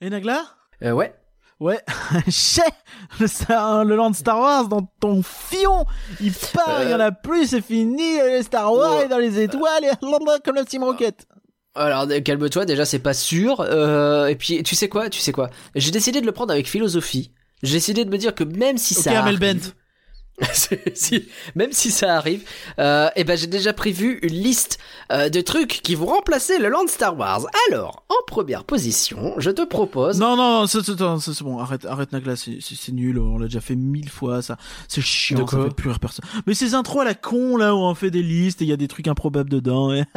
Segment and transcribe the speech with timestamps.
[0.00, 0.44] Et Nagla?
[0.82, 1.14] Euh, ouais.
[1.58, 1.78] Ouais,
[2.30, 2.62] chais
[3.18, 5.84] le, land Star Wars dans ton fion
[6.22, 9.04] Il part, il y en a plus, c'est fini, les Star Wars Ouais.
[9.04, 9.90] et dans les étoiles, et
[10.42, 11.26] comme la Team Rocket.
[11.74, 13.60] Alors euh, calme-toi, déjà c'est pas sûr.
[13.60, 15.50] Euh, et puis tu sais quoi, tu sais quoi?
[15.74, 17.30] J'ai décidé de le prendre avec philosophie.
[17.62, 19.74] J'ai décidé de me dire que même si Ok, ça arrive, Bent.
[20.94, 22.42] si- même si ça arrive,
[22.78, 24.78] euh, eh ben j'ai déjà prévu une liste
[25.12, 27.42] euh, de trucs qui vont remplacer le land Star Wars.
[27.70, 30.18] Alors, en première position, je te propose.
[30.18, 33.38] Non, non, c'est c'est- c'est- c'est bon, arrête, arrête Nagla, c'est c'est- c'est nul, on
[33.38, 34.56] l'a déjà fait mille fois, ça.
[34.88, 36.24] C'est De chiant, quoi ça fait plus rire personne.
[36.46, 38.72] Mais ces intros à la con, là, où on fait des listes et il y
[38.72, 40.04] a des trucs improbables dedans, et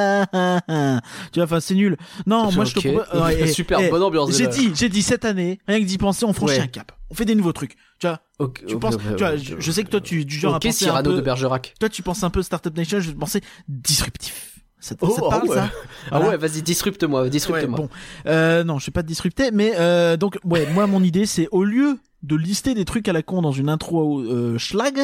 [1.32, 1.98] tu vois, enfin, c'est nul.
[2.26, 3.22] Non, moi, je te propose...
[3.22, 4.32] ouais, eh, Super eh, bonne ambiance.
[4.32, 4.58] J'ai déjà.
[4.60, 6.62] dit, j'ai dit cette année, rien que d'y penser, on franchit Ouais.
[6.62, 6.92] un cap.
[7.14, 7.76] On fait des nouveaux trucs.
[8.00, 8.20] Tu vois,
[8.68, 11.12] tu penses, tu vois, je, sais que toi, tu du genre à penser un Cyrano
[11.12, 11.76] peu, de Bergerac.
[11.80, 14.60] toi, tu penses un peu Startup Nation, je penser disruptif.
[14.80, 15.56] Ça, te- Oh, ça te parle, ah ouais.
[15.56, 15.70] ça?
[16.12, 17.78] Ah ouais, vas-y, disrupte-moi, Ouais, disrupte-moi.
[17.78, 17.90] bon,
[18.26, 21.48] euh, non, je vais pas te disrupter, mais euh, donc, ouais, moi, mon idée, c'est
[21.52, 24.98] au lieu de lister des trucs à la con dans une intro euh, schlag,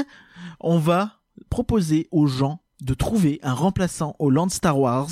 [0.59, 1.19] on va
[1.51, 5.09] proposer aux gens de trouver un remplaçant au Land Star Wars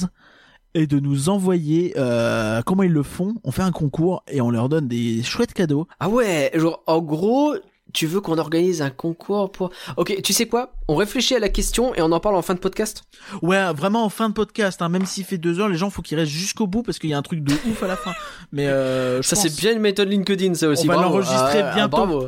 [0.78, 3.36] et de nous envoyer euh, comment ils le font.
[3.44, 5.88] On fait un concours et on leur donne des chouettes cadeaux.
[6.00, 7.56] Ah ouais, genre en gros,
[7.94, 10.74] tu veux qu'on organise un concours pour Ok, tu sais quoi?
[10.88, 13.04] On réfléchit à la question et on en parle en fin de podcast?
[13.42, 16.02] Ouais, vraiment en fin de podcast, hein, même s'il fait deux heures, les gens faut
[16.02, 18.12] qu'ils restent jusqu'au bout parce qu'il y a un truc de ouf à la fin.
[18.52, 20.88] Mais euh, je Ça pense- c'est bien une méthode LinkedIn ça aussi.
[20.90, 21.98] On va l'enregistrer Ah, ah, bientôt.
[21.98, 22.28] bravo.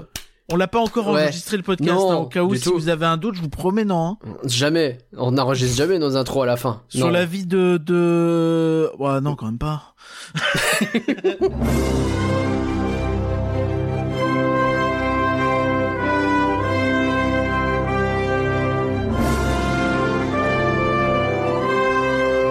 [0.52, 1.24] On l'a pas encore Ouais.
[1.24, 2.74] enregistré le podcast, Non, hein, au cas où si tout.
[2.74, 4.18] vous avez un doute, je vous promets non.
[4.24, 4.30] hein.
[4.46, 4.98] Jamais.
[5.16, 6.82] On n'enregistre jamais nos intros à la fin.
[6.90, 7.12] Sur Non.
[7.12, 9.94] la vie de de ouais non quand même pas.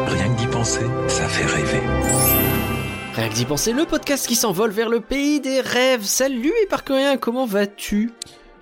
[0.08, 1.82] Rien que d'y penser, ça fait rêver.
[3.18, 6.04] Rien que d'y penser, le podcast qui s'envole vers le pays des rêves.
[6.04, 8.12] Salut éparcurien, comment vas-tu?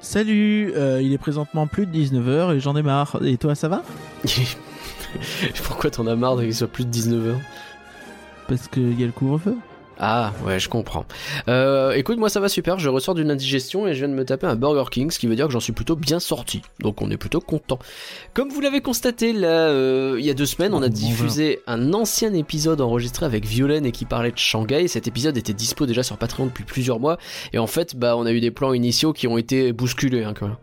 [0.01, 3.19] Salut, euh, il est présentement plus de 19h et j'en ai marre.
[3.23, 3.83] Et toi ça va?
[5.65, 7.35] Pourquoi t'en as marre qu'il soit plus de 19h
[8.49, 9.59] Parce qu'il y a le couvre-feu.
[9.99, 11.07] Ah ouais, je comprends.
[11.49, 14.25] Euh, écoute, moi ça va super, je ressors d'une indigestion et je viens de me
[14.25, 16.61] taper un Burger King, ce qui veut dire que j'en suis plutôt bien sorti.
[16.81, 17.79] Donc on est plutôt content.
[18.35, 21.95] Comme vous l'avez constaté là, euh, il y a deux semaines, on a diffusé un
[21.95, 24.87] ancien épisode enregistré avec Violaine et qui parlait de Shanghai.
[24.87, 27.17] Cet épisode était dispo déjà sur Patreon depuis plusieurs mois
[27.55, 30.25] et en fait, bah on a eu des plans initiaux qui ont été bousculés.
[30.25, 30.57] Hein, quand même.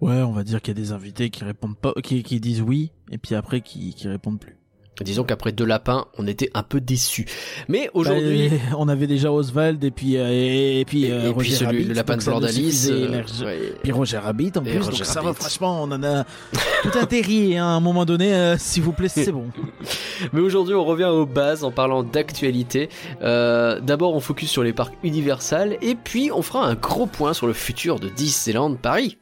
[0.00, 2.62] Ouais, on va dire qu'il y a des invités qui répondent pas, qui, qui disent
[2.62, 4.56] oui et puis après qui qui répondent plus.
[5.04, 7.26] Disons qu'après deux lapins, on était un peu déçus.
[7.68, 11.30] Mais aujourd'hui, Bah, on avait déjà Oswald et puis euh, et, et puis et, euh,
[11.30, 13.74] et puis celui, Rabbit, le lapin de suffisait, euh, ouais.
[13.82, 16.24] Puis Roger Rabbit en plus, Roger donc ça va, franchement, on en a
[16.82, 19.46] tout atterri hein, à un moment donné, euh, s'il vous plaît, c'est bon.
[20.32, 22.88] Mais aujourd'hui, on revient aux bases en parlant d'actualité.
[23.22, 27.32] Euh, D'abord, on focus sur les parcs Universal et puis on fera un gros point
[27.32, 29.16] sur le futur de Disneyland Paris.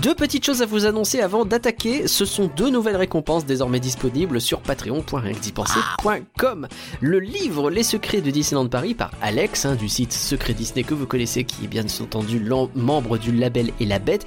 [0.00, 4.40] Deux petites choses à vous annoncer avant d'attaquer, ce sont deux nouvelles récompenses désormais disponibles
[4.40, 6.68] sur patreon.rienquedipenser.com.
[7.02, 10.94] Le livre Les secrets de Disneyland Paris par Alex hein, du site Secret Disney que
[10.94, 12.40] vous connaissez qui est bien entendu
[12.74, 14.24] membre du label et la bête.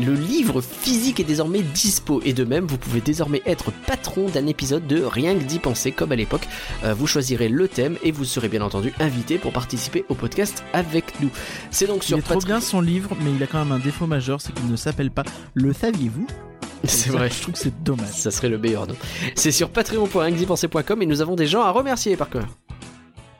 [0.00, 4.46] Le livre physique est désormais dispo et de même vous pouvez désormais être patron d'un
[4.46, 6.48] épisode de Rien que d'y penser comme à l'époque.
[6.82, 10.64] Euh, vous choisirez le thème et vous serez bien entendu invité pour participer au podcast
[10.72, 11.28] avec nous.
[11.70, 12.48] C'est donc Il sur est trop Patreon.
[12.48, 15.03] bien son livre, mais il a quand même un défaut majeur, c'est qu'il ne s'appelle
[15.10, 16.26] pas Le saviez-vous?
[16.84, 17.30] C'est vrai.
[17.30, 18.12] Je trouve que c'est dommage.
[18.12, 18.94] Ça serait le meilleur nom.
[19.34, 22.46] C'est sur patreon.rienquedipenser.com et nous avons des gens à remercier par cœur.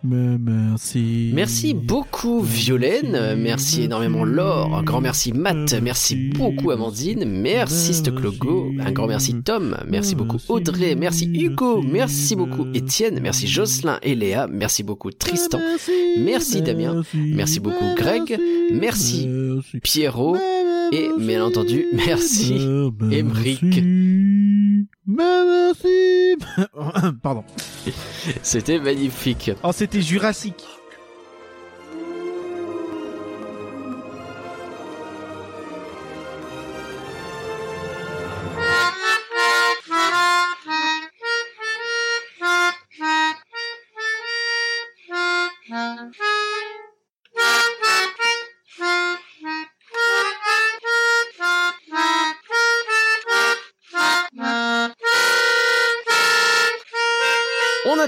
[0.03, 1.31] Mais merci.
[1.35, 8.71] Merci beaucoup Violaine, merci énormément Laure, un grand merci Matt, merci beaucoup Amandine, merci Stocklogo,
[8.81, 14.15] un grand merci Tom, merci beaucoup Audrey, merci Hugo, merci beaucoup Étienne, merci Jocelyn et
[14.15, 15.61] Léa, merci beaucoup Tristan,
[16.19, 17.03] Merci, Damien.
[17.15, 18.39] Merci beaucoup, Greg.
[18.71, 19.29] Merci,
[19.83, 20.37] Pierrot
[20.95, 22.55] et bien entendu merci.
[25.07, 26.37] Merci.
[27.23, 27.45] Pardon.
[28.43, 29.51] C'était magnifique.
[29.63, 30.65] Oh, c'était Jurassique.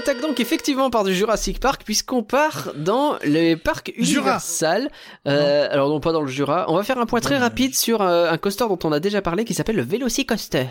[0.07, 4.21] Attaque donc effectivement par du Jurassic Park puisqu'on part dans les parcs Jura.
[4.21, 4.89] Universal.
[5.27, 6.65] Euh, alors non pas dans le Jura.
[6.69, 9.21] On va faire un point très rapide sur euh, un coaster dont on a déjà
[9.21, 10.67] parlé qui s'appelle le Velocicoaster.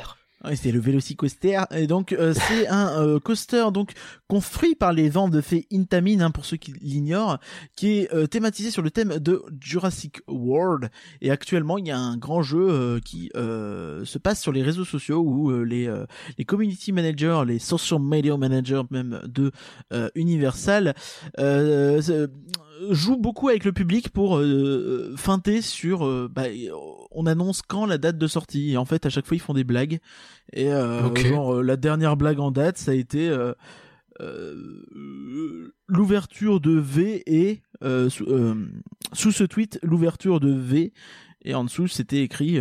[0.55, 3.93] C'est le Velocicoaster et donc euh, c'est un euh, coaster donc
[4.29, 7.38] construit par les vents de fées Intamin hein, pour ceux qui l'ignorent
[7.75, 10.91] qui est euh, thématisé sur le thème de Jurassic World.
[11.21, 15.21] Et actuellement il y a un grand jeu qui se passe sur les réseaux sociaux
[15.21, 15.93] où les
[16.38, 19.53] les community managers les social media managers même de
[20.15, 20.94] Universal
[22.90, 26.44] joue beaucoup avec le public pour euh, feinter sur euh, bah,
[27.11, 28.73] on annonce quand la date de sortie.
[28.73, 30.00] Et en fait à chaque fois ils font des blagues.
[30.52, 33.34] Et euh, genre euh, la dernière blague en date ça a été
[35.88, 38.26] l'ouverture de V et sous,
[39.12, 40.93] sous, ce tweet l'ouverture de V.
[41.43, 42.58] Et en dessous c'était écrit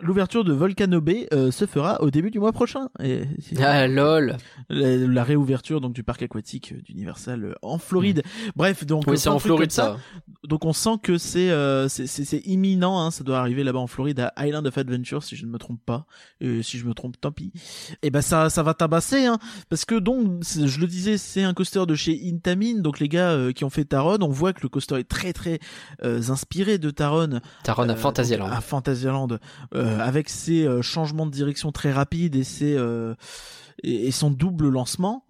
[0.00, 2.88] L'ouverture de Volcano Bay euh, se fera au début du mois prochain.
[3.02, 3.22] Et,
[3.60, 4.36] ah lol.
[4.68, 8.22] La, réouverture donc du parc aquatique d'Universal euh, en Floride.
[8.54, 9.96] Bref, donc oui, c'est en Floride ça.
[10.44, 13.00] Donc on sent que c'est euh, c'est imminent.
[13.00, 15.58] Hein, ça doit arriver là-bas en Floride à Island of Adventure si je ne me
[15.58, 16.06] trompe pas.
[16.40, 17.52] Et si je me trompe, tant pis.
[18.02, 21.54] Et ben ça ça va tabasser hein, parce que donc je le disais, c'est un
[21.54, 22.82] coaster de chez Intamin.
[22.82, 25.32] Donc les gars euh, qui ont fait Taron, on voit que le coaster est très
[25.32, 25.58] très
[26.04, 27.40] inspiré de Taron.
[27.64, 28.46] Taron à Fantasyland.
[28.46, 29.28] À Fantasyland.
[29.74, 33.14] Euh, avec ses euh, changements de direction très rapides et ses euh,
[33.84, 35.24] et, son double lancement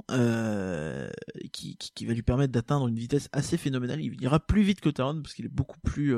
[1.53, 4.01] qui, qui, va lui permettre d'atteindre une vitesse assez phénoménale.
[4.01, 6.17] Il ira plus vite que Taron parce qu'il est beaucoup plus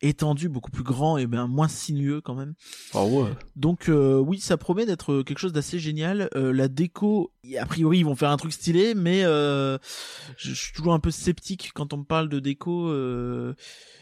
[0.00, 2.54] étendu, beaucoup plus grand et ben moins sinueux quand même.
[2.94, 3.28] Ah ouais.
[3.54, 6.30] Donc oui, ça promet d'être quelque chose d'assez génial.
[6.34, 9.78] la déco, a priori ils vont faire un truc stylé, mais je,
[10.38, 12.90] je, suis toujours un peu sceptique quand on me parle de déco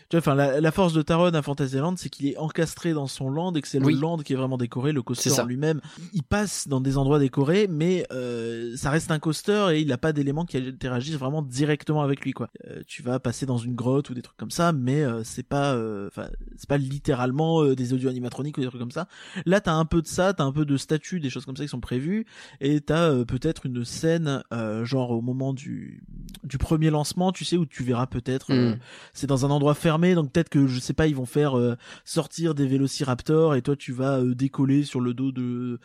[0.08, 3.28] tu vois, enfin, la, force de Taron à Fantasyland, c'est qu'il est encastré dans son
[3.28, 4.92] land et que c'est le land qui est vraiment décoré.
[4.92, 5.80] Le coaster en lui-même,
[6.12, 9.98] il passe dans des endroits décorés, mais euh, ça reste un coaster et il n'a
[9.98, 12.48] pas d'éléments qui interagissent vraiment directement avec lui, quoi.
[12.68, 15.42] Euh, tu vas passer dans une grotte ou des trucs comme ça, mais euh, c'est
[15.42, 19.08] pas, euh, enfin, c'est pas littéralement des audio animatroniques ou des trucs comme ça.
[19.44, 21.64] Là, t'as un peu de ça, t'as un peu de statues, des choses comme ça
[21.64, 22.26] qui sont prévues,
[22.60, 24.42] et t'as peut-être une scène,
[24.82, 26.02] genre au moment du
[26.44, 28.78] du premier lancement, tu sais, où tu verras peut-être, mm.
[29.12, 31.76] c'est dans un endroit fermé donc peut-être que je sais pas, ils vont faire euh,
[32.04, 35.78] sortir des vélociraptors et toi tu vas euh, décoller sur le dos de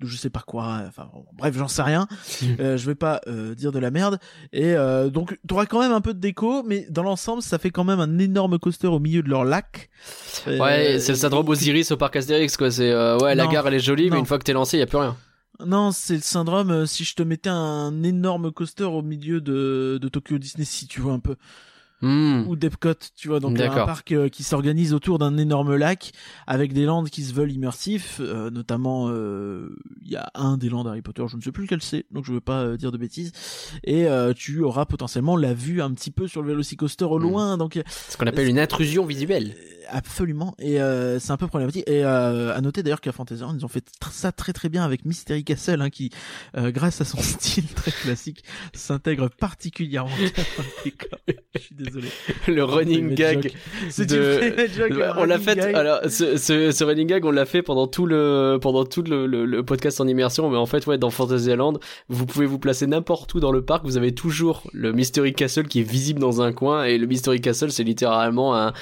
[0.00, 2.06] de je sais pas quoi enfin bref j'en sais rien.
[2.60, 3.20] Euh, je vais pas
[3.56, 4.18] dire de la merde.
[4.52, 4.74] Et
[5.12, 7.84] donc tu auras quand même un peu de déco mais dans l'ensemble ça fait quand
[7.84, 9.90] même un énorme coaster au milieu de leur lac.
[10.46, 12.70] Ouais c'est le syndrome Osiris au parc Astérix quoi.
[12.70, 14.86] C'est ouais la gare elle est jolie mais une fois que t'es lancé y a
[14.86, 15.16] plus rien.
[15.66, 20.08] Non, c'est le syndrome si je te mettais un énorme coaster au milieu de, de
[20.08, 21.34] Tokyo Disney, si tu vois un peu.
[22.00, 22.44] Hmm.
[22.46, 26.12] ou d'Epcot, tu vois, donc un parc euh, qui s'organise autour d'un énorme lac
[26.46, 29.74] avec des landes qui se veulent immersifs, euh, notamment euh,
[30.04, 32.24] il y a un des landes Harry Potter, je ne sais plus lequel c'est, donc
[32.24, 33.32] je veux pas dire de bêtises,
[33.82, 34.06] et
[34.36, 37.22] tu auras potentiellement la vue un petit peu sur le Velocicoaster au hmm.
[37.22, 39.56] loin, donc ce qu'on appelle une intrusion visuelle
[39.88, 40.54] absolument.
[40.58, 41.84] Et euh, c'est un peu problématique.
[41.88, 45.04] Et euh, à noter d'ailleurs qu'à Fantasyland ils ont fait ça très très bien avec
[45.04, 46.10] Mystery Castle hein, qui
[46.56, 48.44] euh, grâce à son style très classique
[48.74, 50.10] s'intègre particulièrement
[50.84, 52.08] je suis désolé.
[52.46, 53.52] Le running gag
[53.90, 55.18] c'est de...
[55.18, 58.58] on l'a fait alors ce, ce, ce, running gag on l'a fait pendant tout le
[58.60, 61.74] pendant tout le, le, podcast en immersion mais en fait ouais dans Fantasyland
[62.08, 65.68] vous pouvez vous placer n'importe où dans le parc vous avez toujours le Mystery Castle
[65.68, 68.72] qui est visible dans un coin et le Mystery Castle c'est littéralement un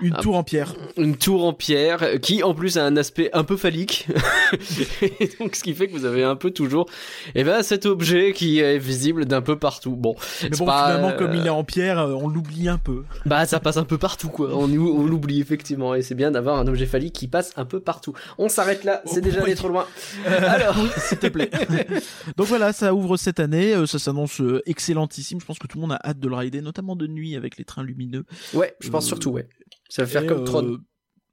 [0.00, 0.74] une tour en pierre.
[0.96, 4.08] Une tour en pierre qui en plus a un aspect un peu phallique.
[5.02, 6.86] et donc ce qui fait que vous avez un peu toujours
[7.28, 9.94] et eh ben cet objet qui est visible d'un peu partout.
[9.94, 13.04] Bon, mais bon finalement comme il est en pierre, euh, on l'oublie un peu.
[13.26, 14.50] Bah ça passe un peu partout quoi.
[14.52, 17.78] On, on l'oublie effectivement et c'est bien d'avoir un objet phallique qui passe un peu
[17.78, 18.12] partout.
[18.36, 19.86] On s'arrête là, c'est déjà allé trop loin.
[20.26, 21.50] Euh, Alors, s'il te plaît.
[22.36, 25.40] donc voilà, ça ouvre cette année, euh, ça s'annonce excellentissime.
[25.40, 27.56] Je pense que tout le monde a hâte de le rider, notamment de nuit avec
[27.56, 28.24] les trains lumineux.
[28.52, 29.46] Ouais, je pense surtout ouais.
[29.90, 30.64] Ça va faire comme Tron.
[30.64, 30.78] Euh,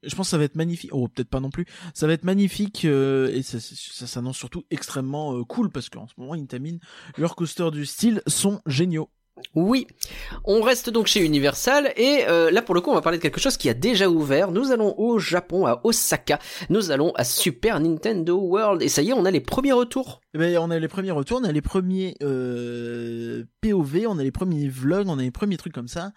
[0.04, 0.90] je pense que ça va être magnifique.
[0.94, 1.66] Oh, peut-être pas non plus.
[1.94, 6.08] Ça va être magnifique euh, et ça, ça s'annonce surtout extrêmement euh, cool parce qu'en
[6.08, 6.78] ce moment, Intamin,
[7.18, 9.10] leurs coasters du style sont géniaux.
[9.56, 9.88] Oui,
[10.46, 13.40] on reste donc chez Universal et là pour le coup on va parler de quelque
[13.40, 14.52] chose qui a déjà ouvert.
[14.52, 16.40] Nous allons au Japon, à Osaka.
[16.70, 20.22] Nous allons à Super Nintendo World et ça y est, on a les premiers retours.
[20.34, 24.32] Eh ben, on a les premiers retours, on a les premiers POV, on a les
[24.32, 26.12] premiers vlogs, on a les premiers trucs comme ça.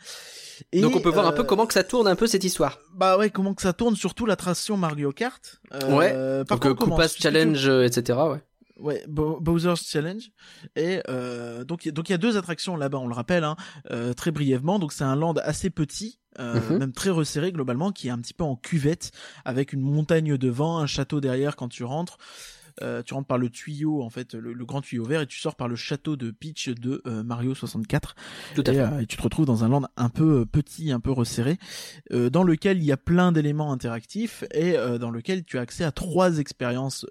[0.75, 2.79] Donc on peut voir un peu euh, comment que ça tourne un peu cette histoire.
[2.95, 5.61] Bah ouais, comment que ça tourne, surtout l'attraction Mario Kart.
[5.73, 6.45] Euh, ouais.
[6.45, 8.19] donc euh, Koopa's Challenge, etc.
[8.31, 8.43] Ouais.
[8.81, 10.31] Ouais, Bowser's Challenge.
[10.75, 13.57] Et euh, donc, donc il y a deux attractions là-bas, on le rappelle, hein,
[13.91, 14.79] euh, très brièvement.
[14.79, 16.79] Donc c'est un land assez petit, euh, mhm.
[16.79, 19.13] même très resserré globalement, qui est un petit peu en cuvette,
[19.45, 22.19] avec une montagne devant, un château derrière quand tu rentres.
[22.83, 25.57] euh, tu rentres par le tuyau en fait, le, grand tuyau vert et tu sors
[25.57, 28.15] par le château de Peach de Mario 64.
[28.55, 29.03] Tout à fait.
[29.03, 31.59] Et, tu te retrouves dans un land un peu petit, un peu resserré,
[32.11, 35.93] dans lequel il y a plein d'éléments interactifs et dans lequel tu as accès à
[35.93, 37.05] trois expériences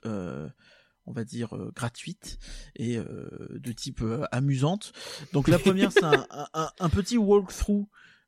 [1.10, 2.40] on va dire gratuites
[2.76, 4.94] et de type amusante.
[5.34, 7.88] Donc la première c'est un, un, un, petit walkthrough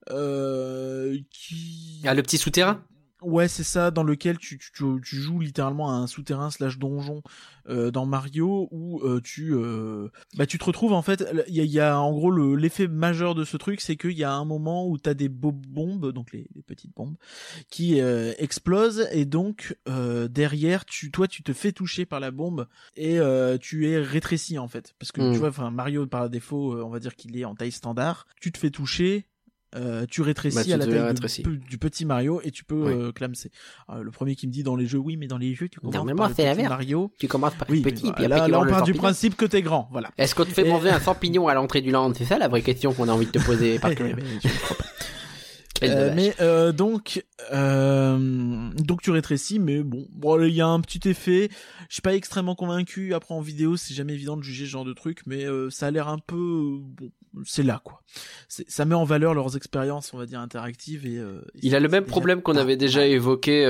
[0.09, 2.01] euh, qui...
[2.05, 2.83] Ah, le petit souterrain?
[3.21, 7.21] Ouais, c'est ça, dans lequel tu, tu, tu, joues littéralement à un souterrain slash donjon
[7.69, 11.61] euh, dans Mario où euh, tu euh, bah tu te retrouves en fait, il y
[11.61, 14.43] a, y a, en gros l'effet majeur de ce truc, c'est qu'il y a un
[14.43, 17.15] moment où t'as des bombes, donc les, les, petites bombes,
[17.69, 22.31] qui euh, explosent et donc euh, derrière tu toi tu te fais toucher par la
[22.31, 23.19] bombe et
[23.61, 25.39] tu es rétréci en fait parce que tu hmm.
[25.39, 28.57] vois, enfin Mario par défaut, on va dire qu'il est en taille standard, tu te
[28.57, 29.27] fais toucher
[29.75, 31.29] euh, tu rétrécis bah, à la taille
[31.69, 33.51] du, petit Mario et tu peux euh, clamser.
[33.89, 35.79] Euh, le premier qui me dit dans les jeux, oui, mais dans les jeux, tu
[35.79, 37.11] commences par le petit Mario.
[37.19, 40.09] Tu commences par oui, petit, puis là, on part du principe que t'es grand, voilà.
[40.17, 42.13] Est-ce qu'on te fait manger un champignon à l'entrée du land?
[42.15, 43.79] C'est ça la vraie question qu'on a envie de te poser.
[43.79, 43.91] par
[45.83, 50.07] Euh, mais euh, donc euh, donc tu rétrécis mais bon.
[50.11, 51.49] Bon il y a un petit effet.
[51.89, 53.13] Je suis pas extrêmement convaincu.
[53.13, 55.87] Après en vidéo c'est jamais évident de juger ce genre de truc mais euh, ça
[55.87, 57.11] a l'air un peu bon
[57.45, 58.01] c'est là quoi
[58.47, 61.87] ça met en valeur leurs expériences on va dire interactives et, euh, il a le
[61.87, 63.65] même problème qu'on avait déjà évoqué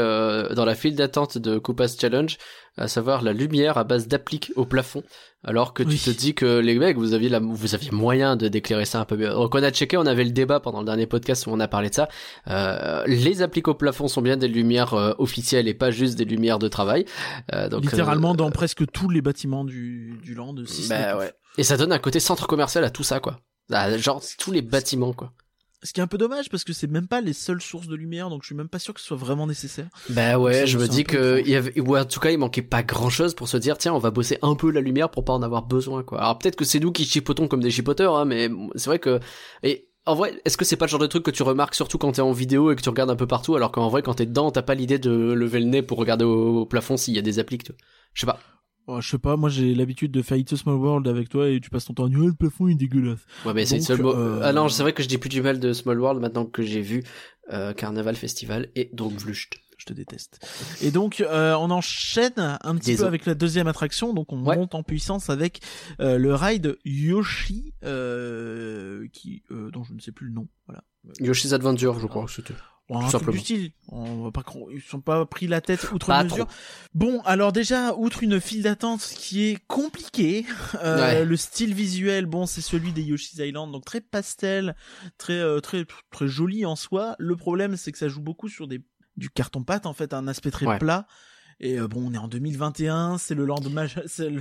[0.55, 2.37] dans la file d'attente de Koopa's Challenge
[2.77, 5.03] à savoir la lumière à base d'applique au plafond,
[5.43, 8.47] alors que tu te dis que les mecs, vous aviez la, vous aviez moyen de
[8.47, 9.29] déclarer ça un peu mieux.
[9.29, 11.67] Donc on a checké, on avait le débat pendant le dernier podcast où on a
[11.67, 12.07] parlé de ça.
[12.47, 16.25] Euh, les appliques au plafond sont bien des lumières euh, officielles et pas juste des
[16.25, 17.05] lumières de travail.
[17.53, 20.55] Euh, donc, Littéralement dans presque tous les bâtiments du, du land.
[20.89, 21.33] bah, ouais.
[21.57, 23.39] Et ça donne un côté centre commercial à tout ça, quoi.
[23.71, 25.33] Ah, genre tous les bâtiments, quoi.
[25.83, 27.95] Ce qui est un peu dommage parce que c'est même pas les seules sources de
[27.95, 29.87] lumière, donc je suis même pas sûr que ce soit vraiment nécessaire.
[30.09, 32.61] Bah ouais, je me dis que il y avait, ou en tout cas il manquait
[32.61, 35.25] pas grand chose pour se dire tiens on va bosser un peu la lumière pour
[35.25, 36.21] pas en avoir besoin quoi.
[36.21, 39.19] Alors peut-être que c'est nous qui chipotons comme des chipoteurs, hein, mais c'est vrai que
[39.63, 41.97] et en vrai, est-ce que c'est pas le genre de truc que tu remarques surtout
[41.97, 44.13] quand t'es en vidéo et que tu regardes un peu partout, alors qu'en vrai quand
[44.13, 47.19] t'es dedans t'as pas l'idée de lever le nez pour regarder au, plafond s'il y
[47.19, 47.71] a des appliques,
[48.13, 48.39] je sais pas.
[48.87, 51.49] Oh, je sais pas, moi j'ai l'habitude de faire It's a Small World avec toi
[51.49, 53.19] et tu passes ton temps à dire le plafond est dégueulasse.
[53.45, 54.41] Ouais, mais c'est seul euh...
[54.43, 56.63] Ah non, c'est vrai que je dis plus du mal de Small World maintenant que
[56.63, 57.03] j'ai vu
[57.51, 59.59] euh, Carnaval Festival et donc Vlucht.
[59.77, 60.39] Je te déteste.
[60.83, 64.75] Et donc euh, on enchaîne un petit peu avec la deuxième attraction, donc on monte
[64.75, 65.59] en puissance avec
[65.99, 70.47] euh, le ride Yoshi, euh, qui dont je ne sais plus le nom.
[70.67, 70.83] Voilà.
[71.19, 72.53] Yoshi's Adventure, je crois que c'était.
[72.91, 73.71] Bon, un du style.
[73.87, 76.45] On va pas, ils sont pas pris la tête outre mesure.
[76.93, 80.45] Bon, alors déjà, outre une file d'attente qui est compliquée,
[80.83, 84.75] euh, le style visuel, bon, c'est celui des Yoshi's Island, donc très pastel,
[85.17, 87.15] très, euh, très, très joli en soi.
[87.17, 88.81] Le problème, c'est que ça joue beaucoup sur des
[89.17, 91.05] du carton pâte en fait, un aspect très plat
[91.63, 94.31] et euh, bon, on est en 2021, c'est le lendemain, c'est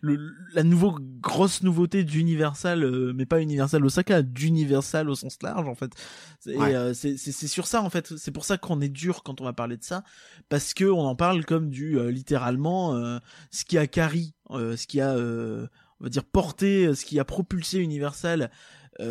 [0.00, 5.68] le, la nouveau grosse nouveauté d'Universal, euh, mais pas Universal Osaka, d'Universal au sens large
[5.68, 5.90] en fait.
[6.46, 8.16] Euh, c'est c'est sur ça en fait.
[8.16, 10.04] C'est pour ça qu'on est dur quand on va parler de ça,
[10.48, 13.18] parce que on en parle comme du littéralement
[13.50, 17.78] ce qui a carry, ce qui a on va dire porté, ce qui a propulsé
[17.78, 18.50] Universal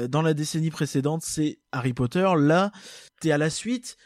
[0.07, 2.29] dans la décennie précédente, c'est Harry Potter.
[2.37, 2.71] Là,
[3.19, 3.97] t'es à la suite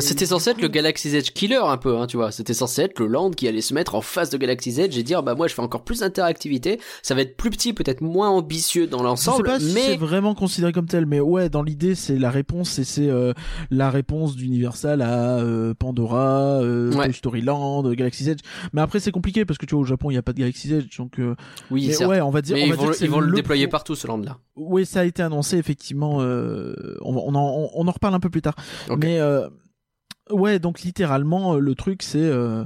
[0.00, 2.32] c'était censé être le Galaxy's Edge killer un peu, hein, tu vois.
[2.32, 5.02] C'était censé être le land qui allait se mettre en face de Galaxy's Edge et
[5.02, 6.80] dire bah moi je fais encore plus d'interactivité.
[7.02, 10.72] Ça va être plus petit, peut-être moins ambitieux dans l'ensemble, mais si c'est vraiment considéré
[10.72, 11.04] comme tel.
[11.04, 13.34] Mais ouais, dans l'idée c'est la réponse et c'est euh,
[13.70, 18.40] la réponse d'Universal à euh, Pandora, euh, Toy Story Land, Galaxy's Edge.
[18.72, 20.38] Mais après c'est compliqué parce que tu vois au Japon il y a pas de
[20.38, 21.18] Galaxy's Edge donc.
[21.18, 21.34] Euh,
[21.70, 22.56] oui, mais ouais, on va dire.
[22.56, 24.38] Mais on ils, vont, ils vont le, déployer partout ce land là.
[24.56, 26.16] Oui, ça a été annoncé effectivement.
[26.16, 28.54] on, on, en, on en reparle un peu plus tard.
[28.96, 29.20] Mais
[30.30, 32.64] Ouais, donc littéralement euh, le truc c'est euh,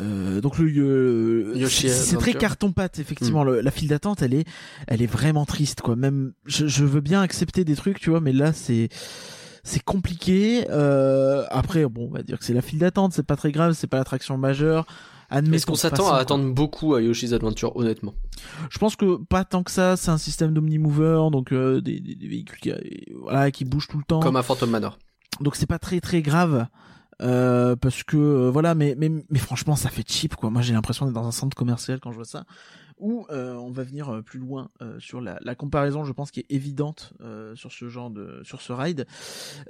[0.00, 3.60] euh, donc le c'est très carton pâte effectivement hmm.
[3.60, 4.44] la file d'attente elle est
[4.86, 8.20] elle est vraiment triste quoi même je, je, veux bien accepter des trucs tu vois
[8.20, 8.90] mais là c'est
[9.62, 13.36] c'est compliqué euh, après bon on va dire que c'est la file d'attente c'est pas
[13.36, 14.86] très grave c'est pas l'attraction majeure
[15.30, 18.14] est-ce qu'on s'attend à attendre beaucoup à Yoshi's Adventure, honnêtement?
[18.70, 19.96] Je pense que pas tant que ça.
[19.96, 22.72] C'est un système d'omnimover, donc euh, des, des, véhicules qui,
[23.14, 24.20] voilà, qui bougent tout le temps.
[24.20, 24.98] Comme un Phantom Manor
[25.40, 26.66] donc c'est pas très très grave
[27.20, 30.50] euh, parce que euh, voilà mais, mais mais franchement ça fait cheap quoi.
[30.50, 32.44] Moi j'ai l'impression d'être dans un centre commercial quand je vois ça
[33.00, 36.30] ou euh, on va venir euh, plus loin euh, sur la, la, comparaison, je pense,
[36.30, 37.12] qui est évidente
[37.54, 39.06] sur ce genre de, sur ce ride.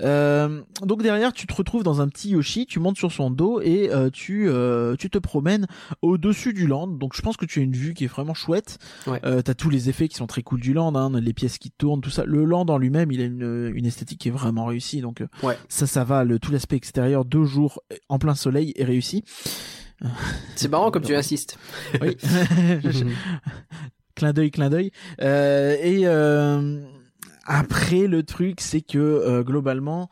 [0.01, 3.91] donc derrière, tu te retrouves dans un petit Yoshi, tu montes sur son dos et
[4.13, 4.51] tu,
[4.99, 5.67] tu te promènes
[6.03, 6.89] au-dessus du land.
[6.89, 8.79] Donc je pense que tu as une vue qui est vraiment chouette.
[9.07, 9.21] Ouais.
[9.21, 12.01] T'as tous les effets qui sont très cool du land, hein, les pièces qui tournent,
[12.01, 12.25] tout ça.
[12.25, 15.01] Le land en lui-même, il a une, une esthétique qui est vraiment réussie.
[15.01, 15.57] Donc ouais.
[15.69, 16.25] ça, ça va.
[16.25, 19.25] Le, tout l'aspect extérieur, deux jours en plein soleil est réussi.
[20.57, 21.59] C'est marrant comme tu insistes.
[22.01, 22.17] Oui.
[24.15, 24.91] clin d'œil, clin d'œil.
[25.21, 26.83] Euh, et euh,
[27.45, 30.09] après, le truc, c'est que euh, globalement,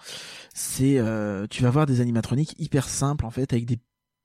[0.54, 3.78] c'est euh, tu vas voir des animatroniques hyper simples en fait, avec des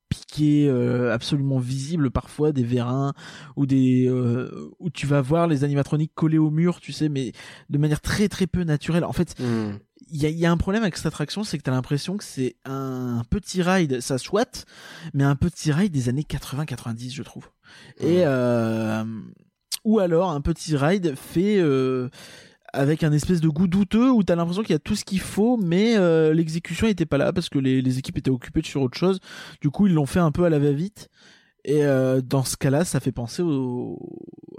[0.10, 3.13] piquets euh, absolument visibles parfois, des vérins
[3.56, 7.32] ou des euh, où tu vas voir les animatroniques collés au mur, tu sais, mais
[7.70, 9.03] de manière très très peu naturelle.
[9.03, 9.77] En fait, Hmm.
[10.10, 12.17] Il y a, il y a un problème avec cette attraction, c'est que t'as l'impression
[12.17, 14.65] que c'est un petit ride, ça soit,
[15.13, 17.50] mais un petit ride des années 80-90, je trouve.
[18.00, 19.03] Et euh,
[19.84, 22.10] ou alors un petit ride fait euh,
[22.74, 25.20] avec un espèce de goût douteux où t'as l'impression qu'il y a tout ce qu'il
[25.20, 28.81] faut, mais euh, l'exécution était pas là parce que les, les équipes étaient occupées sur
[28.81, 29.20] autre chose.
[29.62, 31.10] Du coup, ils l'ont fait un peu à la va-vite.
[31.63, 34.00] Et euh, dans ce cas-là, ça fait penser au,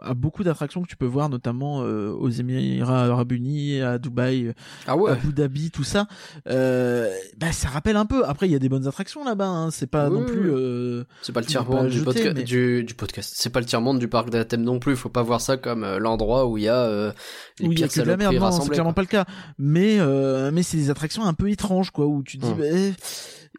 [0.03, 4.53] à beaucoup d'attractions que tu peux voir, notamment euh, aux Émirats Arabes Unis, à Dubaï,
[4.87, 5.13] Ah ouais.
[5.13, 6.07] Abu Dhabi, tout ça.
[6.49, 8.25] Euh, bah, ça rappelle un peu.
[8.27, 9.47] Après, il y a des bonnes attractions là-bas.
[9.49, 9.71] Hein.
[9.71, 10.51] C'est pas Oui, non plus.
[10.53, 13.33] euh, C'est pas le tiers monde du, jeter, podca- mais- du, du podcast.
[13.37, 14.97] C'est pas le tiers monde du parc d'Athènes non plus.
[14.97, 17.13] Faut pas voir ça comme euh, l'endroit où il y a euh,
[17.59, 18.35] les où il y a que de la merde.
[18.35, 19.25] Non, c'est clairement pas le cas.
[19.59, 22.53] Mais euh, mais c'est des attractions un peu étranges, quoi, où tu te dis.
[22.53, 22.59] Hum.
[22.59, 22.65] bah,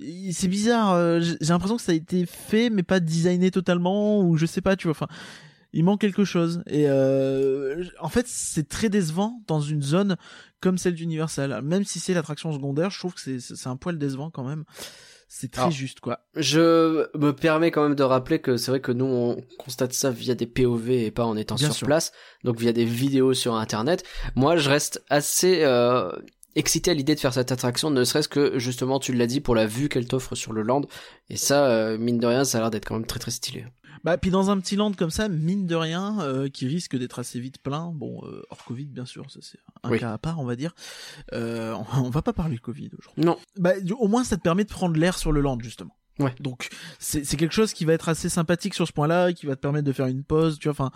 [0.01, 1.21] eh, c'est bizarre.
[1.21, 4.61] J'ai j'ai l'impression que ça a été fait, mais pas designé totalement, ou je sais
[4.61, 4.75] pas.
[4.75, 4.91] Tu vois.
[4.91, 5.07] Enfin.
[5.73, 10.17] Il manque quelque chose et euh, en fait c'est très décevant dans une zone
[10.61, 11.61] comme celle d'Universal.
[11.63, 14.65] Même si c'est l'attraction secondaire, je trouve que c'est c'est un poil décevant quand même.
[15.27, 16.19] C'est très Alors, juste quoi.
[16.35, 20.11] Je me permets quand même de rappeler que c'est vrai que nous on constate ça
[20.11, 21.87] via des POV et pas en étant Bien sur sûr.
[21.87, 22.11] place,
[22.43, 24.03] donc via des vidéos sur internet.
[24.35, 26.11] Moi je reste assez euh,
[26.53, 29.55] excité à l'idée de faire cette attraction, ne serait-ce que justement tu l'as dit pour
[29.55, 30.81] la vue qu'elle t'offre sur le land,
[31.31, 33.65] et ça euh, mine de rien ça a l'air d'être quand même très très stylé.
[34.03, 37.19] Bah puis dans un petit land comme ça, mine de rien, euh, qui risque d'être
[37.19, 39.99] assez vite plein, bon euh, hors Covid bien sûr, ça c'est un Oui.
[39.99, 40.73] cas à part on va dire.
[41.33, 43.23] Euh, on, on va pas parler Covid aujourd'hui.
[43.23, 45.95] Non, Bah du- au moins ça te permet de prendre l'air sur le land justement.
[46.19, 46.35] Ouais.
[46.39, 46.69] Donc
[46.99, 49.61] c'est c'est quelque chose qui va être assez sympathique sur ce point-là, qui va te
[49.61, 50.73] permettre de faire une pause, tu vois.
[50.73, 50.91] Enfin,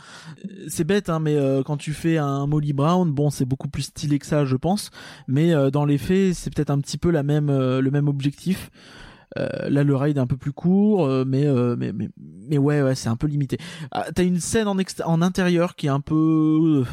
[0.46, 3.68] euh, c'est bête hein, mais euh, quand tu fais un Molly Brown, bon c'est beaucoup
[3.68, 4.92] plus stylé que ça, je pense.
[5.28, 8.08] Mais euh, dans les faits, c'est peut-être un petit peu la même euh, le même
[8.10, 8.70] objectif.
[9.38, 12.10] Euh, là, le ride est un peu plus court, euh, mais, euh, mais mais
[12.50, 13.58] mais ouais, ouais, c'est un peu limité.
[13.92, 16.84] Ah, T'as une scène en en intérieur qui est un peu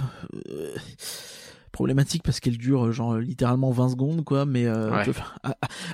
[1.72, 5.04] problématique parce qu'elle dure genre littéralement 20 secondes quoi mais euh, Ouais.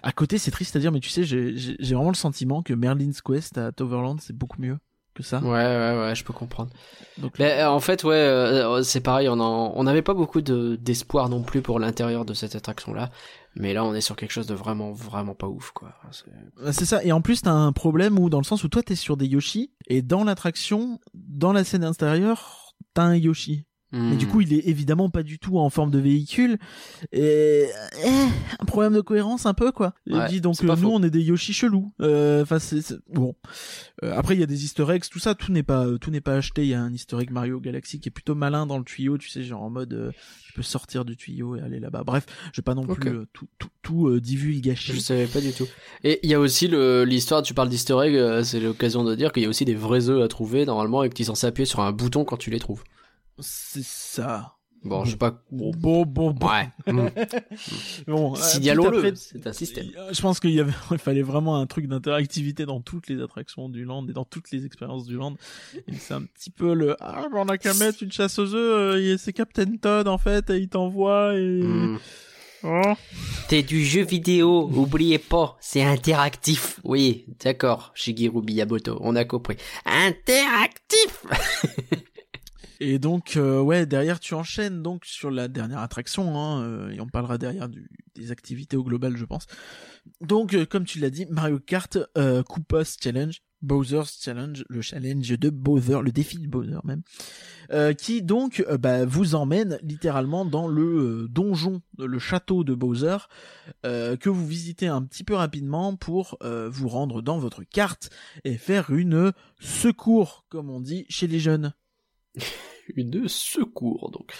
[0.03, 1.55] à, côté c'est triste à dire mais tu sais j'ai
[1.94, 4.77] vraiment le sentiment que Merlin's Quest à Toverland c'est beaucoup mieux
[5.14, 6.70] que ça ouais ouais ouais, je peux comprendre.
[7.18, 9.29] donc Mais en fait, ouais, euh, c'est pareil.
[9.29, 13.11] On en, on n'avait pas beaucoup de d'espoir non plus pour l'intérieur de cette attraction-là.
[13.57, 15.95] Mais là, on est sur quelque chose de vraiment, vraiment pas ouf, quoi.
[16.13, 16.25] C'est-
[16.59, 17.03] Euh, C'est ça.
[17.05, 19.27] Et en plus, t'as un problème où, dans le sens où toi, t'es sur des
[19.27, 23.65] Yoshi, et dans l'attraction, dans la scène intérieure, t'as un Yoshi.
[23.92, 24.29] Mais du Hmm.
[24.29, 26.59] coup, il est évidemment pas du tout en forme de véhicule.
[27.12, 27.66] Et
[28.05, 28.11] eh,
[28.61, 29.94] un problème de cohérence un peu quoi.
[30.09, 30.90] Ouais, dit donc nous faux.
[30.92, 31.92] on est des Yoshi chelous.
[32.00, 33.35] Euh, Enfin c'est c'est- bon.
[34.05, 36.20] Euh, après il y a des Easter eggs, tout ça, tout n'est pas tout n'est
[36.20, 36.62] pas acheté.
[36.62, 39.18] Il y a un Easter egg Mario Galaxy qui est plutôt malin dans le tuyau,
[39.18, 40.12] tu sais genre en mode euh,
[40.46, 42.05] tu peux sortir du tuyau et aller là-bas.
[42.05, 44.92] Bref, je vais pas non plus euh, tout tout tout euh, divulgacher.
[44.92, 45.66] Je savais pas du tout.
[46.05, 49.14] Et il y a aussi le- l'histoire, tu parles d'easter egg, euh, c'est l'occasion de
[49.14, 51.24] dire qu'il y a aussi des vrais œufs à trouver normalement et que tu es
[51.24, 52.85] censé appuyer sur un bouton quand tu les trouves.
[53.40, 54.57] C'est ça.
[54.83, 55.42] Bon, je sais pas.
[55.50, 56.46] Bon bon bon bon.
[56.48, 56.68] Ouais.
[56.87, 57.09] Hmm.
[58.07, 59.87] Bon, euh, Signalons-le, après, c'est un système.
[59.98, 63.20] Euh, Je pense qu'il y avait, il fallait vraiment un truc d'interactivité dans toutes les
[63.20, 65.37] attractions du land et dans toutes les expériences du land.
[65.98, 69.16] C'est un petit peu le, ah, on a qu'à mettre une chasse aux œufs, euh,
[69.18, 71.98] c'est Captain Todd, en fait, et il t'envoie et, Hmm.
[72.64, 72.92] oh.
[73.50, 76.81] C'est du jeu vidéo, oubliez pas, c'est interactif.
[76.85, 79.57] Oui, d'accord, Shigeru Miyamoto, on a compris.
[79.85, 81.26] Interactif
[82.81, 87.01] Et donc, euh, ouais, derrière, tu enchaînes donc sur la dernière attraction, hein, euh, et
[87.01, 89.47] on parlera derrière du, des activités au global, je pense.
[90.23, 95.38] Donc, euh, comme tu l'as dit, Mario Kart euh, Koopa's Challenge, Bowser's Challenge, le challenge
[95.38, 97.03] de Bowser, le défi de Bowser même,
[97.73, 102.75] euh, qui donc euh, bah, vous emmène littéralement dans le euh, donjon, le château de
[102.75, 103.19] Bowser,
[103.85, 108.11] euh, que vous visitez un petit peu rapidement pour vous rendre dans votre carte
[108.45, 111.75] et faire une secours, comme on dit chez les jeunes.
[112.97, 114.33] Une secours, donc.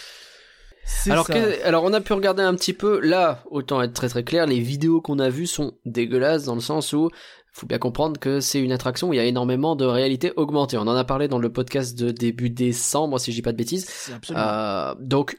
[0.85, 1.35] C'est Alors, ça.
[1.35, 4.47] que- alors on a pu regarder un petit peu, là, autant être très très clair,
[4.47, 7.11] les vidéos qu'on a vues sont dégueulasses dans le sens où
[7.53, 10.79] faut bien comprendre que c'est une attraction où il y a énormément de réalité augmentée.
[10.79, 13.57] On en a parlé dans le podcast de début décembre, si je dis pas de
[13.57, 13.89] bêtises.
[14.31, 15.37] Euh, donc,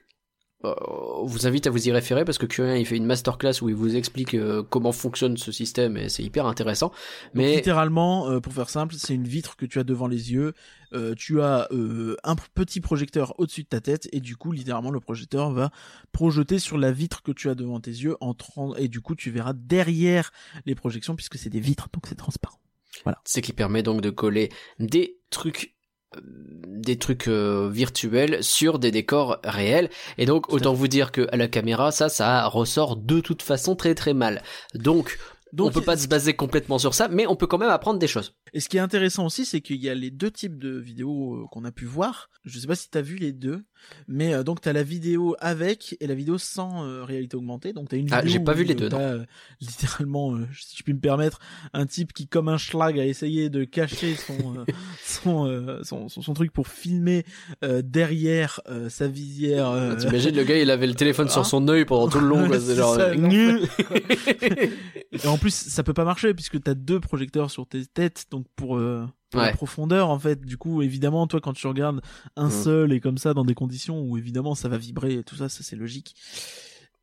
[0.63, 3.69] on vous invite à vous y référer parce que Curien il fait une masterclass où
[3.69, 6.88] il vous explique euh, comment fonctionne ce système et c'est hyper intéressant.
[6.88, 6.97] Donc,
[7.36, 10.54] Mais littéralement, euh, pour faire simple, c'est une vitre que tu as devant les yeux.
[10.93, 14.91] Euh, tu as euh, un petit projecteur au-dessus de ta tête et du coup, littéralement,
[14.91, 15.71] le projecteur va
[16.12, 19.15] projeter sur la vitre que tu as devant tes yeux en tran- et du coup,
[19.15, 20.32] tu verras derrière
[20.65, 22.60] les projections puisque c'est des vitres, donc c'est transparent.
[23.04, 23.19] Voilà.
[23.24, 25.76] C'est qui permet donc de coller des trucs
[26.21, 29.89] des trucs euh, virtuels sur des décors réels.
[30.17, 33.76] Et donc autant vous dire que à la caméra ça ça ressort de toute façon
[33.76, 34.41] très très mal.
[34.74, 35.19] Donc,
[35.54, 38.00] Donc, on peut pas se baser complètement sur ça mais on peut quand même apprendre
[38.00, 40.58] des choses Et ce qui est intéressant aussi, c'est qu'il y a les deux types
[40.58, 42.30] de vidéos euh, qu'on a pu voir.
[42.44, 43.64] Je sais pas si t'as vu les deux,
[44.08, 47.72] mais euh, donc t'as la vidéo avec et la vidéo sans euh, réalité augmentée.
[47.72, 48.98] Donc t'as une Ah, vidéo j'ai pas où, vu les deux, non.
[48.98, 49.26] t'as, euh,
[49.62, 51.40] littéralement, euh, si je puis me permettre,
[51.74, 54.66] un type qui, comme un schlag, a essayé de cacher son euh,
[55.06, 57.24] son, euh, son, son son truc pour filmer
[57.64, 59.70] euh, derrière euh, sa visière.
[59.70, 61.34] euh, t'imagines le gars il avait le téléphone Ah.
[61.34, 63.14] sur son œil pendant tout le long quoi, C'est genre ça.
[65.24, 68.40] Et en plus, ça peut pas marcher puisque t'as deux projecteurs sur tes têtes, donc
[68.56, 70.41] pour, euh, pour la profondeur en fait.
[70.45, 72.01] Du coup, évidemment, toi quand tu regardes
[72.36, 72.51] un Mm.
[72.51, 75.49] seul et comme ça dans des conditions où évidemment ça va vibrer et tout ça,
[75.49, 76.15] ça c'est logique.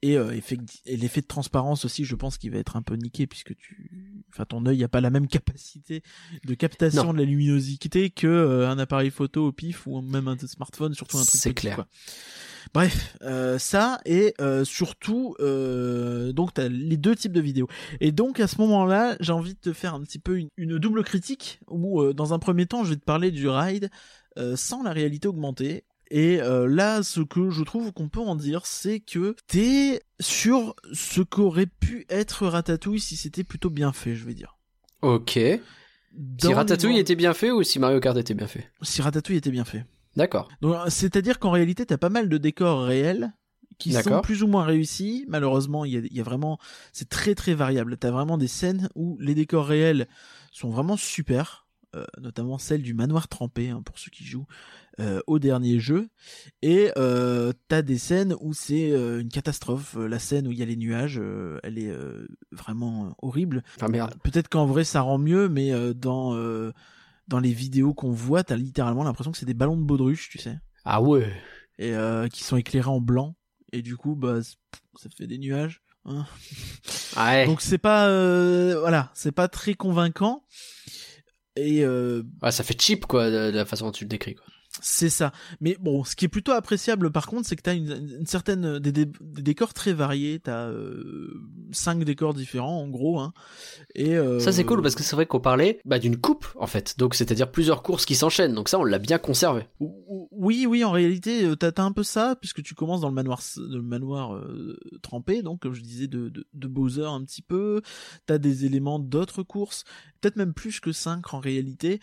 [0.00, 2.94] Et, euh, effet- et l'effet de transparence aussi, je pense qu'il va être un peu
[2.94, 6.02] niqué puisque tu, enfin ton œil a pas la même capacité
[6.44, 7.12] de captation Non.
[7.14, 11.18] de la luminosité que euh, un appareil photo au pif ou même un smartphone, surtout
[11.18, 11.74] un truc C'est clair.
[11.74, 11.88] quoi.
[12.74, 17.66] Bref, euh, ça et euh, surtout euh, donc t'as les deux types de vidéos.
[18.00, 20.78] Et donc à ce moment-là, j'ai envie de te faire un petit peu une, une
[20.78, 23.90] double critique où euh, dans un premier temps, je vais te parler du ride
[24.38, 25.82] euh, sans la réalité augmentée.
[26.10, 30.74] Et euh, là, ce que je trouve qu'on peut en dire, c'est que t'es sur
[30.92, 34.56] ce qu'aurait pu être Ratatouille si c'était plutôt bien fait, je vais dire.
[35.02, 35.38] ok
[36.40, 39.36] si Ratatouille les- était bien fait ou si Mario Kart était bien fait Si Ratatouille
[39.36, 39.84] était bien fait.
[40.16, 43.32] d'accord Donc, c'est-à-dire qu'en réalité, t'as pas mal de décors réels
[43.78, 45.24] qui sont plus ou moins réussis.
[45.28, 46.58] Malheureusement, il y a, il y a vraiment,
[46.92, 47.96] c'est très très variable.
[47.98, 50.08] T'as vraiment des scènes où les décors réels
[50.50, 54.46] sont vraiment super, euh, notamment celle du manoir trempé hein, pour ceux qui jouent
[55.00, 56.08] euh, au dernier jeu.
[56.62, 59.96] Et euh, t'as des scènes où c'est euh, une catastrophe.
[59.96, 63.62] Euh, La scène où il y a les nuages, euh, elle est euh, vraiment horrible.
[63.88, 66.72] merde Peut-être qu'en vrai ça rend mieux, mais euh, dans euh,
[67.28, 70.38] dans les vidéos qu'on voit, t'as littéralement l'impression que c'est des ballons de baudruche, tu
[70.38, 71.30] sais, ah ouais
[71.78, 73.36] et euh, qui sont éclairés en blanc,
[73.72, 75.82] et du coup, bah, ça fait des nuages.
[76.06, 76.24] hein.
[77.16, 80.42] Ah ouais Donc c'est pas, euh, voilà, c'est pas très convaincant.
[81.56, 84.34] Et euh, Ouais, ça fait cheap quoi de, de la façon dont tu le décris
[84.34, 84.46] quoi
[84.80, 85.32] c'est ça.
[85.60, 88.78] Mais bon, ce qui est plutôt appréciable par contre, c'est que t'as une, une certaine
[88.78, 90.40] des, des- des décors très variés.
[90.40, 91.32] T'as euh,
[91.72, 93.32] cinq décors différents en gros, hein.
[93.94, 96.66] Et euh, Ça c'est cool parce que c'est vrai qu'on parlait bah, d'une coupe en
[96.66, 99.66] fait, donc c'est-à-dire plusieurs courses qui s'enchaînent, donc ça on l'a bien conservé.
[99.80, 103.00] Ou- ou- Oui, oui, en réalité, euh, t'as t'as un peu ça, puisque tu commences
[103.00, 107.04] dans le manoir, le manoir euh, trempé, donc comme je disais, de, de, de Bowser
[107.06, 107.82] un petit peu.
[108.26, 109.84] T'as des éléments d'autres courses,
[110.20, 112.00] peut-être même plus que 5 en réalité.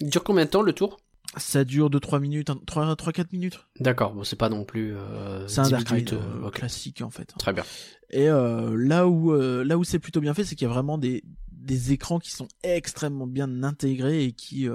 [0.00, 0.98] Il dure combien de temps le tour?
[1.36, 3.60] Ça dure de 3 minutes, 3-4 minutes.
[3.80, 7.02] D'accord, bon c'est pas non plus euh, C'est un 10 dark minutes, euh, euh, classique
[7.02, 7.34] en fait.
[7.38, 7.64] Très bien.
[8.10, 10.72] Et euh, là où euh, là où c'est plutôt bien fait, c'est qu'il y a
[10.72, 14.68] vraiment des des écrans qui sont extrêmement bien intégrés et qui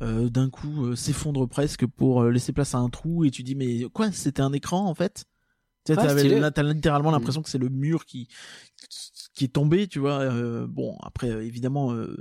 [0.00, 4.10] d'un coup s'effondrent presque pour laisser place à un trou et tu dis mais quoi
[4.12, 5.24] c'était un écran en fait?
[5.84, 7.14] Tu sais, Ah, t'as littéralement Mm.
[7.14, 8.28] l'impression que c'est le mur qui,
[8.88, 12.16] qui qui est tombé tu vois euh, bon après euh, évidemment euh,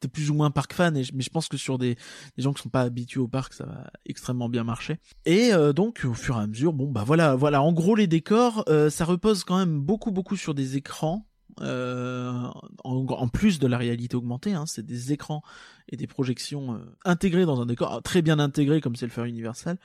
[0.00, 1.96] t'es plus ou moins park fan mais je pense que sur des,
[2.38, 4.98] gens qui sont pas habitués au parc ça va extrêmement bien marcher.
[5.26, 8.06] Et euh, donc au fur et à mesure bon bah voilà voilà en gros les
[8.06, 11.26] décors ça repose quand même beaucoup beaucoup sur des écrans
[11.60, 15.42] en, plus de la réalité augmentée, hein, c'est des écrans
[15.88, 19.76] et des projections intégrées dans un décor, très bien intégré comme c'est le faire Universal,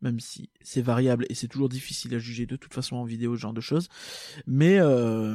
[0.00, 3.34] même si c'est variable et c'est toujours difficile à juger de toute façon en vidéo
[3.36, 3.88] ce genre de choses.
[4.46, 5.34] Mais euh,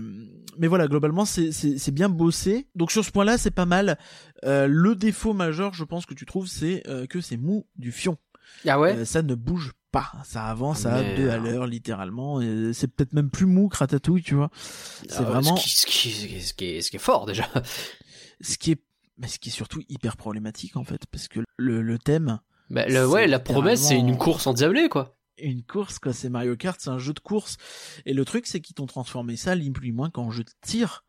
[0.57, 2.67] mais voilà, globalement c'est bien bossé.
[2.75, 3.97] Donc sur ce point-là, c'est pas mal.
[4.45, 7.91] Euh, le défaut majeur, je pense que tu trouves, c'est euh, que c'est mou du
[7.91, 8.17] fion.
[8.67, 8.95] Ah ouais?
[8.95, 12.39] Euh, ça ne bouge pas, ça avance à deux à l'heure littéralement.
[12.73, 14.49] C'est peut-être même plus mou que Ratatouille, tu vois.
[15.07, 16.99] C'est Ah vraiment ce qui, ce, qui, ce, qui, ce qui est, ce qui est
[16.99, 17.47] fort déjà.
[18.41, 18.81] ce qui est
[19.19, 22.85] mais ce qui est surtout hyper problématique en fait parce que le, le thème Bah,
[22.87, 25.15] le, ouais, la promesse c'est une course en diablé quoi.
[25.37, 27.57] une course quoi c'est Mario Kart c'est un jeu de course
[28.05, 30.51] et le truc c'est qu'ils t'ont transformé ça ni plus ni moins qu'en jeu de
[30.61, 31.03] tir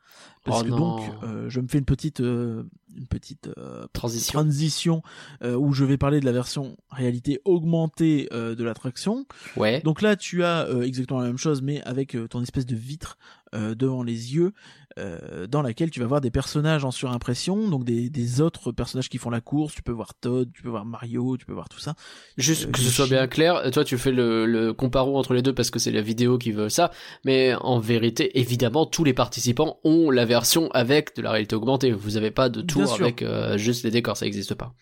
[0.44, 0.76] parce Oh que non.
[0.78, 2.62] donc euh, je me fais une petite euh,
[2.96, 4.32] une petite euh, Transition.
[4.40, 5.02] transition
[5.42, 9.80] où je vais parler de la version réalité augmentée de l'attraction Ouais.
[9.82, 13.16] donc là tu as exactement la même chose mais avec ton espèce de vitre
[13.52, 14.52] devant les yeux
[14.98, 19.08] euh, dans laquelle tu vas voir des personnages en surimpression donc des, des autres personnages
[19.08, 21.68] qui font la course tu peux voir Todd tu peux voir Mario tu peux voir
[21.68, 21.94] tout ça
[22.36, 25.42] Juste euh, que ce soit bien clair, toi tu fais le, le comparo entre les
[25.42, 26.90] deux parce que c'est la vidéo qui veut ça,
[27.24, 31.92] mais en vérité, évidemment, tous les participants ont la version avec de la réalité augmentée.
[31.92, 34.72] Vous avez pas de tour avec euh, juste les décors, ça existe pas.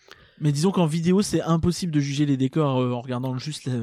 [0.43, 3.73] Mais disons qu'en vidéo, c'est impossible de juger les décors euh, en regardant juste la,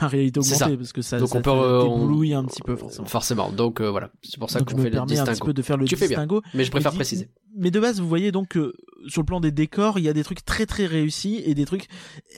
[0.00, 0.76] la réalité augmentée ça.
[0.76, 3.06] parce que ça, Donc ça on peut, te euh, on- un petit peu forcément.
[3.06, 3.52] Forcément.
[3.52, 5.46] Donc euh, voilà, c'est pour ça qu'on fait le permets un petit distinguo.
[5.46, 6.16] peu de faire le Tu fais bien.
[6.18, 6.42] distinguo.
[6.54, 7.28] Mais je préfère Mais préciser.
[7.56, 8.74] Mais de base, vous voyez donc que
[9.08, 11.66] sur le plan des décors, il y a des trucs très très réussis et des
[11.66, 11.86] trucs.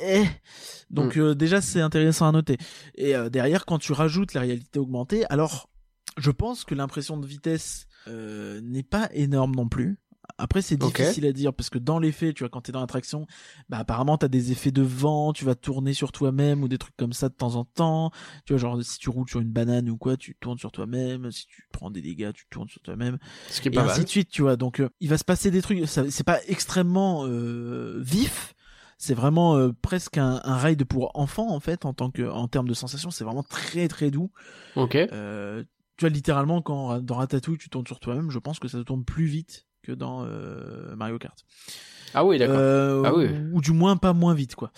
[0.04, 0.24] Eh.
[0.90, 1.20] Donc Mm.
[1.20, 2.58] euh, déjà, c'est intéressant à noter.
[2.96, 5.68] Et euh, derrière, quand tu rajoutes la réalité augmentée, alors
[6.18, 9.98] je pense que l'impression de vitesse euh, n'est pas énorme non plus.
[10.38, 12.80] Après, c'est difficile à dire parce que dans les faits, tu vois, quand t'es dans
[12.80, 13.26] l'attraction,
[13.68, 16.96] bah apparemment t'as des effets de vent, tu vas tourner sur toi-même ou des trucs
[16.96, 18.10] comme ça de temps en temps.
[18.46, 21.30] Tu vois, genre si tu roules sur une banane ou quoi, tu tournes sur toi-même.
[21.32, 23.18] Si tu prends des dégâts, tu tournes sur toi-même
[23.50, 24.04] Ce qui est et pas ainsi mal.
[24.04, 24.56] de suite, tu vois.
[24.56, 25.86] Donc, euh, il va se passer des trucs.
[25.86, 28.54] C'est pas extrêmement euh, vif.
[28.98, 32.46] C'est vraiment euh, presque un, un ride pour enfants en fait, en tant que, en
[32.46, 34.30] termes de sensations, c'est vraiment très très doux.
[34.76, 34.94] Ok.
[34.94, 35.64] Euh,
[35.96, 39.04] tu vois, littéralement, quand dans Ratatouille, tu tournes sur toi-même, je pense que ça tourne
[39.04, 41.36] plus vite que dans euh, Mario Kart.
[42.14, 42.56] Ah oui, d'accord.
[42.58, 43.26] Euh, Ah oui.
[43.52, 44.70] ou, ou du moins pas moins vite, quoi.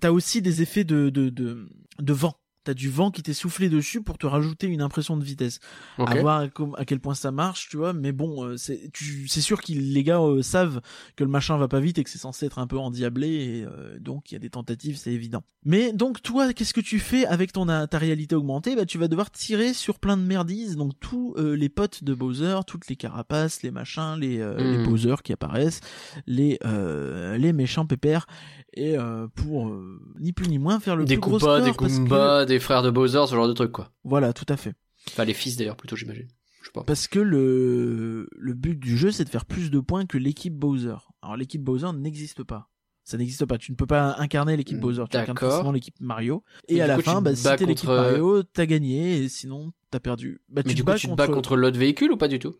[0.00, 2.34] T'as aussi des effets de de de, de vent.
[2.66, 5.60] T'as du vent qui t'est soufflé dessus pour te rajouter une impression de vitesse
[5.98, 6.08] Ok.
[6.10, 7.92] à voir à, quel point ça marche, tu vois.
[7.92, 10.80] Mais bon, euh, c'est sûr que les gars euh, savent
[11.14, 13.64] que le machin va pas vite et que c'est censé être un peu endiablé, et
[13.64, 15.44] euh, donc il y a des tentatives, c'est évident.
[15.64, 18.74] Mais donc toi, qu'est-ce que tu fais avec ton ta réalité augmentée?
[18.74, 22.14] Bah tu vas devoir tirer sur plein de merdises, donc tous euh, les potes de
[22.14, 24.72] Bowser, toutes les carapaces, les machins, les euh, Hmm.
[24.72, 25.80] les Bowser qui apparaissent,
[26.26, 28.26] les euh, les méchants pépères,
[28.74, 29.72] et euh, pour
[30.18, 32.60] ni plus ni moins faire le Des plus gros score des parce que- Goombas, des
[32.60, 33.92] frères de Bowser, ce genre de truc quoi.
[34.04, 34.74] Voilà, tout à fait.
[35.08, 36.28] Enfin les fils d'ailleurs plutôt j'imagine.
[36.60, 36.82] Je sais pas.
[36.84, 40.54] Parce que le, le but du jeu, c'est de faire plus de points que l'équipe
[40.54, 40.96] Bowser.
[41.22, 42.68] Alors l'équipe Bowser n'existe pas.
[43.04, 43.56] Ça n'existe pas.
[43.56, 45.04] Tu ne peux pas incarner l'équipe Bowser.
[45.08, 46.42] Tu incarnes forcément l'équipe Mario.
[46.66, 49.18] Et Et, à la coup, fin, bah, si t'es l'équipe contre, euh, Mario, t'as gagné.
[49.18, 50.40] Et sinon, t'as perdu.
[50.48, 51.36] Bah, Mais tu du coup tu te bats contre...
[51.36, 52.56] contre l'autre véhicule ou pas du tout?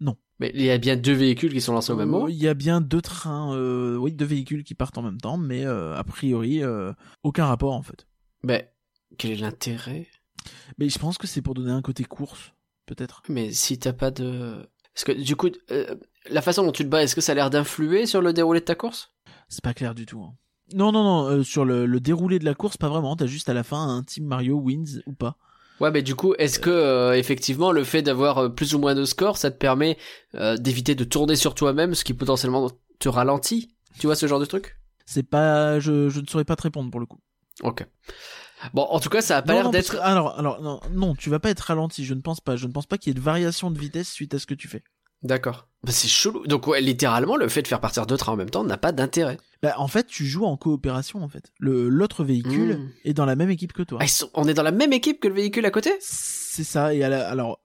[0.00, 0.16] Non.
[0.40, 2.28] Mais il y a bien deux véhicules qui sont lancés au même Euh, moment.
[2.28, 5.36] Il y a bien deux trains, euh, oui, deux véhicules qui partent en même temps,
[5.36, 8.06] mais euh, a priori, euh, aucun rapport en fait.
[8.42, 8.71] Mais
[9.18, 10.06] quel est l'intérêt?
[10.78, 12.52] Mais je pense que c'est pour donner un côté course,
[12.86, 13.22] peut-être.
[13.28, 14.66] Mais si t'as pas de...
[14.94, 15.94] Parce que du coup, euh,
[16.30, 18.60] la façon dont tu te bats, est-ce que ça a l'air d'influer sur le déroulé
[18.60, 19.10] de ta course?
[19.48, 20.22] C'est pas clair du tout.
[20.22, 20.34] hein.
[20.74, 23.16] Non, non, non, euh, sur le, le déroulé de la course, pas vraiment.
[23.16, 25.36] T'as juste à la fin un Team Mario wins ou pas.
[25.80, 29.04] Ouais, mais du coup, est-ce que euh, effectivement le fait d'avoir plus ou moins de
[29.04, 29.98] score, ça te permet
[30.58, 33.74] d'éviter de tourner sur toi-même, ce qui potentiellement te ralentit?
[33.98, 34.78] Tu vois ce genre de truc?
[35.04, 37.18] C'est pas, je, je ne saurais pas te répondre pour le coup.
[37.62, 37.84] Ok.
[38.74, 39.92] Bon, en tout cas, ça a pas l'air d'être.
[39.92, 42.04] que- alors, alors, non, non, tu vas pas être ralenti.
[42.04, 42.56] Je ne pense pas.
[42.56, 44.54] Je ne pense pas qu'il y ait de variation de vitesse suite à ce que
[44.54, 44.82] tu fais.
[45.22, 45.68] D'accord.
[45.84, 46.44] Bah, c'est chelou.
[46.48, 48.90] Donc ouais, littéralement, le fait de faire partir deux trains en même temps n'a pas
[48.90, 49.38] d'intérêt.
[49.62, 51.52] Bah, en fait, tu joues en coopération en fait.
[51.60, 52.90] Le l'autre véhicule Mm.
[53.04, 53.98] est dans la même équipe que toi.
[54.00, 55.92] Ah, ils sont- On est dans la même équipe que le véhicule à côté?
[56.00, 56.92] C'est ça.
[56.92, 57.60] Et à la- alors,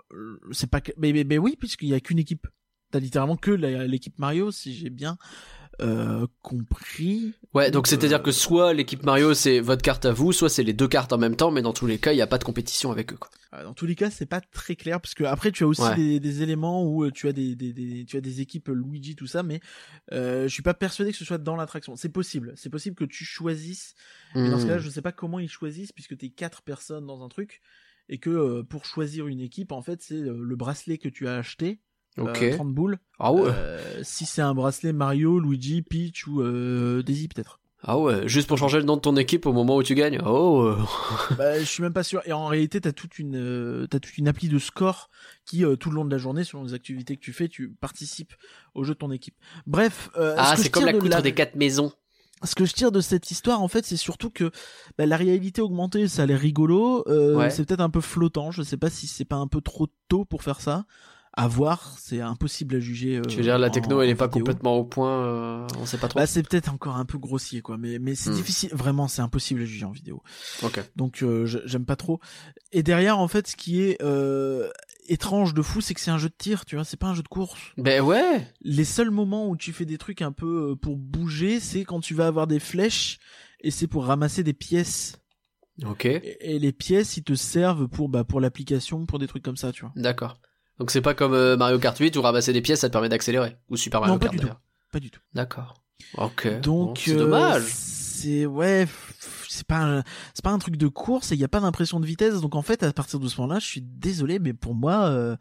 [0.52, 2.46] c'est pas que, mais, mais, mais oui, puisqu'il y a qu'une équipe.
[2.92, 5.18] T'as littéralement que l'équipe Mario, si j'ai bien
[5.82, 7.34] euh, compris.
[7.54, 10.64] Ouais, donc Euh, c'est-à-dire que soit l'équipe Mario c'est votre carte à vous, soit c'est
[10.64, 12.38] les deux cartes en même temps, mais dans tous les cas, il n'y a pas
[12.38, 13.18] de compétition avec eux.
[13.18, 13.30] Quoi.
[13.54, 15.82] Euh, Dans tous les cas, c'est pas très clair parce que après tu as aussi
[15.82, 15.96] Ouais.
[15.96, 19.16] des, des éléments où euh, tu as des, des, des- tu as des équipes Luigi
[19.16, 19.60] tout ça, mais
[20.12, 21.96] euh, je suis pas persuadé que ce soit dans l'attraction.
[21.96, 23.94] C'est possible, c'est possible que tu choisisses.
[24.36, 24.68] Mais dans ce Hmm.
[24.68, 27.62] cas-là, je sais pas comment ils choisissent puisque t'es quatre personnes dans un truc
[28.10, 31.28] et que euh, pour choisir une équipe, en fait, c'est euh, le bracelet que tu
[31.28, 31.80] as acheté,
[32.20, 32.50] euh, Ok.
[32.56, 32.98] 30 boules.
[33.20, 33.50] Ah ouais.
[33.54, 37.60] Euh, si c'est un bracelet Mario, Luigi, Peach ou euh, Daisy peut-être.
[37.84, 40.20] Ah ouais, juste pour changer le nom de ton équipe au moment où tu gagnes.
[40.26, 40.74] Oh.
[41.38, 42.22] bah, je suis même pas sûr.
[42.26, 45.10] Et en réalité, t'as toute une, euh, t'as toute une appli de score
[45.46, 47.70] qui, euh, tout le long de la journée, selon les activités que tu fais, tu
[47.80, 48.34] participes
[48.74, 49.36] au jeu de ton équipe.
[49.68, 50.10] Bref.
[50.18, 51.92] euh, Ah, c'est comme la de coutre des quatre maisons.
[52.44, 54.52] Ce que je tire de cette histoire, en fait, c'est surtout que
[54.98, 57.04] bah, la réalité augmentée, ça a l'air rigolo.
[57.08, 57.52] Ouais.
[57.52, 58.50] C'est peut-être un peu flottant.
[58.52, 60.86] Je sais pas si c'est pas un peu trop tôt pour faire ça.
[61.40, 63.18] À voir, c'est impossible à juger.
[63.18, 64.40] euh, Tu veux dire, la techno, en- elle en est pas vidéo.
[64.44, 66.20] complètement au point, euh, on sait pas trop.
[66.20, 67.78] Bah, c'est peut-être encore un peu grossier, quoi.
[67.78, 68.36] Mais, mais c'est Hmm.
[68.36, 68.70] difficile.
[68.74, 70.24] Vraiment, c'est impossible à juger en vidéo.
[70.64, 70.80] Ok.
[70.96, 72.20] Donc euh, j'aime pas trop.
[72.72, 74.70] Et derrière en fait ce qui est euh,
[75.08, 77.14] étrange de fou c'est que c'est un jeu de tir, tu vois, c'est pas un
[77.14, 77.60] jeu de course.
[77.78, 78.46] Ben ouais.
[78.62, 82.00] Les seuls moments où tu fais des trucs un peu euh, pour bouger, c'est quand
[82.02, 83.20] tu vas avoir des flèches
[83.62, 85.18] et c'est pour ramasser des pièces.
[85.86, 86.06] Ok.
[86.06, 89.56] Et, et les pièces ils te servent pour bah pour l'application, pour des trucs comme
[89.58, 89.94] ça, tu vois.
[89.96, 90.40] D'accord.
[90.80, 93.10] Donc c'est pas comme euh, Mario Kart 8 où ramasser des pièces ça te permet
[93.10, 93.58] d'accélérer.
[93.70, 94.56] Ou Super Mario Non, pas Kart du tout.
[94.92, 95.22] Pas du tout.
[95.34, 95.76] D'accord.
[96.18, 96.60] Ok.
[96.62, 97.64] Donc Bon, c'est euh, dommage.
[97.66, 98.88] C'est ouais,
[99.48, 102.00] c'est pas un, c'est pas un truc de course et il y a pas d'impression
[102.00, 102.42] de vitesse.
[102.42, 105.36] Donc en fait à partir de ce moment-là, je suis désolé mais pour moi euh,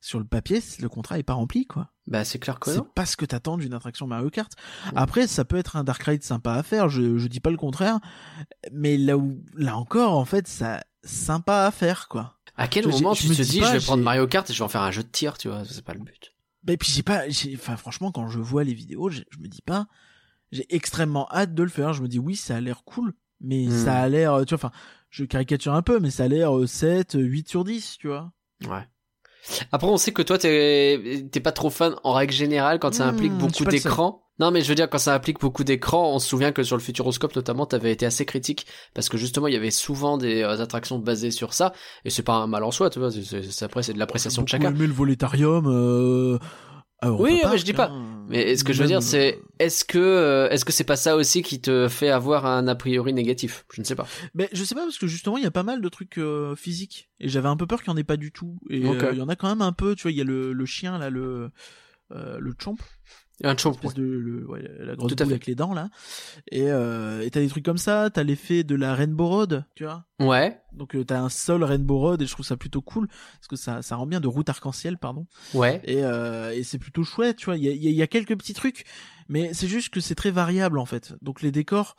[0.00, 1.90] sur le papier, le contrat est pas rempli quoi.
[2.06, 4.50] Bah c'est clair que C'est pas ce que t'attends d'une attraction Mario Kart.
[4.86, 4.96] Mm.
[4.96, 7.56] Après, ça peut être un Dark Ride sympa à faire, je, je dis pas le
[7.56, 7.98] contraire,
[8.72, 12.34] mais là où, là encore, en fait, ça, sympa à faire, quoi.
[12.56, 14.26] À quel Je- moment je tu me te dis dis pas, je vais prendre Mario
[14.26, 16.00] Kart et je vais en faire un jeu de tir, tu vois, c'est pas le
[16.00, 16.32] but.
[16.68, 19.48] Et puis j'ai pas, j'ai, enfin, franchement, quand je vois les vidéos, je, je me
[19.48, 19.86] dis pas,
[20.52, 21.92] j'ai extrêmement hâte de le faire.
[21.92, 23.70] Je me dis oui, ça a l'air cool, mais Hmm.
[23.70, 24.72] ça a l'air, tu vois, enfin,
[25.10, 28.32] je caricature un peu, mais ça a l'air euh, 7, 8 sur 10, tu vois.
[28.66, 28.86] Ouais.
[29.72, 33.04] Après, on sait que toi, t'es t'es pas trop fan en règle générale quand ça
[33.04, 34.27] Hmm, implique suis beaucoup d'écrans.
[34.38, 36.76] Non, mais je veux dire, quand ça implique beaucoup d'écrans, on se souvient que sur
[36.76, 40.42] le Futuroscope, notamment, t'avais été assez critique parce que justement, il y avait souvent des
[40.42, 41.72] euh, attractions basées sur ça,
[42.04, 43.10] et c'est pas un mal en soi, tu vois.
[43.10, 44.76] c'est- c'est- c'est- après, c'est de l'appréciation de J'ai beaucoup chacun.
[44.76, 45.66] aimé le volétarium.
[45.66, 46.38] Euh...
[47.04, 47.90] Oui, mais je dis pas.
[47.90, 48.26] hein.
[48.28, 51.14] Mais ce que je veux dire, c'est est-ce que euh, est-ce que c'est pas ça
[51.14, 53.64] aussi qui te fait avoir un a priori négatif?
[53.72, 54.04] Je ne sais pas.
[54.34, 56.56] Mais je sais pas parce que justement il y a pas mal de trucs euh,
[56.56, 59.10] physiques et j'avais un peu peur qu'il y en ait pas du tout et euh,
[59.12, 60.66] il y en a quand même un peu tu vois il y a le, le
[60.66, 61.50] chien là le
[62.10, 62.76] euh, le chomp
[63.44, 63.76] un chomp.
[63.94, 65.90] de le, ouais, la grosse boule avec les dents là
[66.50, 69.84] et euh, et t'as des trucs comme ça t'as l'effet de la Rainbow Road tu
[69.84, 70.04] vois?
[70.20, 73.46] Ouais, donc euh, t'as un sol Rainbow Road et je trouve ça plutôt cool parce
[73.48, 75.80] que ça ça rend bien de route arc-en-ciel pardon ouais.
[75.84, 77.56] et, euh, et c'est plutôt chouette, tu vois.
[77.56, 78.84] Il y a, y a- y a quelques petits trucs,
[79.28, 81.14] mais c'est juste que c'est très variable en fait.
[81.22, 81.94] Donc les décors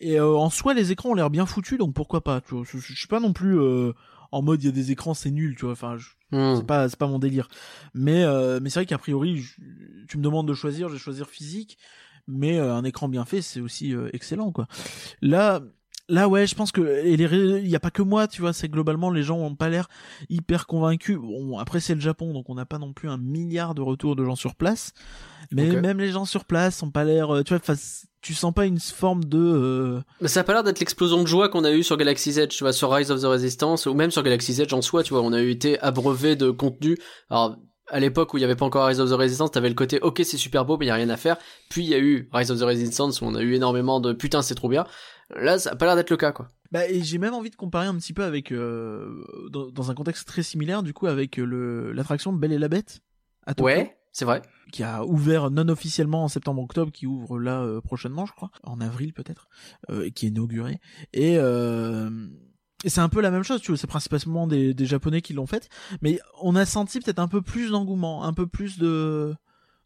[0.00, 2.40] et euh, en soi les écrans ont l'air bien foutus, donc pourquoi pas.
[2.40, 2.64] Tu vois.
[2.64, 3.92] Je, je suis pas non plus euh,
[4.34, 5.72] en mode il y a des écrans c'est nul, tu vois.
[5.72, 5.96] Enfin,
[6.32, 6.56] Hmm.
[6.56, 7.48] c'est pas c'est pas mon délire.
[7.94, 9.54] Mais euh, mais c'est vrai qu'a priori je-
[10.08, 11.78] tu me demandes de choisir, je vais choisir physique,
[12.26, 14.66] mais euh, un écran bien fait c'est aussi euh, excellent quoi.
[15.22, 15.62] Là
[16.08, 18.42] Là ouais, je pense que et les ré- il y a pas que moi, tu
[18.42, 19.88] vois, c'est globalement les gens ont pas l'air
[20.28, 21.16] hyper convaincus.
[21.18, 24.14] Bon, après c'est le Japon, donc on n'a pas non plus un milliard de retours
[24.14, 24.92] de gens sur place,
[25.50, 27.74] mais même les gens sur place ont pas l'air, euh, tu vois,
[28.20, 31.26] tu sens pas une forme de euh, Mais ça a pas l'air d'être l'explosion de
[31.26, 33.94] joie qu'on a eu sur Galaxy's Edge, tu vois, sur Rise of the Resistance, ou
[33.94, 36.98] même sur Galaxy's Edge en soi, tu vois, on a eu été abreuvé de contenu.
[37.30, 37.56] Alors,
[37.88, 40.00] à l'époque où il y avait pas encore Rise of the Resistance, t'avais le côté,
[40.00, 41.36] ok, c'est super beau, mais il y a rien à faire.
[41.68, 44.12] Puis il y a eu Rise of the Resistance où on a eu énormément de
[44.12, 44.86] putain, c'est trop bien.
[45.34, 46.50] Là, ça a pas l'air d'être le cas, quoi.
[46.72, 49.94] Bah, et j'ai même envie de comparer un petit peu avec, euh, dans, dans un
[49.94, 53.00] contexte très similaire, du coup, avec euh, le l'attraction Belle et la Bête
[53.46, 54.42] à Tokyo, Ouais, c'est vrai.
[54.72, 58.80] qui a ouvert non officiellement en septembre-octobre, qui ouvre là euh, prochainement, je crois, en
[58.80, 59.48] avril peut-être,
[59.90, 60.80] euh, et qui est inauguré.
[61.12, 62.10] Et, euh,
[62.84, 65.32] et c'est un peu la même chose, tu vois, c'est principalement des, des Japonais qui
[65.32, 65.68] l'ont faite,
[66.02, 69.34] mais on a senti peut-être un peu plus d'engouement, un peu plus de,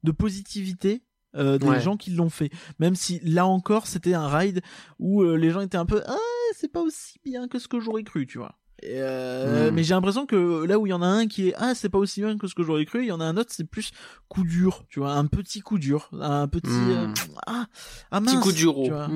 [0.04, 1.02] de positivité.
[1.37, 1.80] euh, des Ouais.
[1.80, 4.62] gens qui l'ont fait même si là encore c'était un ride
[4.98, 6.16] où euh, les gens étaient un peu ah
[6.56, 9.74] c'est pas aussi bien que ce que j'aurais cru tu vois Et, euh, Hmm.
[9.74, 11.90] mais j'ai l'impression que là où il y en a un qui est ah c'est
[11.90, 13.68] pas aussi bien que ce que j'aurais cru il y en a un autre c'est
[13.68, 13.90] plus
[14.28, 17.06] coup dur tu vois un petit coup dur un petit euh,
[17.46, 17.66] ah,
[18.11, 18.74] ah mince, Petit coup dur.
[18.96, 19.08] Ah,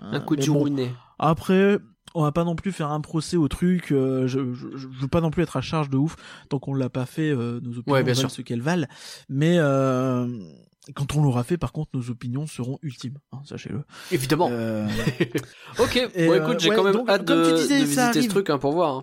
[0.00, 1.78] un coup dur bon, après
[2.14, 5.08] on va pas non plus faire un procès au truc euh, je, je, je veux
[5.08, 6.16] pas non plus être à charge de ouf
[6.48, 8.30] tant qu'on l'a pas fait euh, nos opinions Ouais, bien valent sûr.
[8.30, 8.86] ce qu'elles valent
[9.28, 10.26] mais euh,
[10.94, 14.48] quand on l'aura fait par contre nos opinions seront ultimes hein, sachez-le Évidemment.
[14.50, 14.88] Euh,
[15.78, 17.80] Ok, Et, bon euh, écoute, j'ai ouais, quand même donc, hâte comme de, tu disais,
[17.80, 18.30] de ça visiter ce arrive.
[18.30, 18.96] truc hein, pour voir.
[18.96, 19.02] hein.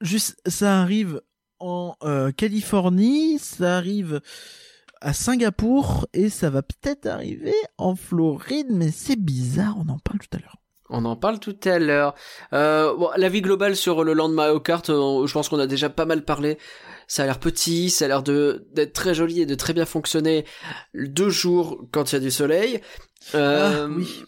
[0.00, 1.20] juste ça arrive
[1.60, 4.20] en euh, Californie, ça arrive
[5.00, 10.18] à Singapour et ça va peut-être arriver en Floride, mais c'est bizarre, on en parle
[10.20, 10.56] tout à l'heure.
[10.90, 12.14] On en parle tout à l'heure.
[12.52, 15.66] Euh, bon, la vie globale sur le land Mario Kart, euh, je pense qu'on a
[15.66, 16.58] déjà pas mal parlé.
[17.06, 19.84] Ça a l'air petit, ça a l'air de d'être très joli et de très bien
[19.86, 20.44] fonctionner
[20.94, 22.80] deux jours quand il y a du soleil.
[23.34, 24.24] Euh, Ah, oui.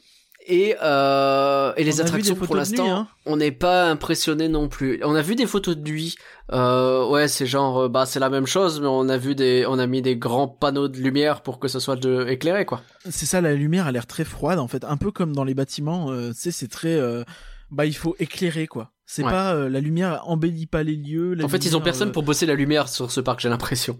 [0.48, 3.08] Et, euh, et les On attractions pour l'instant, hein.
[3.26, 5.00] on n'est pas impressionné non plus.
[5.02, 6.14] On a vu des photos de nuit.
[6.52, 9.66] Euh, ouais, c'est genre, euh, bah c'est la même chose, mais on a vu des,
[9.68, 12.82] on a mis des grands panneaux de lumière pour que ce soit de éclairé quoi.
[13.10, 15.54] C'est ça, la lumière a l'air très froide en fait, un peu comme dans les
[15.54, 16.94] bâtiments, euh, tu sais, c'est très...
[16.94, 17.24] euh,
[17.72, 18.92] bah il faut éclairer quoi.
[19.04, 19.30] C'est Ouais.
[19.32, 19.52] pas...
[19.54, 21.34] euh, la lumière embellit pas les lieux.
[21.34, 23.98] la en fait, ils ont personne pour bosser la lumière sur ce parc, j'ai l'impression.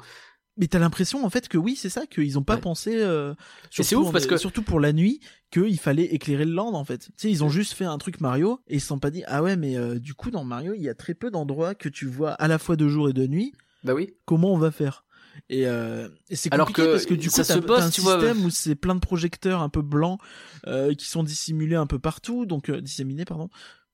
[0.58, 2.60] Mais t'as l'impression en fait que oui, c'est ça, qu'ils ont pas Ouais.
[2.60, 2.96] pensé...
[2.96, 3.34] Euh,
[3.70, 5.20] c'est surtout ouf en- parce que- Surtout pour la nuit,
[5.62, 6.98] qu'il fallait éclairer le land en fait.
[7.06, 9.22] Tu sais, ils ont juste fait un truc Mario et ils se sont pas dit,
[9.26, 11.88] ah ouais, mais euh, du coup dans Mario, il y a très peu d'endroits que
[11.88, 13.52] tu vois à la fois de jour et de nuit.
[13.84, 14.14] Bah oui.
[14.24, 15.04] comment on va faire
[15.48, 17.78] et, euh, et c'est Alors compliqué que parce que du coup ça t'as se bosse,
[17.78, 18.14] t'as un tu vois.
[18.18, 20.18] système où c'est plein de projecteurs un peu blancs
[20.66, 23.48] euh, qui sont dissimulés un peu partout donc disséminés pardon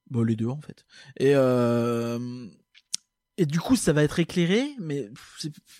[0.08, 0.86] bon les deux en fait
[1.18, 1.34] et
[3.38, 5.08] et du coup ça va être éclairé mais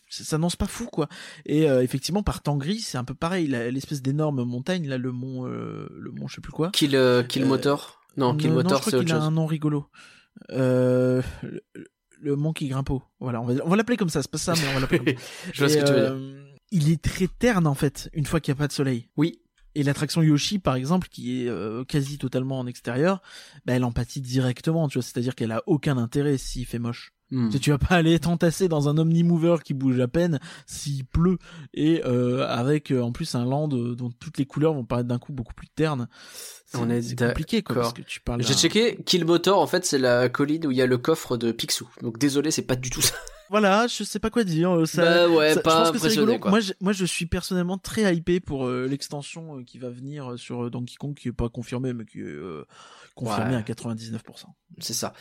[0.09, 1.09] ça s'annonce pas fou quoi
[1.45, 5.13] et euh, effectivement par temps gris c'est un peu pareil l'espèce d'énorme montagne là le
[5.13, 8.01] mont euh, le mont je sais plus quoi Kill, euh, kill Euh, motor.
[8.17, 9.25] Non, kill motor, c'est autre qu'il a chose.
[9.25, 9.87] un nom rigolo
[10.51, 11.63] euh, le,
[12.21, 14.55] le mont qui grimpe voilà on va, on va l'appeler comme ça c'est pas ça
[14.55, 16.43] mais on va l'appeler comme ça Je vois ce que tu veux dire.
[16.75, 19.11] Il est très terne en fait, une fois qu'il n'y a pas de soleil.
[19.19, 19.41] Oui.
[19.75, 23.21] Et l'attraction Yoshi, par exemple, qui est euh, quasi totalement en extérieur,
[23.67, 25.03] bah, elle empathie directement, tu vois.
[25.03, 27.13] C'est-à-dire qu'elle a aucun intérêt s'il fait moche.
[27.35, 27.49] Hmm.
[27.49, 31.39] Tu vas pas aller t'entasser dans un omnimover qui bouge à peine s'il pleut
[31.73, 35.09] et euh, avec euh, en plus un land euh, dont toutes les couleurs vont paraître
[35.09, 36.09] d'un coup beaucoup plus ternes.
[36.67, 38.43] C'est- On est c'est compliqué quoi parce que tu parles.
[38.43, 41.39] J'ai checké, Kill Motor, en fait, c'est la colline où il y a le coffre
[41.39, 41.89] de Picsou.
[42.03, 43.15] Donc désolé, c'est pas du tout ça.
[43.51, 44.71] voilà, je sais pas quoi dire.
[44.77, 46.39] euh, Ça, Bah ouais, ça- je pas pense que c'est impressionné, rigolo.
[46.39, 46.51] quoi.
[46.51, 50.71] Moi, je, moi, je suis personnellement très hypé pour euh, l'extension qui va venir sur
[50.71, 52.37] Donkey Kong, qui est pas confirmée, mais qui est
[53.17, 53.31] Ouais.
[53.31, 54.21] à 99%.
[54.79, 55.13] C'est ça.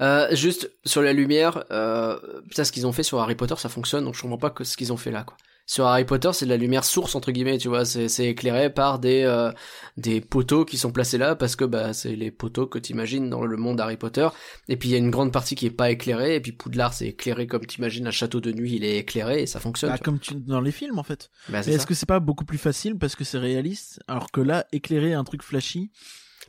[0.00, 2.18] Euh, juste sur la lumière, euh,
[2.48, 4.64] putain, ce qu'ils ont fait sur Harry Potter, ça fonctionne, donc je comprends pas que
[4.64, 5.36] ce qu'ils ont fait là, quoi.
[5.70, 8.98] Sur Harry Potter, c'est de la lumière source entre guillemets, tu vois, c'est éclairé par
[8.98, 9.52] des euh,
[9.98, 13.44] des poteaux qui sont placés là parce que bah c'est les poteaux que t'imagines dans
[13.44, 14.26] le monde Harry Potter.
[14.68, 16.94] Et puis il y a une grande partie qui est pas éclairée, et puis Poudlard
[16.94, 19.90] c'est éclairé comme t'imagines un château de nuit, il est éclairé et ça fonctionne.
[19.90, 21.30] Bah, tu comme tu, dans les films, en fait.
[21.50, 21.84] Bah, est-ce ça.
[21.84, 25.24] que c'est pas beaucoup plus facile parce que c'est réaliste, alors que là, éclairer un
[25.24, 25.90] truc flashy,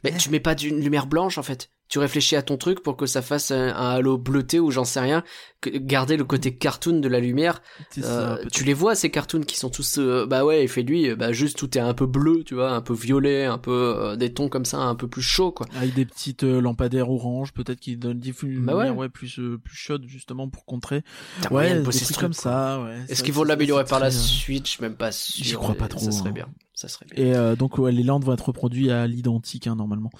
[0.04, 1.72] Mais tu mets pas d'une lumière blanche en fait.
[1.90, 4.86] Tu réfléchis à ton truc pour que ça fasse un, un halo bleuté ou j'en
[4.86, 5.24] sais rien.
[5.60, 7.62] Que, garder le côté cartoon de la lumière.
[7.98, 8.40] Euh, ça.
[8.54, 11.58] tu les vois ces cartoons qui sont tous euh, bah ouais de lui bah juste
[11.58, 14.48] tout est un peu bleu tu vois un peu violet un peu euh, des tons
[14.48, 18.20] comme ça un peu plus chaud quoi Avec des petites lampadaires orange, peut-être qui donnent
[18.20, 18.38] des Bah
[18.76, 18.86] ouais.
[18.86, 21.04] lumière, ouais, plus plus chaude justement pour contrer.
[21.52, 22.82] Ouais, de des trucs truc, comme ça.
[22.82, 24.68] Ouais, est-ce qu'ils vont l'améliorer par la suite?
[24.68, 26.34] Je suis même pas sûr J'y crois pas trop, ça serait hein.
[26.34, 29.76] bien ça serait bien Et donc ouais, les landes vont être reproduits à l'identique hein,
[29.76, 30.12] normalement,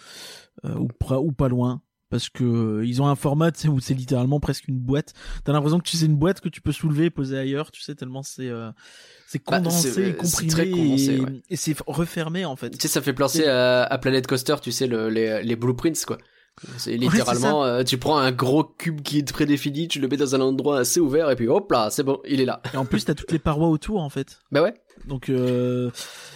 [0.64, 4.40] ou, pra- ou pas loin, parce que euh, ils ont un format où c'est littéralement
[4.40, 5.14] presque une boîte.
[5.44, 7.82] T'as l'impression que tu sais une boîte que tu peux soulever et poser ailleurs, tu
[7.82, 8.72] sais tellement c'est euh,
[9.28, 11.42] c'est Bah, condensé, et c'est comprimé très condensé, et, ouais.
[11.50, 12.72] et c'est refermé en fait.
[12.72, 16.04] tu sais ça fait penser à, à Planet Coaster tu sais le, les, les blueprints
[16.06, 16.18] quoi
[16.78, 20.36] c'est littéralement euh, tu prends un gros cube qui est prédéfini tu le mets dans
[20.36, 22.62] un endroit assez ouvert et puis hop là c'est bon il est là.
[22.74, 24.40] Et en plus t'as toutes les parois autour en fait.
[24.52, 24.74] bah ouais.
[25.08, 25.90] Donc euh,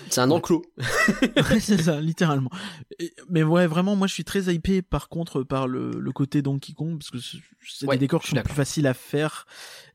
[0.10, 0.62] c'est un enclos.
[1.52, 2.50] Ouais, c'est ça, littéralement.
[3.00, 6.42] Et- mais ouais, vraiment, moi, je suis très hypé, par contre, par le, le côté
[6.42, 7.18] Donkey Kong, parce que
[7.68, 9.46] c'est Ouais, des décors je qui suis sont plus faciles à faire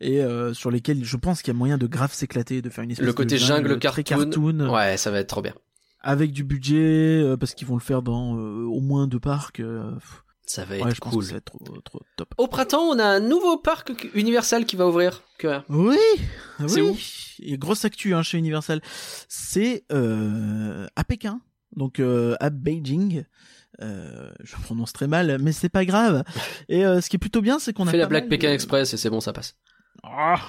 [0.00, 2.84] et euh, sur lesquels je pense qu'il y a moyen de grave s'éclater, de faire
[2.84, 5.54] une espèce le de côté jungle très cartoon, cartoon, ouais ça va être trop bien
[6.00, 9.60] avec du budget, euh, parce qu'ils vont le faire dans euh, au moins deux parcs.
[9.60, 9.90] euh,
[10.46, 12.34] ça va être ouais, je pense cool que ça va être trop, trop top.
[12.38, 15.22] Au printemps, on a un nouveau parc Universal qui va ouvrir.
[15.38, 15.98] Que- Oui,
[16.66, 16.88] C'est oui.
[16.90, 18.80] où Et grosse actu hein, chez Universal.
[19.28, 21.40] C'est euh, à Pékin,
[21.76, 23.24] donc euh, à Beijing.
[23.82, 26.24] Euh, je prononce très mal, mais c'est pas grave.
[26.68, 28.94] Et euh, ce qui est plutôt bien, c'est qu'on a Fais la mal Pékin Express
[28.94, 29.54] et c'est bon, ça passe.
[30.02, 30.40] Ah.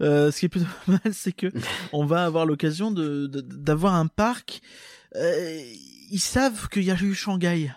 [0.00, 1.46] Euh, ce qui est plutôt mal, c'est que
[1.92, 4.60] on va avoir l'occasion de d'avoir un parc.
[5.16, 5.62] Euh,
[6.10, 7.72] ils savent qu'il y a eu Shanghai,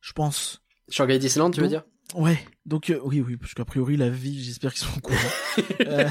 [0.00, 0.62] je pense.
[0.88, 1.84] Shanghai Disneyland, tu veux dire?
[2.14, 5.18] Ouais, donc euh, oui, oui, parce qu'a priori la vie, j'espère qu'ils sont au courant.
[5.86, 6.08] Euh,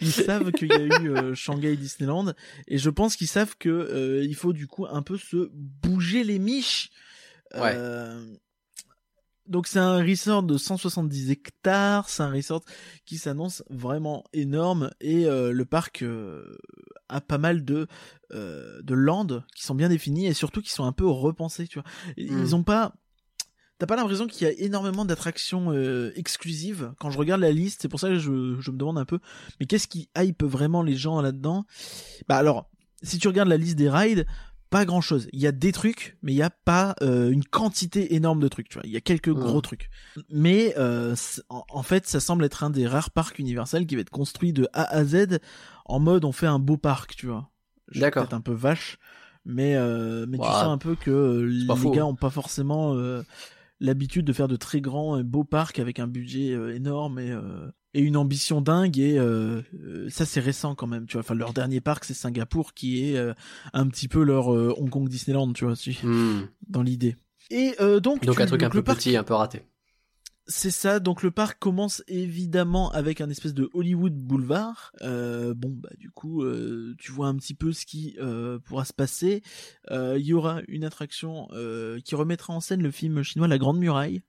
[0.00, 2.34] ils savent qu'il y a eu euh, Shanghai Disneyland
[2.68, 6.38] et je pense qu'ils savent que il faut du coup un peu se bouger les
[6.38, 6.90] miches.
[7.54, 7.74] Ouais.
[9.50, 12.62] Donc c'est un resort de 170 hectares, c'est un resort
[13.04, 16.56] qui s'annonce vraiment énorme et euh, le parc euh,
[17.08, 17.88] a pas mal de
[18.32, 21.80] euh, de landes qui sont bien définies et surtout qui sont un peu repensées, tu
[21.80, 21.90] vois.
[22.16, 22.54] Ils Mm.
[22.54, 22.94] ont pas
[23.78, 26.92] T'as pas l'impression qu'il y a énormément d'attractions euh, exclusives?
[27.00, 29.20] Quand je regarde la liste, c'est pour ça que je, je me demande un peu,
[29.58, 31.64] mais qu'est-ce qui hype vraiment les gens là-dedans?
[32.28, 32.68] Bah alors,
[33.02, 34.26] si tu regardes la liste des rides,
[34.70, 35.28] pas grand-chose.
[35.32, 38.48] Il y a des trucs, mais il y a pas euh, une quantité énorme de
[38.48, 38.68] trucs.
[38.68, 39.90] Tu vois, il y a quelques gros trucs.
[40.30, 41.14] Mais euh,
[41.48, 44.52] en, en fait, ça semble être un des rares parcs universels qui va être construit
[44.52, 45.38] de A à Z
[45.84, 47.50] en mode on fait un beau parc, tu vois.
[47.94, 48.22] D'accord.
[48.22, 48.98] Peut-être un peu vache,
[49.44, 51.90] mais euh, mais tu sens un peu que les faux.
[51.90, 52.94] gars ont pas forcément
[53.80, 57.70] l'habitude de faire de très grands et beaux parcs avec un budget énorme et euh,
[57.94, 61.34] et une ambition dingue et euh, euh, ça c'est récent quand même tu vois enfin
[61.34, 63.32] leur dernier parc c'est Singapour qui est euh,
[63.72, 66.42] un petit peu leur euh, Hong Kong Disneyland tu vois si, Hmm.
[66.68, 67.16] dans l'idée
[67.50, 69.62] et donc Donc tu- un truc un peu parc- petit, un peu raté.
[70.46, 74.92] c'est ça, donc le parc commence évidemment avec un espèce de Hollywood Boulevard.
[75.00, 76.44] Bon, bah du coup,
[76.98, 78.16] tu vois un petit peu ce qui
[78.66, 79.42] pourra se passer.
[79.90, 81.48] Il y aura une attraction
[82.04, 84.22] qui remettra en scène le film chinois La Grande Muraille.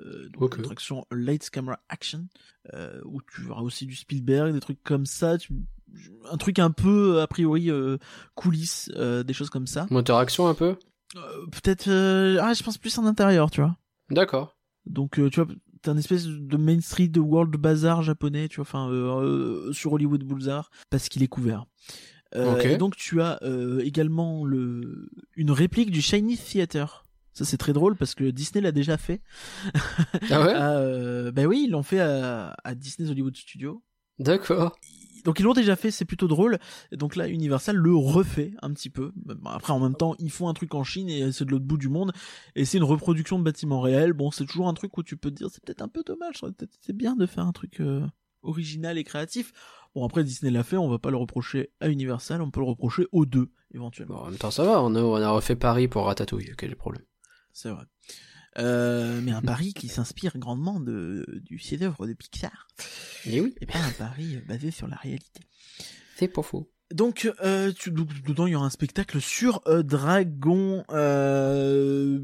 [0.00, 0.54] Euh, donc Ok.
[0.58, 2.26] une attraction Lights Camera Action,
[2.74, 5.38] euh, où tu verras aussi du Spielberg, des trucs comme ça.
[5.38, 5.52] tu-
[6.30, 7.98] un truc un peu a priori euh,
[8.34, 9.86] coulisses, euh, des choses comme ça.
[9.90, 10.76] Moteur action un peu?
[11.16, 11.20] Euh,
[11.52, 11.88] Peut-être,
[12.40, 13.76] ah, je pense plus en intérieur, tu vois.
[14.10, 14.56] D'accord.
[14.86, 15.46] Donc tu vois,
[15.82, 18.88] t'as une espèce de Main Street de World Bazaar japonais, tu vois, enfin
[19.72, 21.66] sur Hollywood Boulevard parce qu'il est couvert.
[22.34, 23.38] Et donc tu as
[23.82, 27.04] également le une réplique du Shiny Theater.
[27.34, 29.22] Ça c'est très drôle parce que Disney l'a déjà fait.
[30.30, 33.82] Ah ouais euh, bah oui, ils l'ont fait à, à Disney's Hollywood Studios.
[34.18, 34.76] D'accord.
[35.24, 36.58] Donc ils l'ont déjà fait, c'est plutôt drôle.
[36.90, 39.12] Et donc là, Universal le refait un petit peu.
[39.16, 41.64] Bon, Après, en même temps, ils font un truc en Chine et c'est de l'autre
[41.64, 42.12] bout du monde.
[42.56, 44.12] Et c'est une reproduction de bâtiments réels.
[44.12, 46.42] Bon, c'est toujours un truc où tu peux te dire, c'est peut-être un peu dommage.
[46.60, 48.04] été bien de faire un truc euh,
[48.42, 49.52] original et créatif.
[49.94, 52.66] Bon, après, Disney l'a fait, on va pas le reprocher à Universal, on peut le
[52.66, 54.16] reprocher aux deux, éventuellement.
[54.16, 54.82] Bon, en même temps, ça va.
[54.82, 56.52] On a, on a refait Paris pour Ratatouille.
[56.56, 57.04] Quel est le problème?
[57.52, 57.84] C'est vrai.
[58.58, 62.68] Euh, mais un pari qui s'inspire grandement de, du chef-d'œuvre de Pixar.
[63.24, 65.40] Et oui, Et pas un pari basé sur la réalité.
[66.16, 66.70] c'est pas faux.
[66.92, 70.84] Donc, euh, tu, dedans, il y aura un spectacle sur euh, Dragon.
[70.90, 72.20] Euh,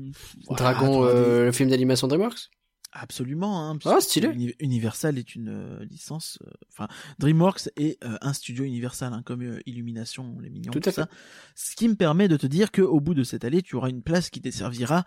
[0.47, 2.51] voilà, Dragon, des- le film d'animation DreamWorks?
[2.93, 3.69] Absolument.
[3.69, 4.29] Hein, puisque stylé.
[4.29, 6.39] Uni- Universal est une euh, licence.
[6.47, 11.09] euh, Enfin, DreamWorks est euh, un studio Universal, hein, comme Illumination, les mignons, Tout ça.
[11.55, 13.91] Ce qui me permet de te dire que au bout de cette allée, tu auras
[13.91, 15.05] une place qui desservira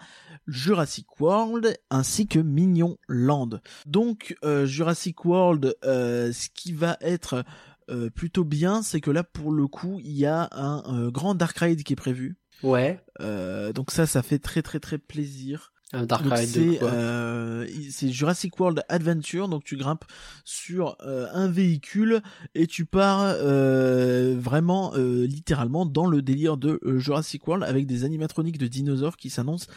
[0.48, 3.62] Jurassic World ainsi que Mignon Land.
[3.86, 7.44] Donc euh, Jurassic World, euh, ce qui va être
[7.90, 11.58] euh, plutôt bien, c'est que là pour le coup, il y a un grand dark
[11.58, 12.38] ride qui est prévu.
[12.64, 13.00] Ouais.
[13.74, 15.74] Donc ça, ça fait très très très plaisir.
[15.94, 19.76] Un Dark Donc Ride de c'est quoi euh, il- c'est Jurassic World Adventure, donc tu
[19.76, 20.06] grimpes
[20.46, 22.22] sur euh, un véhicule
[22.56, 27.86] et tu pars euh, vraiment euh, littéralement dans le délire de euh, Jurassic World avec
[27.88, 29.68] des animatroniques de dinosaures qui s'annoncent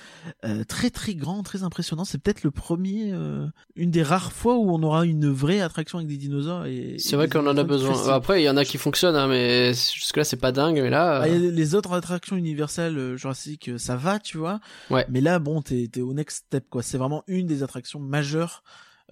[0.45, 2.05] euh, très très grands, très impressionnants.
[2.05, 5.99] C'est peut-être le premier, euh, une des rares fois où on aura une vraie attraction
[5.99, 6.67] avec des dinosaures.
[6.67, 7.93] et C'est et vrai qu'on en a besoin.
[7.95, 8.11] faciles.
[8.13, 10.81] Après, il y en a qui fonctionnent, hein, mais jusque-là, c'est pas dingue.
[10.81, 14.61] Mais là, Ah, euh, les autres attractions universelles euh, Jurassic, euh, ça va, tu vois.
[14.91, 15.05] Ouais.
[15.11, 16.83] Mais là, bon, t'es t'es au next step, quoi.
[16.83, 18.63] C'est vraiment une des attractions majeures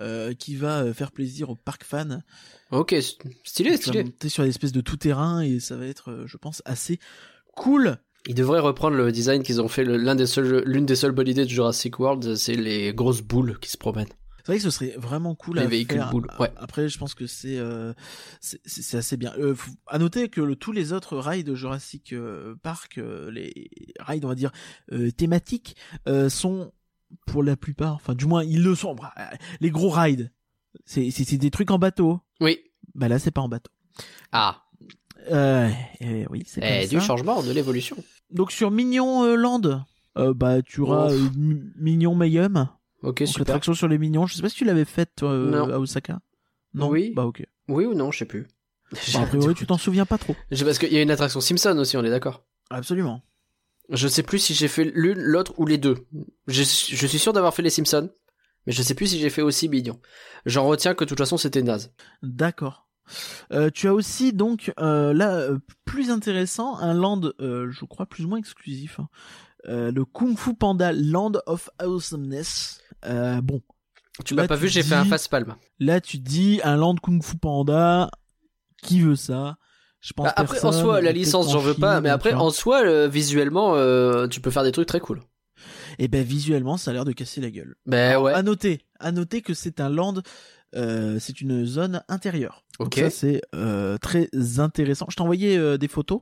[0.01, 2.21] euh, qui va euh, faire plaisir aux parcs fans.
[2.71, 4.05] ok, s- stylé, Tu vas stylé.
[4.05, 6.99] monter sur des espèces de tout-terrain et ça va être, euh, je pense, assez
[7.55, 7.99] cool.
[8.27, 9.85] Ils devraient reprendre le design qu'ils ont fait.
[9.85, 13.21] le- L'un des seuls, l'une des seules bonnes idées de Jurassic World, c'est les grosses
[13.21, 14.07] boules qui se promènent.
[14.39, 16.11] C'est vrai que ce serait vraiment cool Les à véhicules faire.
[16.11, 16.51] boules, ouais.
[16.57, 17.93] Après, je pense que c'est euh,
[18.41, 19.33] c'est c'est assez bien.
[19.39, 22.13] Euh, faut- à noter que le- tous les autres rides de Jurassic
[22.63, 23.71] Park, euh, les
[24.01, 24.51] rides, on va dire
[25.17, 25.77] thématiques,
[26.29, 26.73] sont
[27.27, 28.95] pour la plupart, enfin du moins ils le sont.
[28.95, 29.13] Bah,
[29.61, 30.31] les gros rides,
[30.85, 32.21] c'est c'est c'est des trucs en bateau.
[32.41, 32.59] Oui.
[32.95, 33.71] Bah là, c'est pas en bateau.
[34.33, 34.63] Ah,
[35.31, 37.07] Euh, eh oui, c'est eh, du ça.
[37.07, 37.97] changement, de l'évolution.
[38.31, 39.85] Donc sur Mignon euh, Land,
[40.19, 42.69] euh, bah tu auras euh, Mi- Mignon Mayhem.
[43.03, 43.41] Ok, Donc super.
[43.41, 44.27] l'attraction sur les mignons.
[44.27, 46.19] Je sais pas si tu l'avais faite toi, à Osaka.
[46.75, 46.89] Non.
[46.89, 47.13] Oui.
[47.15, 47.45] Bah ok.
[47.69, 48.47] Oui ou non, je sais plus.
[49.15, 50.35] Bon, a priori, tu t'en souviens pas trop.
[50.51, 52.45] Parce qu'il y a une attraction Simpson aussi, on est d'accord.
[52.71, 53.23] Absolument.
[53.89, 56.07] Je sais plus si j'ai fait l'une, l'autre ou les deux.
[56.47, 58.11] Je, je suis sûr d'avoir fait les Simpsons,
[58.67, 60.01] mais je sais plus si j'ai fait aussi Mignon.
[60.47, 61.93] J'en retiens que de toute façon c'était naze.
[62.23, 62.89] D'accord.
[63.53, 68.25] Euh, tu as aussi donc euh, là euh, plus intéressant un land, je crois plus
[68.25, 69.09] ou moins exclusif, hein.
[69.65, 72.81] Le Kung Fu Panda Land of Awesomeness.
[73.05, 73.61] Bon,
[74.25, 75.55] Tu m'as pas vu, j'ai fait un face palme.
[75.79, 78.11] là tu dis un land Kung Fu Panda,
[78.83, 79.57] qui veut ça?
[80.03, 82.51] Je pense Bah, après, en personne, soi, la licence, j'en veux pas, mais après, en
[82.51, 85.21] soi, euh, visuellement, euh, tu peux faire des trucs très cool.
[85.99, 87.77] Et ben visuellement, ça a l'air de casser la gueule.
[87.87, 88.33] Ben Alors, ouais.
[88.35, 90.15] À noter, à noter que c'est un land,
[90.75, 92.65] euh, c'est une zone intérieure.
[92.81, 92.95] Donc Ok.
[92.99, 94.29] ça c'est euh, très
[94.59, 95.07] intéressant.
[95.11, 96.21] Je t'ai envoyé euh, des photos.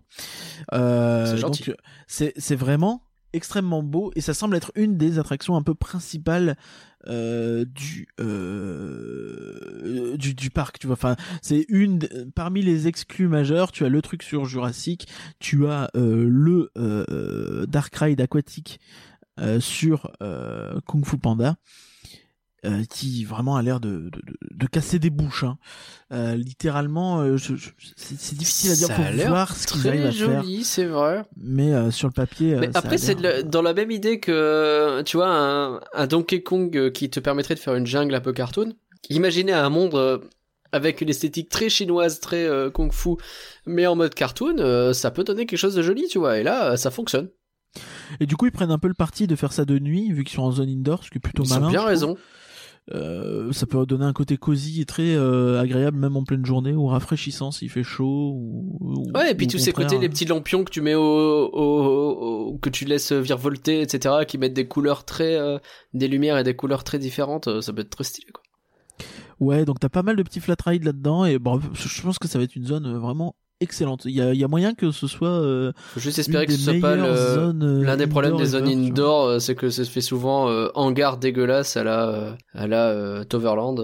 [0.75, 1.65] Euh, C'est gentil.
[1.65, 1.77] donc,
[2.07, 3.03] c'est c'est vraiment
[3.33, 6.57] extrêmement beau et ça semble être une des attractions un peu principales
[7.07, 10.79] euh, du, euh, du du parc.
[10.79, 12.01] Tu vois, enfin c'est une
[12.35, 13.73] parmi les exclus majeurs.
[13.73, 15.09] Tu as le truc sur Jurassic,
[15.39, 18.81] tu as euh, le euh, Dark Ride aquatique
[19.39, 21.57] euh, sur euh, Kung Fu Panda.
[22.65, 24.11] Euh, qui vraiment a l'air de,
[24.51, 25.45] de, casser des bouches.
[25.45, 25.59] Hein.
[26.13, 27.37] Euh, littéralement, euh,
[27.97, 29.13] c'est difficile à dire.
[29.13, 30.43] L'air voir ce qu'ils arrivent à faire.
[30.43, 31.25] joli, c'est vrai.
[31.37, 35.81] Mais sur le papier, Mais après, c'est dans la même idée que, tu vois, un,
[35.95, 38.75] un Donkey Kong qui te permettrait de faire une jungle un peu cartoon.
[39.09, 40.21] Imaginez un monde
[40.73, 43.17] avec une esthétique très chinoise, très euh, kung-fu,
[43.67, 46.39] mais en mode cartoon, euh, ça peut donner quelque chose de joli, tu vois.
[46.39, 47.29] Et là, euh, ça fonctionne.
[48.19, 50.25] Et du coup, ils prennent un peu le parti de faire ça de nuit, vu
[50.25, 51.67] qu'ils sont en zone indoor, ce qui est plutôt Ils malin.
[51.67, 52.17] ont bien trouve.
[52.93, 56.73] Euh, ça peut donner un côté cosy et très euh, agréable, même en pleine journée,
[56.73, 58.33] ou rafraîchissant s'il fait chaud.
[58.35, 61.01] Ou, ou- Ouais, et puis tous ces côtés, les petits lampions que tu mets au,
[61.03, 65.59] au- au- que tu laisses virevolter, etc., qui mettent des couleurs très, euh,
[65.95, 68.43] des lumières et des couleurs très différentes, ça peut être très stylé, quoi.
[69.39, 72.29] Ouais, donc t'as pas mal de petits flat rides là-dedans, et bon, je pense que
[72.29, 74.05] ça va être une zone vraiment excellente.
[74.07, 76.59] Il y a, y a moyen que ce soit euh, Faut juste espérer que ce
[76.59, 80.01] soit pas euh, L'un des problèmes des zones indoor, euh, c'est que ça se fait
[80.01, 83.81] souvent euh, hangar dégueulasse à la, euh, à la euh, Toverland.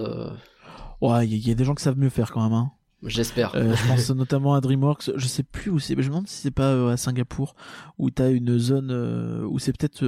[1.01, 2.53] Ouais, il y, a- il y a des gens qui savent mieux faire quand même.
[2.53, 2.71] Hein.
[3.03, 3.51] J'espère.
[3.55, 5.11] Euh, je pense notamment à DreamWorks.
[5.15, 5.95] Je sais plus où c'est.
[5.95, 7.55] mais Je me demande si c'est pas euh, à Singapour
[7.99, 10.03] où t'as une zone euh, où c'est peut-être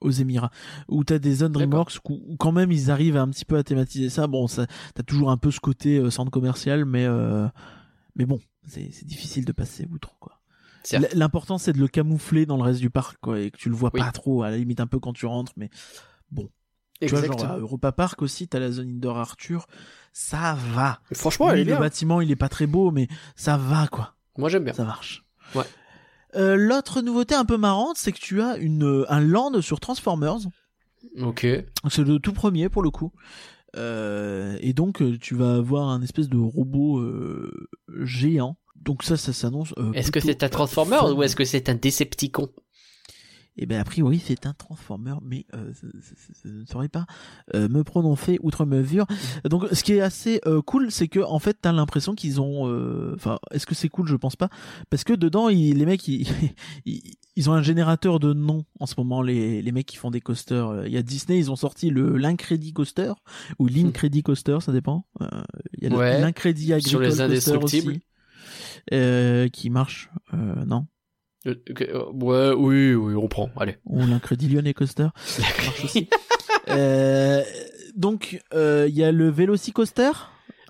[0.00, 0.50] aux Émirats
[0.88, 1.52] où t'as des zones.
[1.52, 4.26] DreamWorks où, où quand même ils arrivent à un petit peu à thématiser ça.
[4.26, 4.66] Bon, ça
[4.96, 7.46] t'as toujours un peu ce côté centre commercial, mais euh,
[8.16, 10.40] mais bon, c'est difficile de passer outre quoi.
[11.14, 13.74] L'important c'est de le camoufler dans le reste du parc quoi et que tu le
[13.76, 14.00] vois Oui.
[14.00, 15.70] pas trop à la limite un peu quand tu rentres, mais
[17.00, 19.66] tu vois genre à Europa Park aussi t'as la zone indoor Arthur,
[20.12, 21.00] ça va.
[21.12, 21.80] Franchement, Oui, elle est le bien.
[21.80, 24.14] bâtiment, il est pas très beau, mais ça va, quoi.
[24.38, 24.72] Moi, j'aime bien.
[24.72, 25.24] Ça marche.
[25.54, 25.64] Ouais.
[26.36, 30.38] Euh, L'autre nouveauté un peu marrante, c'est que tu as une, un land sur Transformers.
[31.20, 31.46] Ok.
[31.90, 33.12] C'est le tout premier pour le coup.
[33.76, 37.68] Euh, et donc euh, tu vas avoir un espèce de robot euh,
[38.04, 38.56] géant.
[38.76, 39.72] Donc ça, ça s'annonce.
[39.78, 42.48] euh, Est-ce que c'est un Transformer ou est-ce que c'est un Decepticon?
[43.58, 47.04] Eh ben a priori c'est un Transformer, mais euh, ça ne saurais pas
[47.54, 49.06] euh, me prononcer outre mesure.
[49.44, 52.66] Donc ce qui est assez euh, cool, c'est que en fait t'as l'impression qu'ils ont,
[52.68, 54.08] euh, enfin est-ce que c'est cool?
[54.08, 54.48] Je pense pas,
[54.88, 56.26] parce que dedans ils- les mecs ils,
[56.86, 57.02] ils,
[57.36, 60.22] ils ont un générateur de noms en ce moment les, les mecs qui font des
[60.22, 60.68] coasters.
[60.70, 63.12] Euh, Il y a Disney, ils ont sorti le l'Incredi Coaster
[63.58, 65.04] ou l'Incredi Coaster, ça dépend.
[65.20, 65.26] Euh,
[65.76, 66.20] Il y a Ouais.
[66.22, 67.90] l'Incredi Sur Agricole les Coaster indestructibles.
[67.92, 68.00] aussi,
[68.94, 70.86] euh, qui marche, euh, non
[71.44, 73.50] Ouais, oui, oui, on prend.
[73.56, 73.76] Allez.
[73.86, 75.08] ou l'Incredi Lyonnais Coaster.
[75.24, 76.08] Ça marche aussi.
[76.68, 77.42] Euh,
[77.96, 80.10] donc euh, il y a le Velocicoaster.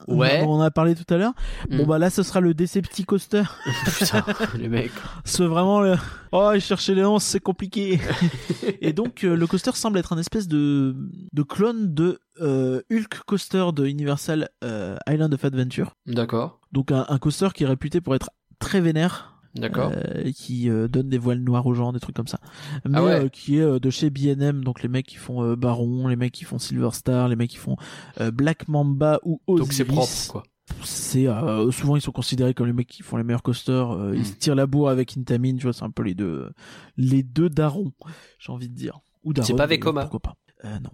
[0.09, 0.41] Ouais.
[0.43, 1.33] dont on a parlé tout à l'heure.
[1.71, 1.87] Bon Mm.
[1.87, 3.45] bah là ce sera le Decepticoaster.
[3.99, 4.25] Putain,
[4.59, 4.91] les mecs.
[5.25, 5.95] C'est vraiment le...
[6.33, 8.01] Oh, chercher les noms, c'est compliqué.
[8.81, 10.97] Et donc euh, le coaster semble être un espèce de
[11.33, 15.93] de clone de euh, Hulk Coaster de Universal euh, Island of Adventure.
[16.07, 16.59] D'accord.
[16.73, 19.32] Donc un, un coaster qui est réputé pour être très vénère.
[19.55, 19.93] D'accord.
[19.95, 22.41] euh, qui euh, donne des voiles noires aux gens, des trucs comme ça.
[22.87, 23.25] Mais Ah ouais.
[23.25, 26.17] euh, qui est euh, de chez B&M, donc les mecs qui font euh, Baron, les
[26.17, 27.77] mecs qui font Silver Star, les mecs qui font
[28.21, 29.61] euh, Black Mamba ou Osiris.
[29.67, 30.43] Donc c'est propre, quoi.
[30.85, 33.91] C'est euh, souvent ils sont considérés comme les mecs qui font les meilleurs coasters.
[33.93, 34.25] euh, Ils Hmm.
[34.25, 36.49] se tirent la bourre avec Intamin, tu vois, c'est un peu les deux,
[36.97, 37.93] les deux darons,
[38.39, 39.01] j'ai envie de dire.
[39.25, 39.33] Ou.
[39.43, 40.03] C'est pas Vekoma.
[40.03, 40.91] Pourquoi pas euh, Non.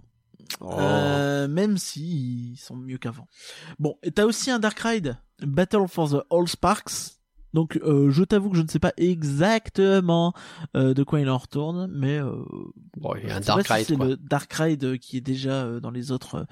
[0.59, 0.73] Oh.
[0.79, 3.27] Euh, même si ils sont mieux qu'avant.
[3.77, 7.18] Bon, et t'as aussi un Dark Ride, Battle for the All Sparks.
[7.53, 10.33] Donc, euh, je t'avoue que je ne sais pas exactement
[10.75, 12.35] euh, de quoi il en retourne, mais euh,
[12.97, 14.83] Bon, il y a un je sais pas Dark si Ride, c'est le Dark Ride
[14.83, 16.45] euh, qui est déjà dans les autres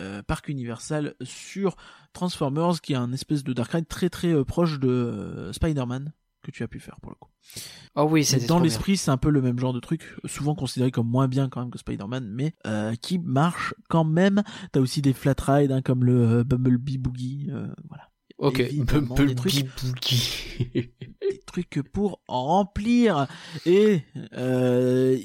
[0.00, 1.76] euh, parcs Universal sur
[2.12, 6.12] Transformers, qui est un espèce de Dark Ride très très proche de Spider-Man
[6.42, 7.28] que tu as pu faire pour le coup.
[7.96, 10.90] Oh oui, c'est dans l'esprit, c'est un peu le même genre de truc, souvent considéré
[10.90, 14.42] comme moins bien quand même que Spider-Man, mais euh, qui marche quand même.
[14.72, 18.09] T'as aussi des flat rides hein, comme le Bumblebee Boogie, euh, voilà.
[18.40, 19.66] Ok, des trucs-.
[21.20, 23.28] Des trucs pour remplir.
[23.66, 24.00] Et
[24.32, 25.16] euh,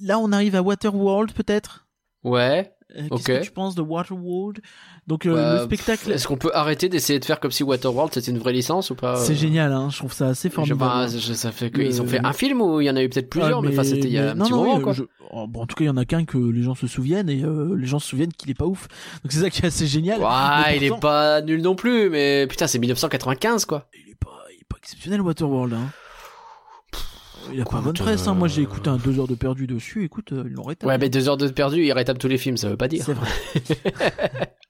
[0.00, 1.86] là, on arrive à Waterworld peut-être?
[2.24, 2.72] ouais.
[2.96, 3.08] Euh.
[3.10, 4.60] Qu'est-ce que tu penses de Waterworld?
[5.06, 8.12] Donc euh, Bah, le spectacle, Est-ce qu'on peut arrêter d'essayer de faire comme si Waterworld
[8.14, 9.16] c'était une vraie licence ou pas?
[9.16, 9.72] C'est euh, génial.
[9.72, 10.80] Hein, je trouve ça assez Je, formidable.
[10.80, 13.08] bah, ça fait que ils ont fait un film ou il y en a eu
[13.08, 14.76] peut-être plusieurs, Ah, mais, enfin c'était il y a mais- un non, petit non, moment
[14.76, 14.92] oui, quoi.
[14.92, 16.86] je- oh, bon, en tout cas, il y en a qu'un que les gens se
[16.86, 18.86] souviennent et euh, les gens se souviennent qu'il est pas ouf.
[19.24, 20.20] Donc c'est ça qui est assez génial.
[20.20, 20.26] Ouais,
[20.68, 23.88] Mais il est pas nul non plus, mais putain c'est 1995 quoi.
[23.94, 25.72] Il est pas, il est pas exceptionnel Waterworld.
[25.74, 25.90] Hein.
[27.52, 28.26] Il a pas bonne presse.
[28.26, 28.34] Hein.
[28.34, 30.04] Moi, j'ai euh, écouté un deux heures de perdu dessus.
[30.04, 30.92] Écoute, euh, ils l'ont rétabli.
[30.92, 33.04] Ouais, mais deux heures de perdu, il rétable tous les films, ça veut pas dire.
[33.04, 33.28] c'est vrai.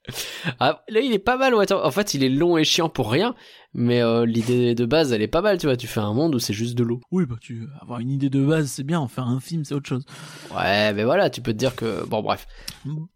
[0.59, 1.83] Ah, là, il est pas mal, Water.
[1.83, 3.35] En fait, il est long et chiant pour rien,
[3.73, 5.77] mais euh, l'idée de base, elle est pas mal, tu vois.
[5.77, 6.99] Tu fais un monde où c'est juste de l'eau.
[7.11, 8.99] Oui, bah tu avoir une idée de base, c'est bien.
[8.99, 10.05] En faire un film, c'est autre chose.
[10.55, 12.47] Ouais, mais voilà, tu peux te dire que bon, bref.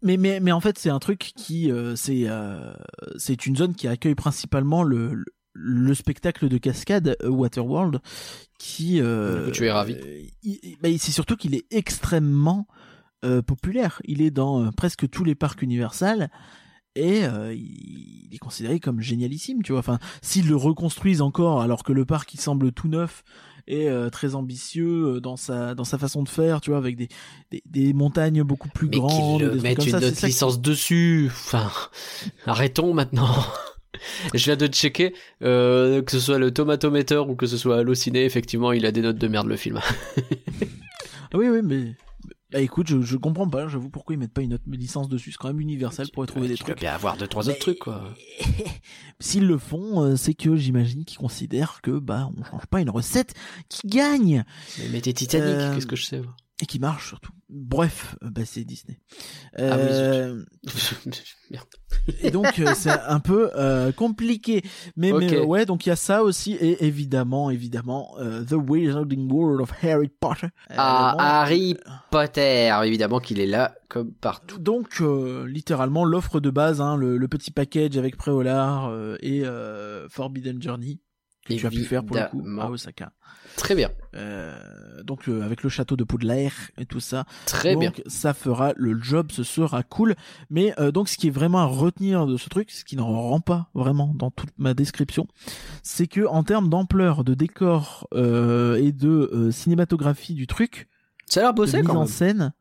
[0.02, 2.72] Mais mais mais en fait, c'est un truc qui euh, c'est euh,
[3.16, 5.24] c'est une zone qui accueille principalement le le,
[5.60, 8.00] le spectacle de cascade euh, Waterworld
[8.58, 9.94] qui euh, tu es ravi.
[9.94, 12.66] euh, bah, c'est surtout qu'il est extrêmement
[13.24, 14.00] euh, populaire.
[14.04, 16.30] Il est dans euh, presque tous les parcs Universal
[16.94, 19.80] et euh, il est considéré comme génialissime, tu vois.
[19.80, 23.24] Enfin, s'ils le reconstruisent encore alors que le parc il semble tout neuf
[23.66, 27.08] et euh, très ambitieux dans sa dans sa façon de faire, tu vois, avec des
[27.50, 31.26] des, des montagnes beaucoup plus Mais grandes, comme une ça, autre licence dessus.
[31.30, 31.70] Enfin,
[32.46, 33.34] arrêtons maintenant.
[34.34, 38.24] Je viens de checker euh, que ce soit le Tomatometer ou que ce soit Allociné,
[38.24, 39.80] effectivement, il a des notes de merde le film.
[41.32, 41.94] Ah oui, oui, mais
[42.50, 43.68] bah, écoute, je, je comprends pas.
[43.68, 45.32] J'avoue pourquoi ils mettent pas une autre licence dessus.
[45.32, 46.80] C'est quand même Universal pour y trouver des Tu trucs.
[46.80, 48.14] bien avoir deux trois Mais- autres trucs quoi.
[49.20, 52.90] S'ils le font, euh, c'est que j'imagine qu'ils considèrent que bah on change pas une
[52.90, 53.34] recette
[53.68, 54.44] qui gagne
[54.78, 56.34] Mais mettez Titanic, Euh, qu'est-ce que je sais moi?
[56.60, 57.32] Et qui marche surtout.
[57.48, 59.00] Bref, euh, bah c'est Disney.
[59.56, 60.44] Ah oui, Euh,
[61.50, 61.66] Merde.
[62.20, 64.62] et donc euh, c'est un peu euh, compliqué.
[64.96, 68.52] Mais, mais euh, ouais, donc il y a ça aussi et évidemment, évidemment, euh, The
[68.52, 70.46] Wizarding World of Harry Potter.
[70.70, 71.76] Euh, Ah, Harry
[72.10, 74.58] Potter, évidemment qu'il est là comme partout.
[74.58, 79.44] Donc euh, littéralement l'offre de base, hein, le, le petit package avec Préolard euh, et
[79.44, 81.00] euh, Forbidden Journey
[81.46, 83.12] que tu as pu faire pour le coup à Osaka.
[83.58, 84.56] Très bien, Euh,
[85.02, 87.24] donc euh, avec le château de Poudlard et tout ça.
[87.44, 87.92] très donc bien.
[88.06, 90.14] ça fera le job, ce sera cool.
[90.48, 93.08] Mais euh, donc ce qui est vraiment à retenir de ce truc, ce qui n'en
[93.08, 95.26] rend pas vraiment dans toute ma description,
[95.82, 100.88] c'est que en termes d'ampleur, de décor euh, et de cinématographie du truc,
[101.26, 102.08] Ça a l'air de bossé mise quand en même.
[102.08, 102.52] scène,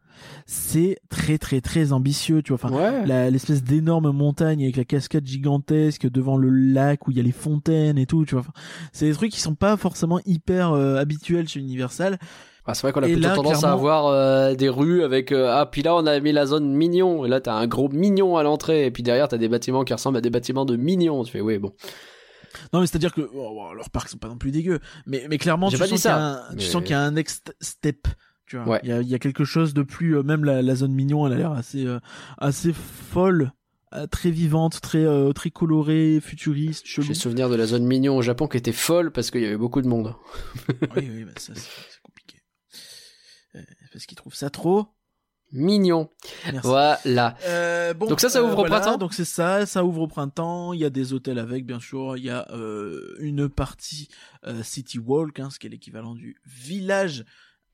[0.46, 2.42] c'est très très très ambitieux.
[2.42, 3.30] Tu vois, enfin ouais.
[3.32, 7.32] l'espèce d'énorme montagne avec la cascade gigantesque devant le lac où il y a les
[7.32, 8.42] fontaines et tout, tu vois.
[8.42, 8.54] Enfin,
[8.92, 12.18] c'est des trucs qui sont pas forcément hyper euh, habituels chez Universal.
[12.70, 15.32] Ah, c'est vrai qu'on a Et plutôt là, tendance à avoir euh, des rues avec
[15.32, 17.88] euh, ah puis là on a mis la zone mignon et là t'as un gros
[17.88, 20.76] mignon à l'entrée et puis derrière t'as des bâtiments qui ressemblent à des bâtiments de
[20.76, 21.24] mignons.
[21.24, 21.72] Tu fais oui bon.
[22.74, 25.38] Non, mais c'est-à-dire que oh, bon, leurs parcs sont pas non plus dégueux, mais mais
[25.38, 28.08] clairement tu sens ça, un, mais- tu sens qu'il y a un next step.
[28.48, 28.80] Tu vois, Ouais.
[28.84, 30.16] il y a il y a quelque chose de plus.
[30.18, 32.00] euh, même la, la zone mignon, elle a l'air assez euh,
[32.38, 33.52] assez folle,
[33.94, 36.84] euh, très vivante, très euh, très colorée, futuriste.
[36.86, 39.58] J'ai souvenir de la zone mignon au Japon qui était folle parce qu'il y avait
[39.58, 40.16] beaucoup de monde.
[40.96, 42.38] oui, oui, bah, ça c'est compliqué.
[43.56, 44.88] Euh, parce qu'ils trouvent ça trop.
[45.54, 46.10] Mignon.
[46.46, 46.60] Merci.
[46.68, 47.38] Voilà.
[47.46, 50.74] Euh, bon, Donc ça, ça ouvre au printemps Donc c'est ça, ça ouvre au printemps.
[50.74, 52.18] Il y a des hôtels avec, bien sûr.
[52.18, 54.10] Il y a euh, une partie
[54.46, 57.24] euh, City Walk, hein, ce qui est l'équivalent du village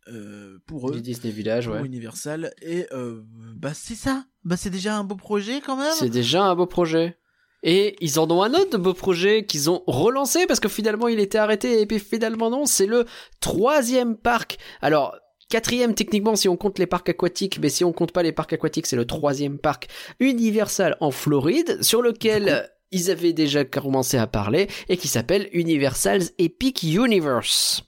[0.09, 1.85] euh, pour eux, Disney Village, pour ouais.
[1.85, 2.53] Universal.
[2.61, 3.21] Et euh,
[3.55, 4.25] bah c'est ça.
[4.43, 5.93] Bah c'est déjà un beau projet quand même.
[5.97, 7.17] C'est déjà un beau projet.
[7.63, 11.19] Et ils en ont un autre beau projet qu'ils ont relancé parce que finalement il
[11.19, 13.05] était arrêté et puis finalement non, c'est le
[13.39, 14.57] troisième parc.
[14.81, 15.15] Alors
[15.49, 18.51] quatrième techniquement si on compte les parcs aquatiques, mais si on compte pas les parcs
[18.51, 19.87] aquatiques, c'est le troisième parc
[20.19, 26.33] Universal en Floride sur lequel ils avaient déjà commencé à parler et qui s'appelle Universal's
[26.37, 27.83] Epic Universe.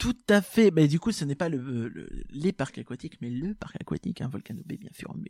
[0.00, 0.72] Tout à fait.
[0.72, 4.20] Mais du coup, ce n'est pas le, le- les parcs aquatiques, mais le parc aquatique,
[4.22, 5.14] hein, Volcano Bay, bien sûr.
[5.14, 5.28] Mais,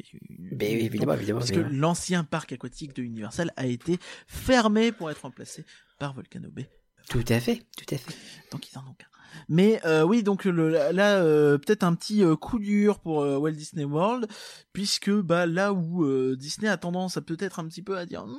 [0.56, 1.40] Ben oui, évidemment, évidemment.
[1.40, 1.78] Parce que évidemment.
[1.80, 5.64] l'ancien parc aquatique de Universal a été fermé pour être remplacé
[5.98, 6.70] par Volcano Bay.
[7.08, 8.14] Tout à fait, tout à fait.
[8.52, 9.06] Donc ils en ont qu'un.
[9.48, 13.36] Mais euh, oui, donc le, là, euh, peut-être un petit euh, coup dur pour euh,
[13.38, 14.26] Walt Disney World,
[14.72, 18.24] puisque bah là où euh, Disney a tendance à peut-être un petit peu à dire,
[18.24, 18.36] Hum,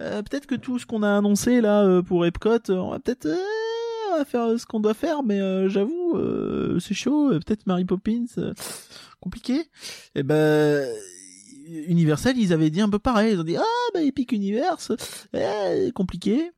[0.00, 3.26] euh, peut-être que tout ce qu'on a annoncé là euh, pour Epcot, on va peut-être
[4.14, 7.32] euh, va faire ce qu'on doit faire, mais euh, j'avoue, euh, c'est chaud.
[7.32, 8.52] euh, Peut-être Mary Poppins, euh,
[9.20, 9.62] compliqué.
[10.14, 10.88] Et ben
[11.86, 13.32] Universal, ils avaient dit un peu pareil.
[13.32, 13.62] Ils ont dit ah
[13.94, 14.92] bah Epic Universe,
[15.32, 16.52] eh, compliqué.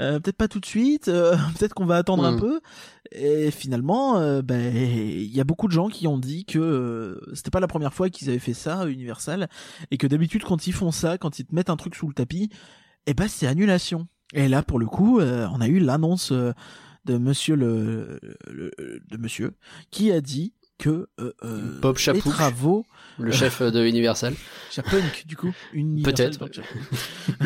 [0.00, 1.08] Euh, peut-être pas tout de suite.
[1.08, 2.40] euh, peut-être qu'on va attendre un Mm.
[2.40, 2.60] peu.
[3.12, 7.20] Et finalement, euh, ben il y a beaucoup de gens qui ont dit que euh,
[7.34, 9.48] c'était pas la première fois qu'ils avaient fait ça, Universal,
[9.90, 12.14] et que d'habitude quand ils font ça, quand ils te mettent un truc sous le
[12.14, 12.48] tapis,
[13.06, 14.06] eh ben c'est annulation.
[14.34, 16.52] Et là pour le coup, euh, on a eu l'annonce euh,
[17.04, 18.18] de Monsieur le,
[18.50, 18.70] le-
[19.10, 19.52] de Monsieur
[19.90, 22.32] qui a dit que euh, euh, Bob les Chapouche.
[22.34, 22.84] travaux
[23.18, 24.34] Le chef de Universal.
[24.74, 26.60] Japunk du coup Universal Peut-être.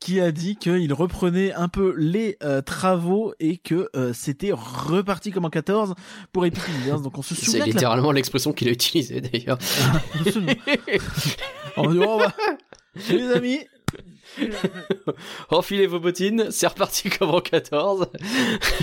[0.00, 5.30] Qui a dit qu'il reprenait un peu les euh, travaux et que euh, c'était reparti
[5.32, 5.94] comme en 14
[6.32, 7.02] pour Epic Universe.
[7.02, 9.58] Donc on se C'est souvient la- littéralement l'expression qu'il a utilisée d'ailleurs.
[11.76, 12.34] On dit, oh, bah,
[13.10, 13.58] les amis,
[15.50, 18.08] Enfilez vos bottines, c'est reparti comme en 14.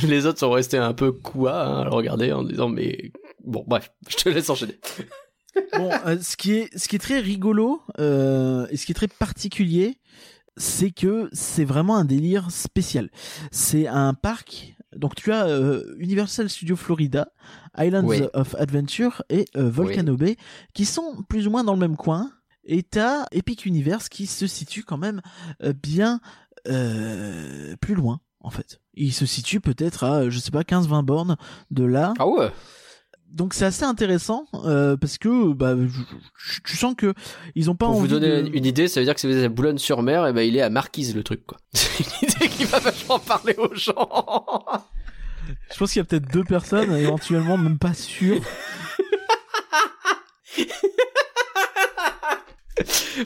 [0.03, 3.11] Les autres sont restés un peu quoi hein, à le regarder en disant mais
[3.43, 4.79] bon bref, je te laisse enchaîner.
[5.77, 8.95] bon, euh, ce qui est ce qui est très rigolo euh, et ce qui est
[8.95, 9.97] très particulier,
[10.57, 13.09] c'est que c'est vraiment un délire spécial.
[13.51, 14.75] C'est un parc.
[14.95, 17.29] Donc tu as euh, Universal Studios Florida,
[17.77, 18.21] Islands Oui.
[18.33, 20.37] of Adventure et euh, Volcano Bay
[20.75, 22.31] qui sont plus ou moins dans le même coin.
[22.65, 25.21] Et t'as Epic Universe qui se situe quand même
[25.63, 26.21] euh, bien
[26.67, 28.79] euh, plus loin en fait.
[28.93, 31.37] Il se situe peut-être à je sais pas 15-20 bornes
[31.71, 32.51] de là Ah ouais.
[33.29, 35.75] donc c'est assez intéressant euh, parce que bah
[36.65, 37.13] tu sens que
[37.55, 38.49] ils ont pas Pour vous donner de...
[38.49, 40.61] une idée, ça veut dire que si vous êtes à Boulogne-sur-Mer, et ben il est
[40.61, 41.57] à Marquise le truc quoi.
[41.73, 44.07] C'est une idée qui va vachement parler aux gens.
[45.73, 48.39] Je pense qu'il y a peut-être deux personnes, éventuellement même pas sûr.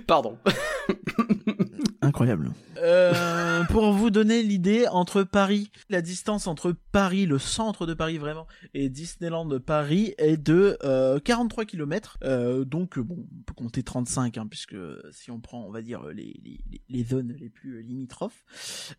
[0.08, 0.38] Pardon.
[2.02, 2.52] Incroyable.
[2.78, 8.20] Euh, pour vous donner l'idée, entre Paris, la distance entre Paris, le centre de Paris
[8.20, 8.46] vraiment,
[8.76, 12.18] et Disneyland Paris est de euh, 43 km.
[12.24, 14.76] Euh, donc bon, on peut compter 35, hein, puisque
[15.12, 18.44] si on prend, on va dire les, les, les- zones les plus limitrophes.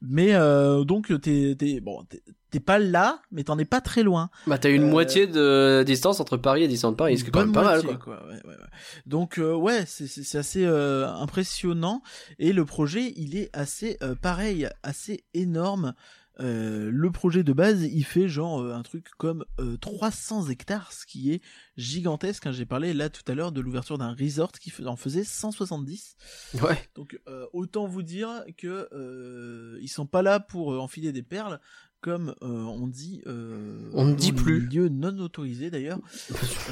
[0.02, 4.02] Mais euh, donc t'es t'es bon, t'es- t'es pas là, mais t'en es pas très
[4.02, 4.30] loin.
[4.48, 7.32] Bah t'as une Euh, moitié de distance entre Paris et Disneyland Paris, ce qui est
[7.32, 8.26] quand même bonne pas mal moitié, quoi.
[8.26, 8.66] Ouais, ouais, ouais.
[9.06, 12.02] Donc euh, ouais, c'est c'est c'est assez euh, impressionnant
[12.40, 15.94] et le projet il est assez euh, pareil, assez énorme.
[16.40, 20.92] Euh, le projet de base, il fait genre euh, un truc comme euh, 300 hectares,
[20.92, 21.42] ce qui est
[21.76, 22.46] gigantesque.
[22.46, 22.52] hein.
[22.52, 26.16] J'ai parlé là tout à l'heure de l'ouverture d'un resort qui en faisait 170.
[26.62, 26.78] Ouais.
[26.94, 27.18] Donc
[27.52, 31.58] autant vous dire que ils sont pas là pour enfiler des perles,
[32.00, 33.20] comme on dit.
[33.26, 34.62] On ne dit plus.
[34.62, 35.98] Milieux non autorisés d'ailleurs.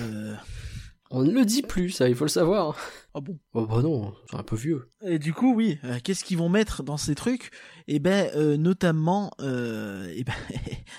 [1.11, 2.77] On ne le dit plus, ça, il faut le savoir.
[3.15, 3.39] ah bon?
[3.55, 4.89] Oh bah non, c'est un peu vieux.
[5.03, 7.51] Et du coup, oui, euh, qu'est-ce qu'ils vont mettre dans ces trucs?
[7.87, 10.35] Eh ben, euh, notamment, euh, eh ben,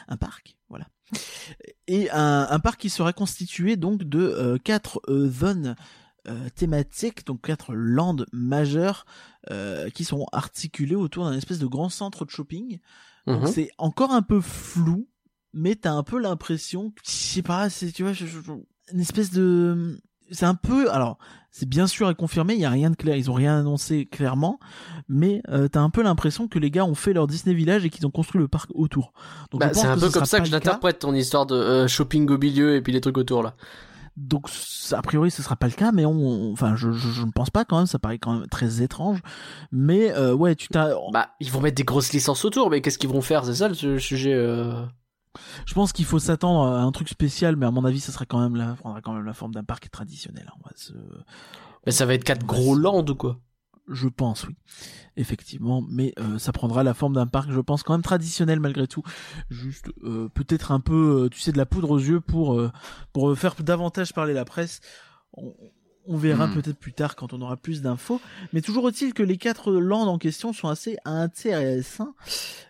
[0.08, 0.88] un parc, voilà.
[1.88, 5.76] Et un, un parc qui sera constitué donc de quatre zones
[6.56, 9.06] thématiques, donc quatre landes majeures
[9.94, 12.80] qui seront articulées autour d'un espèce de grand centre de shopping.
[13.28, 13.48] Donc Mhm.
[13.48, 15.08] c'est encore un peu flou.
[15.54, 18.26] mais t'as un peu l'impression, je sais pas, c'est tu vois, je-
[18.94, 20.00] une espèce de,
[20.32, 21.18] c'est un peu, alors
[21.52, 24.06] c'est bien sûr à confirmer, il y a rien de clair, ils ont rien annoncé
[24.06, 24.60] clairement,
[25.10, 27.90] mais euh, t'as un peu l'impression que les gars ont fait leur Disney Village et
[27.90, 29.12] qu'ils ont construit le parc autour.
[29.52, 32.30] Donc Bah, c'est un peu comme ça que je l'interprète ton histoire de euh, shopping
[32.30, 33.56] au milieu et puis les trucs autour là.
[34.18, 34.50] Donc
[34.92, 37.50] a priori ce sera pas le cas, mais on, enfin je, je, je ne pense
[37.52, 39.20] pas quand même, ça paraît quand même très étrange.
[39.72, 42.98] Mais euh, ouais, tu t'as, Bah, ils vont mettre des grosses licences autour, mais qu'est-ce
[42.98, 43.46] qu'ils vont faire?
[43.46, 44.34] C'est ça le su- sujet.
[44.34, 44.74] euh.
[45.66, 48.26] Je pense qu'il faut s'attendre à un truc spécial, mais à mon avis ça sera
[48.26, 50.46] quand même la, prendra quand même la forme d'un parc traditionnel.
[50.50, 50.94] hein, on va se-
[51.86, 53.40] Mais ça va être quatre gros lands ou quoi
[53.90, 54.56] Je pense, oui,
[55.16, 58.86] effectivement, mais euh, ça prendra la forme d'un parc, je pense, quand même traditionnel malgré
[58.88, 59.04] tout.
[59.50, 62.70] Juste euh, peut-être un peu, euh, tu sais, de la poudre aux yeux pour euh,
[63.14, 64.82] pour faire davantage parler la presse.
[65.34, 65.54] On,
[66.08, 66.54] on verra Hmm.
[66.54, 68.22] peut-être plus tard quand on aura plus d'infos.
[68.54, 72.14] Mais toujours est-il que les quatre landes en question sont assez intéressants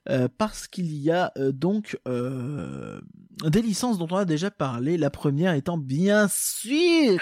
[0.10, 3.00] euh, parce qu'il y a euh, donc euh,
[3.46, 4.98] des licences dont on a déjà parlé.
[4.98, 7.20] La première étant bien sûr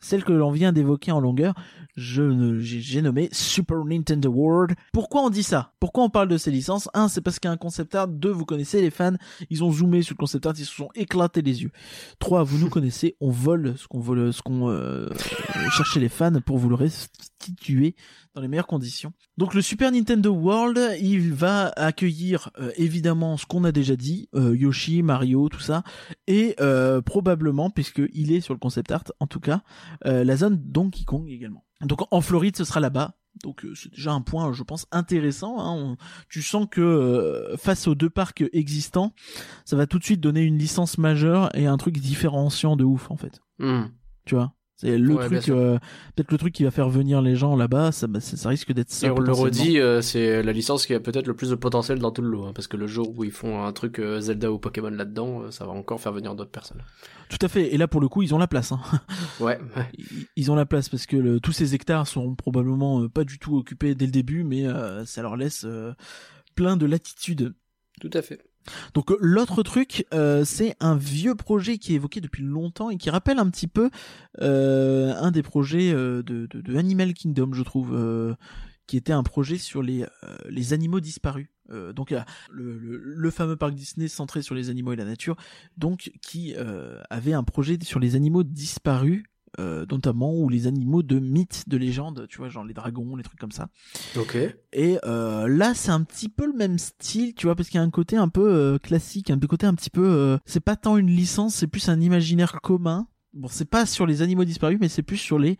[0.00, 1.54] celle que l'on vient d'évoquer en longueur.
[1.96, 4.74] Je j'ai j'ai nommé Super Nintendo World.
[4.92, 5.72] Pourquoi on dit ça?
[5.78, 6.88] Pourquoi on parle de ces licences?
[6.92, 8.08] Un, c'est parce qu'il y a un concept art.
[8.08, 9.14] Deux, vous connaissez les fans.
[9.48, 10.54] Ils ont zoomé sur le concept art.
[10.58, 11.70] Ils se sont éclatés les yeux.
[12.18, 13.16] Trois, vous nous connaissez.
[13.20, 14.68] On vole ce qu'on vole, ce qu'on
[15.56, 17.94] euh, cherchait les fans pour vous le restituer
[18.34, 19.12] dans les meilleures conditions.
[19.38, 24.28] Donc le Super Nintendo World, il va accueillir euh, évidemment ce qu'on a déjà dit,
[24.34, 25.84] euh, Yoshi, Mario, tout ça,
[26.26, 29.62] et euh, probablement, puisque il est sur le concept art, en tout cas,
[30.04, 31.64] la zone Donkey Kong également.
[31.82, 33.14] Donc en Floride, ce sera là-bas.
[33.42, 35.58] Donc c'est déjà un point, je pense, intéressant.
[35.58, 35.72] hein.
[35.76, 35.96] On-
[36.28, 39.12] tu sens que face aux deux parcs existants,
[39.64, 43.10] ça va tout de suite donner une licence majeure et un truc différenciant de ouf
[43.10, 43.40] en fait.
[43.58, 43.86] Hmm.
[44.24, 44.54] Tu vois?
[44.76, 45.78] C'est le Ouais, truc, euh,
[46.16, 47.92] peut-être le truc qui va faire venir les gens là-bas.
[47.92, 49.06] Ça, bah, ça, ça risque d'être ça.
[49.06, 51.98] Et on le redit, euh, c'est la licence qui a peut-être le plus de potentiel
[52.00, 54.20] dans tout le lot, hein, parce que le jour où ils font un truc euh,
[54.20, 56.82] Zelda ou Pokémon là-dedans, euh, ça va encore faire venir d'autres personnes.
[57.28, 57.72] Tout à fait.
[57.72, 58.72] Et là, pour le coup, ils ont la place.
[58.72, 58.80] Hein.
[59.40, 59.58] Ouais.
[59.98, 63.24] Ils- Ils ont la place parce que le- tous ces hectares seront probablement euh, pas
[63.24, 65.92] du tout occupés dès le début, mais euh, ça leur laisse euh,
[66.56, 67.54] plein de latitude.
[68.00, 68.40] Tout à fait.
[68.94, 72.96] Donc euh, l'autre truc, euh, c'est un vieux projet qui est évoqué depuis longtemps et
[72.96, 73.90] qui rappelle un petit peu
[74.40, 78.36] euh, un des projets de, Animal Kingdom, je trouve,
[78.86, 80.06] qui était un projet sur les,
[80.72, 81.48] animaux disparus.
[81.94, 82.14] Donc
[82.50, 85.36] le, le, fameux parc Disney centré sur les animaux et la nature,
[85.76, 86.54] donc qui
[87.10, 89.24] avait un projet sur les animaux disparus.
[89.60, 93.22] Euh, notamment ou les animaux de mythes, de légendes, tu vois, genre les dragons, les
[93.22, 93.68] trucs comme ça.
[94.16, 94.36] Ok.
[94.72, 97.80] Et euh, là, c'est un petit peu le même style, tu vois, parce qu'il y
[97.80, 100.04] a un côté un peu euh, classique, un côté un petit peu.
[100.06, 103.06] euh, c'est pas tant une licence, c'est plus un imaginaire commun.
[103.32, 105.56] Bon, c'est pas sur les animaux disparus, mais c'est plus sur les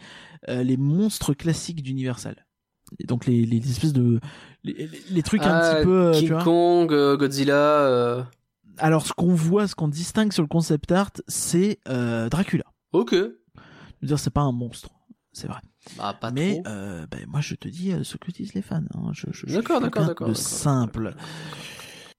[0.48, 2.46] euh, les monstres classiques d'Universal.
[3.00, 4.20] Et donc les, les espèces de
[4.62, 6.44] les, les- trucs un Ah, petit peu, euh, tu King vois.
[6.44, 7.56] Kong, euh, Godzilla.
[7.56, 8.22] euh,
[8.78, 12.64] Alors ce qu'on voit, ce qu'on distingue sur le concept art, c'est euh, Dracula.
[12.92, 13.14] Ok.
[14.04, 14.90] Je veux dire, c'est pas un monstre,
[15.32, 15.60] c'est vrai.
[15.96, 16.72] Bah pas mais trop.
[16.72, 18.82] euh, ben, moi je te dis euh, ce que disent les fans.
[18.94, 19.10] Hein.
[19.12, 20.28] Je, je, je D'accord, d'accord, d'accord.
[20.28, 21.14] De simple.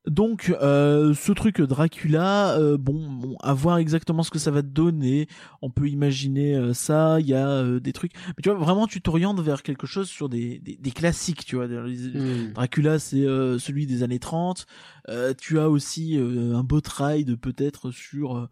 [0.07, 4.61] Donc euh, ce truc Dracula, euh, bon, bon, à voir exactement ce que ça va
[4.61, 5.27] te donner.
[5.61, 7.19] On peut imaginer euh, ça.
[7.19, 10.29] Il y a des trucs, mais tu vois vraiment tu t'orientes vers quelque chose sur
[10.29, 11.67] des, des, des classiques, tu vois.
[11.67, 12.53] Hmm.
[12.53, 14.65] Dracula, c'est celui des années 30.
[15.09, 18.47] Euh, tu as aussi un beau ride peut-être sur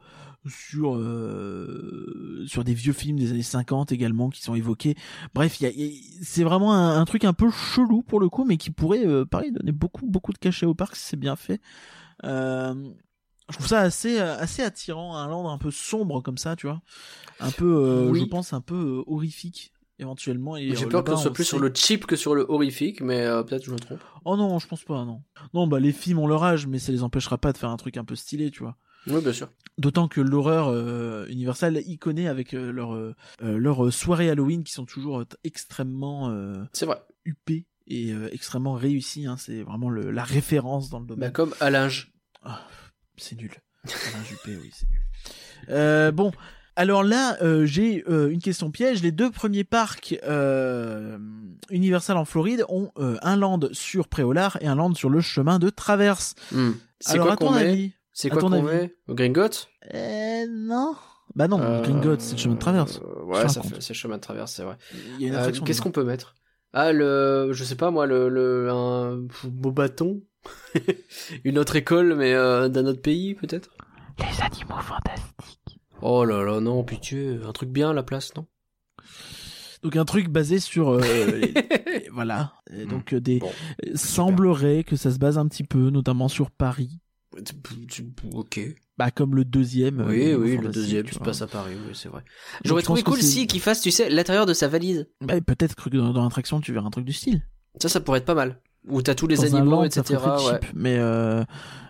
[0.47, 4.95] sur euh, sur des vieux films des années 50 également qui sont évoqués.
[5.33, 8.19] Bref, y a- il y a- c'est vraiment un, un truc un peu chelou pour
[8.19, 11.05] le coup, mais qui pourrait, euh, pareil, donner beaucoup beaucoup de cachet au parc si
[11.05, 11.61] c'est bien fait.
[12.23, 12.73] Euh,
[13.49, 16.81] je trouve ça assez assez attirant, un land un peu sombre comme ça, tu vois,
[17.39, 18.19] un peu, Oui.
[18.21, 20.57] je pense un peu horrifique éventuellement.
[20.57, 23.21] Et J'ai peur qu'on soit plus sait sur le cheap que sur le horrifique, mais
[23.21, 23.99] euh, peut-être je me trompe.
[24.25, 25.21] Oh non, je pense pas, non.
[25.53, 27.77] Non, bah les films ont leur âge, mais ça les empêchera pas de faire un
[27.77, 28.77] truc un peu stylé, tu vois.
[29.07, 29.49] Oui, bien sûr.
[29.77, 34.63] D'autant que l'horreur euh, universelle y connaît avec euh, leur euh, euh, leurs soirées Halloween
[34.63, 37.01] qui sont toujours euh, extrêmement euh, C'est vrai.
[37.25, 39.25] huppées et euh, extrêmement réussies.
[39.25, 39.35] Hein.
[39.37, 41.31] C'est vraiment le, la référence dans le Bah, domaine.
[41.31, 42.11] comme à linge.
[43.17, 43.51] C'est nul.
[43.85, 44.99] Alain Juppé, oui, c'est nul.
[45.69, 46.31] Euh, bon,
[46.75, 49.01] alors là, euh, j'ai euh, une question piège.
[49.03, 51.17] Les deux premiers parcs euh,
[51.69, 55.59] Universal en Floride ont euh, un land sur Préolard et un land sur le chemin
[55.59, 56.35] de traverse.
[56.51, 56.71] Hmm.
[56.99, 57.91] C'est Alors quoi à ton qu'on met avis?
[58.13, 60.95] C'est quoi ton qu'on avis met Au Gringotts Euh, non.
[61.35, 62.99] Bah non, Euh, Gringotts, c'est le chemin de traverse.
[63.03, 63.65] euh, Je Ouais, ça raconte.
[63.75, 64.77] fait, c'est le chemin de traverse, c'est vrai.
[64.93, 66.35] Il y a une Euh, attraction Qu'est-ce qu'on peut mettre?
[66.73, 70.21] Ah, le, je sais pas moi, le, le un beau bâton,
[71.43, 73.69] une autre école, mais euh, d'un autre pays peut-être?
[74.19, 75.79] Les animaux fantastiques.
[76.01, 78.45] Oh là là, non, pitié, un truc bien à la place, non?
[79.83, 82.53] Donc un truc basé sur euh, les- voilà.
[82.71, 83.51] Et donc euh, des Bon,
[83.95, 86.99] semblerait que ça se base un petit peu, notamment sur Paris.
[88.33, 88.59] Ok.
[88.97, 90.01] Bah comme le deuxième.
[90.01, 92.23] euh, Oui, oui, le deuxième tu qui se passe à Paris, oui, c'est vrai.
[92.63, 95.07] J'aurais trouvé cool si qu'il fasse, tu sais, l'intérieur de sa valise.
[95.21, 97.41] Bah, peut-être que dans, dans l'attraction tu verras un truc du style.
[97.81, 98.61] Ça, ça pourrait être pas mal.
[98.87, 100.15] Où t'as tous les Dans animaux, land, etc.
[100.15, 100.39] ouais.
[100.61, 100.71] cheap.
[100.75, 101.43] Mais, euh,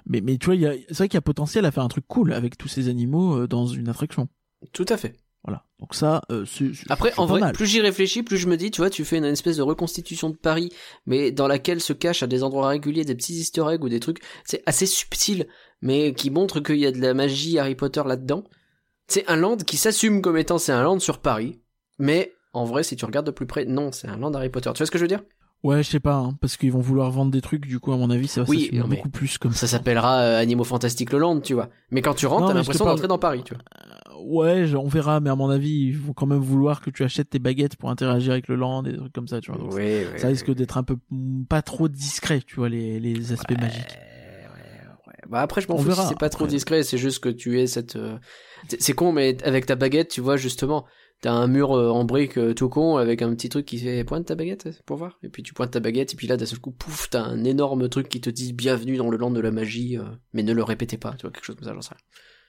[0.05, 0.55] mais mais tu vois,
[0.87, 3.35] c'est vrai qu'il y a potentiel à faire un truc cool avec tous ces animaux
[3.35, 4.27] euh, dans une attraction.
[4.71, 5.15] Tout à fait.
[5.45, 5.63] Voilà.
[5.79, 6.45] Donc ça, euh,
[6.89, 7.53] Après, en pas vrai, mal.
[7.53, 10.29] plus j'y réfléchis, plus je me dis, tu vois, tu fais une espèce de reconstitution
[10.29, 10.69] de Paris,
[11.05, 13.99] mais dans laquelle se cachent à des endroits réguliers des petits easter eggs ou des
[13.99, 15.47] trucs, c'est assez subtil,
[15.81, 18.45] mais qui montre qu'il y a de la magie Harry Potter là-dedans.
[19.07, 21.59] C'est un land qui s'assume comme étant c'est un land sur Paris,
[21.99, 24.69] mais en vrai, si tu regardes de plus près, non, c'est un land Harry Potter.
[24.73, 25.23] Tu vois ce que je veux dire?
[25.63, 27.65] Ouais, je sais pas, hein, parce qu'ils vont vouloir vendre des trucs.
[27.65, 29.77] Du coup, à mon avis, ça va Oui, beaucoup plus comme Ça ça.
[29.77, 31.69] s'appellera euh, Animaux Fantastiques le land, tu vois.
[31.89, 33.63] Mais quand tu rentres, t'as l'impression d'entrer dans Paris, tu vois.
[34.21, 37.29] Ouais, on verra, mais à mon avis, ils vont quand même vouloir que tu achètes
[37.29, 39.59] tes baguettes pour interagir avec le land et des trucs comme ça, tu vois.
[39.61, 39.81] Donc, Oui,
[40.13, 40.19] oui.
[40.19, 40.97] ça risque d'être un peu
[41.49, 43.97] pas trop discret, tu vois, les, les aspects magiques.
[43.97, 45.13] Ouais, ouais.
[45.29, 46.53] Bah après, je m'en fous verra, si c'est pas trop après.
[46.55, 47.95] discret, c'est juste que tu es cette.
[47.95, 48.17] euh,
[48.79, 50.85] C'est con, mais avec ta baguette, tu vois, justement,
[51.21, 54.03] t'as un mur euh, en brique euh, tout con avec un petit truc qui fait
[54.03, 55.17] pointe ta baguette pour voir.
[55.23, 57.43] Et puis tu pointes ta baguette, et puis là, d'un seul coup, pouf, t'as un
[57.45, 59.97] énorme truc qui te dit bienvenue dans le land de la magie,
[60.33, 62.03] mais ne le répétez pas, tu vois, quelque chose comme ça, j'en sais rien.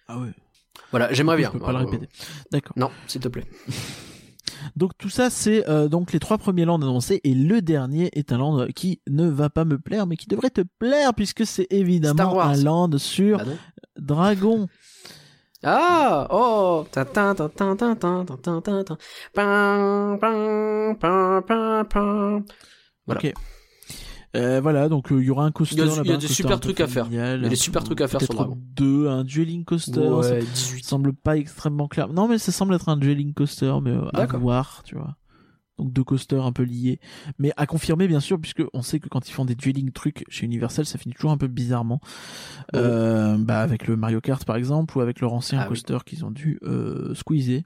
[0.08, 0.32] Ah ouais.
[0.90, 1.50] Voilà, j'aimerais bien.
[1.52, 2.08] Je peux pas le répéter.
[2.50, 2.72] D'accord.
[2.76, 3.44] Non, s'il te plaît.
[4.76, 8.32] Donc tout ça, c'est euh, donc les trois premiers lands annoncés et le dernier est
[8.32, 11.66] un land qui ne va pas me plaire, mais qui devrait te plaire puisque c'est
[11.70, 13.40] évidemment un land sur
[13.96, 14.68] Dragon.
[15.66, 16.84] Ah oh
[23.06, 23.20] voilà.
[23.20, 23.32] Ok.
[24.36, 26.58] Euh, voilà, donc euh, il y aura un coaster Il y a- y des super
[26.58, 27.06] trucs à faire.
[27.10, 28.58] Il y a des super trucs à faire sur Dragon.
[28.76, 29.92] deux, un dueling coaster.
[30.22, 30.84] ça Ouais, 18.
[30.84, 32.08] semble pas extrêmement clair.
[32.08, 35.16] Non, mais ça semble être un dueling coaster, mais euh, à voir, tu vois.
[35.78, 37.00] Donc deux coasters un peu liés,
[37.40, 40.24] mais à confirmer bien sûr, puisque on sait que quand ils font des dueling trucs
[40.28, 42.00] chez Universal, ça finit toujours un peu bizarrement.
[42.74, 42.78] Oh.
[43.38, 45.70] Bah avec le Mario Kart par exemple, ou avec leur ancien Ah oui.
[45.70, 46.60] coaster qu'ils ont dû
[47.14, 47.62] squeezer.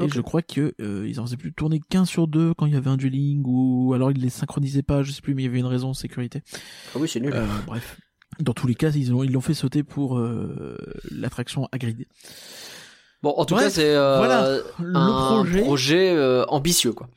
[0.00, 2.74] Et je crois que euh, ils en faisaient plus tourner qu'un sur deux quand il
[2.74, 5.46] y avait un dueling, ou alors ils les synchronisaient pas, je sais plus, mais il
[5.46, 6.42] y avait une raison sécurité.
[6.94, 7.32] Ah oui, c'est nul.
[7.34, 7.98] Euh, bref.
[8.40, 10.76] Dans tous les cas, ils l'ont ils l'ont fait sauter pour euh,
[11.10, 12.04] l'attraction Hagrid.
[13.22, 16.12] Bon, en tout Bref, cas, c'est euh, voilà, Le un projet.
[16.14, 17.08] euh, ambitieux, quoi.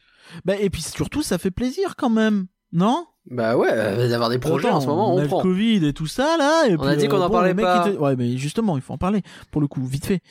[0.45, 3.05] Bah, et puis surtout, ça fait plaisir quand même, non?
[3.29, 5.37] Bah ouais, euh, d'avoir des projets en ce moment, on, on, a prend.
[5.37, 6.67] le Covid et tout ça là.
[6.67, 7.87] Et On a dit qu'on en bon, parlait pas.
[7.91, 9.21] Ouais, mais justement, il faut en parler.
[9.51, 10.21] Pour le coup, vite fait.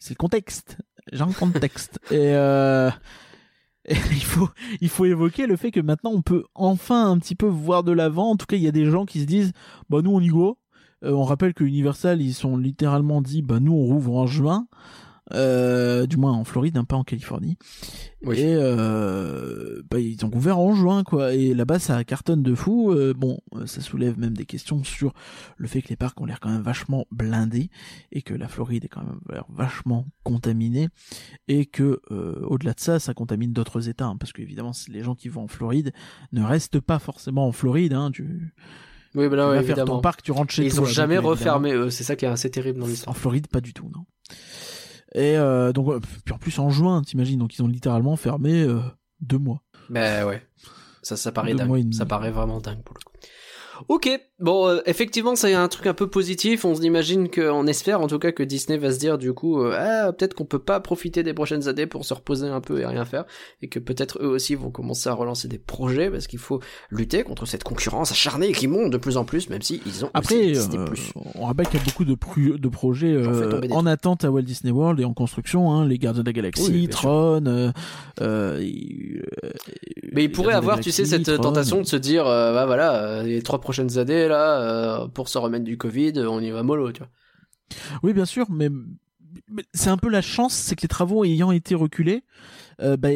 [0.00, 0.78] C'est le contexte.
[1.12, 2.00] J'ai un contexte.
[2.10, 2.90] et euh...
[3.88, 4.48] et il faut
[4.80, 7.92] il faut évoquer le fait que maintenant on peut enfin un petit peu voir de
[7.92, 8.30] l'avant.
[8.30, 9.52] En tout cas, il y a des gens qui se disent
[9.90, 10.58] bah nous on y go.
[11.04, 14.66] Euh, on rappelle que Universal ils sont littéralement dit bah nous on rouvre en juin.
[15.34, 17.56] Euh, du moins en Floride, hein, pas en Californie.
[18.24, 18.38] Oui.
[18.38, 21.34] Et euh, bah, ils ont ouvert en juin, quoi.
[21.34, 22.92] Et là-bas, ça cartonne de fou.
[22.92, 25.12] Euh, bon, ça soulève même des questions sur
[25.56, 27.70] le fait que les parcs ont l'air quand même vachement blindés
[28.12, 30.88] et que la Floride est quand même l'air vachement contaminée
[31.48, 35.14] et que euh, au-delà de ça, ça contamine d'autres États, hein, parce qu'évidemment, les gens
[35.14, 35.92] qui vont en Floride
[36.32, 37.92] ne restent pas forcément en Floride.
[37.92, 38.54] Hein, tu,
[39.14, 40.84] Oui, bah tu là, ouais, vas faire ton parc, tu rentres chez Et ils ont
[40.84, 41.90] jamais refermé, eux.
[41.90, 43.16] C'est ça qui est assez terrible dans l'histoire.
[43.16, 44.04] En Floride, pas du tout, non.
[45.14, 48.80] Et euh, donc, puis en plus en juin, t'imagines, donc ils ont littéralement fermé euh,
[49.20, 49.62] deux mois.
[49.90, 50.46] Bah ouais.
[51.02, 51.92] Ça, ça paraît Deux dingue.
[51.92, 53.12] Ça paraît vraiment dingue pour le coup.
[53.88, 54.08] Ok,
[54.38, 56.64] bon, euh, effectivement, ça y a un truc un peu positif.
[56.64, 59.74] On imagine qu'on espère, en tout cas, que Disney va se dire du coup, euh,
[59.78, 62.86] ah, peut-être qu'on peut pas profiter des prochaines années pour se reposer un peu et
[62.86, 63.24] rien faire,
[63.60, 66.60] et que peut-être eux aussi vont commencer à relancer des projets parce qu'il faut
[66.90, 70.10] lutter contre cette concurrence acharnée qui monte de plus en plus, même si ils ont
[70.14, 70.86] Après, euh,
[71.34, 74.42] on rappelle qu'il y a beaucoup de, pru- de projets euh, en attente à Walt
[74.42, 76.88] Disney World et en construction, hein, les Gardiens de la Galaxie, Oui.
[76.88, 77.44] Tron.
[77.46, 77.70] euh,
[78.20, 78.58] euh,
[80.12, 81.36] Mais il les pourrait Gardiens de la avoir, tu sais, cette Tron.
[81.38, 85.38] tentation de se dire, bah voilà, euh, les trois prochaines années là, euh, pour se
[85.38, 87.08] remettre du Covid, on y va mollo, tu vois.
[88.02, 88.68] Oui, bien sûr, mais,
[89.48, 92.22] mais c'est un peu la chance, c'est que les travaux ayant été reculés,
[92.82, 93.08] euh, bah,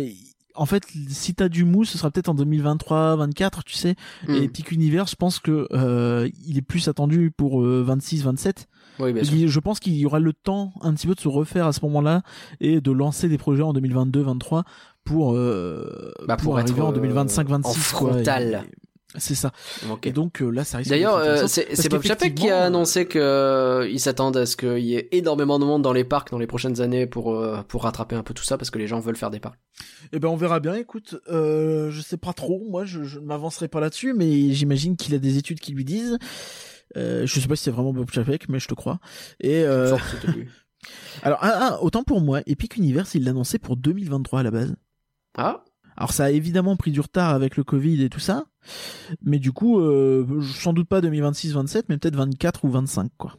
[0.54, 3.94] en fait, si t'as du mou, ce sera peut-être en 2023-24, tu sais.
[4.28, 4.50] Et Hmm.
[4.50, 8.64] Peak Universe, je pense que euh, il est plus attendu pour 26-27.
[8.98, 9.48] Oui, bien sûr.
[9.48, 11.80] Je pense qu'il y aura le temps un petit peu de se refaire à ce
[11.82, 12.22] moment-là
[12.60, 14.62] et de lancer des projets en 2022-23
[15.04, 17.72] pour euh, Bah, pour, pour arriver être, en euh, 2025-26 en quoi.
[17.74, 18.64] frontal.
[18.66, 19.52] Et- C'est ça.
[20.02, 20.90] Et donc euh, là, ça risque.
[20.90, 24.56] D'ailleurs, euh, c'est Bob Chapek qui a qu'effectivement, annoncé que euh, il s'attendent à ce
[24.56, 27.62] qu'il y ait énormément de monde dans les parcs dans les prochaines années pour euh,
[27.68, 29.58] pour rattraper un peu tout ça parce que les gens veulent faire des parcs.
[30.12, 30.74] Eh ben on verra bien.
[30.74, 32.66] Écoute, euh, je sais pas trop.
[32.68, 35.84] Moi, je, je ne m'avancerai pas là-dessus, mais j'imagine qu'il a des études qui lui
[35.84, 36.18] disent.
[36.96, 38.98] Euh, je sais pas si c'est vraiment Bob Chapek, mais je te crois.
[39.40, 39.96] Et euh,
[41.22, 44.50] alors, ah, ah, autant pour moi, Epic Universe, il l'a annoncé pour 2023 à la
[44.50, 44.74] base.
[45.36, 45.64] Ah,
[45.96, 48.44] Alors ça a évidemment pris du retard avec le Covid et tout ça,
[49.22, 53.36] mais du coup, euh, sans doute pas 2026-27, mais peut-être 24 ou 25 quoi.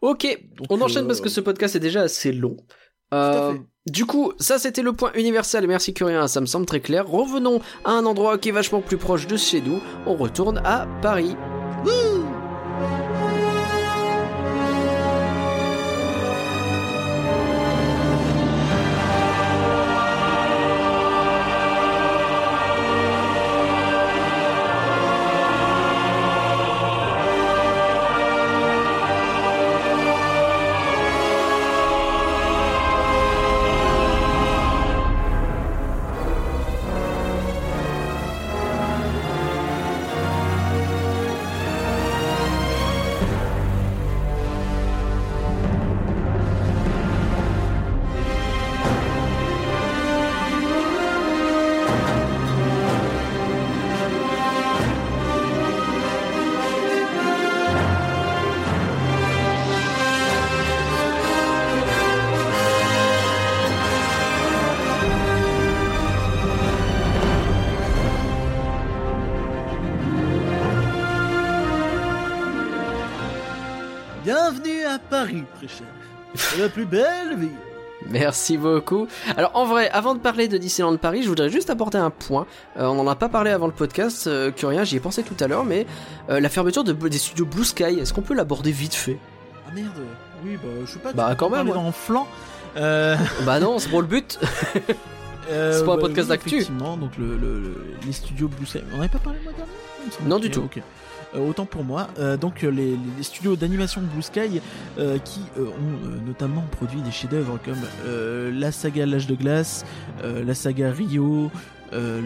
[0.00, 0.26] Ok,
[0.70, 2.56] on enchaîne euh, parce que ce podcast est déjà assez long.
[3.12, 3.54] Euh,
[3.90, 5.66] du coup, ça c'était le point universel.
[5.66, 7.06] Merci Curien, ça me semble très clair.
[7.08, 9.80] Revenons à un endroit qui est vachement plus proche de chez nous.
[10.06, 11.34] On retourne à Paris.
[76.58, 77.48] La plus belle ville.
[78.10, 79.06] Merci beaucoup.
[79.36, 82.46] Alors en vrai, avant de parler de Disneyland Paris, je voudrais juste apporter un point.
[82.78, 85.36] Euh, on n'en a pas parlé avant le podcast, euh, Curien, j'y ai pensé tout
[85.42, 85.84] à l'heure, mais
[86.30, 89.18] euh, la fermeture de, des studios Blue Sky, est-ce qu'on peut l'aborder vite fait?
[89.68, 89.88] Ah merde.
[90.44, 91.12] Oui, bah je sais pas.
[91.12, 91.74] Bah, quand en même, ouais.
[91.86, 92.26] le flanc.
[92.76, 94.38] Euh, Bah non, c'est pour le but.
[95.50, 96.48] C'est pas un bah, podcast oui, d'actu.
[96.56, 98.80] Effectivement, donc le, le- le- les studios Blue Sky.
[98.92, 99.72] On n'avait pas parlé le mois dernier.
[100.28, 100.68] Non, du tout.
[101.34, 102.08] Euh, autant pour moi.
[102.18, 104.60] Euh, donc euh, les, les studios d'animation Blue Sky
[104.98, 107.76] euh, qui euh, ont euh, notamment produit des chefs-d'œuvre comme
[108.06, 109.84] euh, la saga L'âge de glace,
[110.24, 111.50] euh, la saga Rio.
[111.92, 112.22] euh,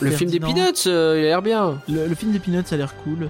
[0.00, 0.40] Le film des.
[0.40, 1.80] Peanuts, euh, il a l'air bien.
[1.88, 3.28] Le, le film des Peanuts a l'air cool.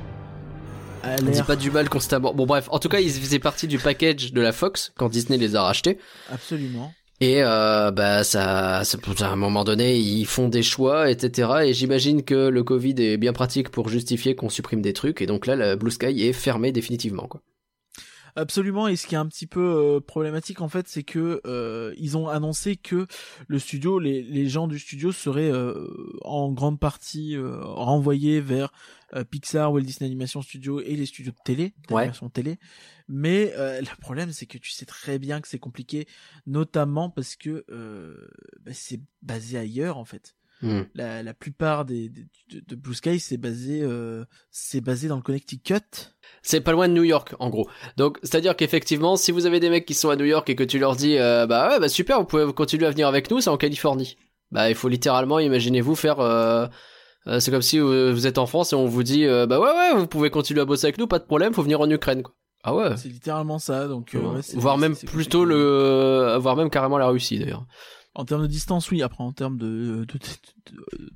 [1.04, 2.32] On dit pas du mal constamment.
[2.32, 5.36] Bon bref, en tout cas, ils faisaient partie du package de la Fox quand Disney
[5.36, 5.98] les a rachetés.
[6.32, 6.94] absolument.
[7.22, 11.66] Et euh, bah ça, à un moment donné, ils font des choix, etc.
[11.66, 15.22] Et j'imagine que le Covid est bien pratique pour justifier qu'on supprime des trucs.
[15.22, 17.40] Et donc là, la Blue Sky est fermée définitivement, quoi.
[18.34, 18.88] Absolument.
[18.88, 22.16] Et ce qui est un petit peu euh, problématique en fait, c'est que euh, ils
[22.16, 23.06] ont annoncé que
[23.46, 25.86] le studio, les, les gens du studio seraient euh,
[26.22, 28.72] en grande partie euh, renvoyés vers
[29.14, 32.10] euh, Pixar, Walt Disney Animation Studio et les studios de télé, Ouais.
[32.32, 32.58] télé.
[33.08, 36.06] Mais euh, le problème, c'est que tu sais très bien que c'est compliqué,
[36.46, 38.28] notamment parce que euh,
[38.64, 40.34] bah, c'est basé ailleurs en fait.
[40.62, 40.82] Hmm.
[40.94, 45.16] La, la plupart des, des- de, de Blue Sky, c'est basé, euh, c'est basé dans
[45.16, 45.74] le Connecticut.
[46.42, 47.68] C'est pas loin de New York, en gros.
[47.96, 50.62] Donc, c'est-à-dire qu'effectivement, si vous avez des mecs qui sont à New York et que
[50.64, 53.40] tu leur dis, euh, bah ouais, bah super, vous pouvez continuer à venir avec nous,
[53.40, 54.16] c'est en Californie.
[54.52, 56.20] Bah, il faut littéralement, imaginez-vous faire.
[56.20, 56.66] euh,
[57.26, 59.66] euh, c'est comme si vous êtes en France et on vous dit, euh, bah ouais,
[59.70, 62.22] ouais, vous pouvez continuer à bosser avec nous, pas de problème, faut venir en Ukraine,
[62.22, 62.34] quoi.
[62.64, 62.96] Ah ouais.
[62.96, 63.88] C'est littéralement ça.
[63.88, 65.58] Donc, euh, ouais, c'est- voire même c'est plutôt compliqué.
[65.60, 67.66] le, voire même carrément la Russie d'ailleurs.
[68.14, 69.02] En termes de distance, oui.
[69.02, 70.18] Après, en termes de, de,
[70.70, 71.10] de,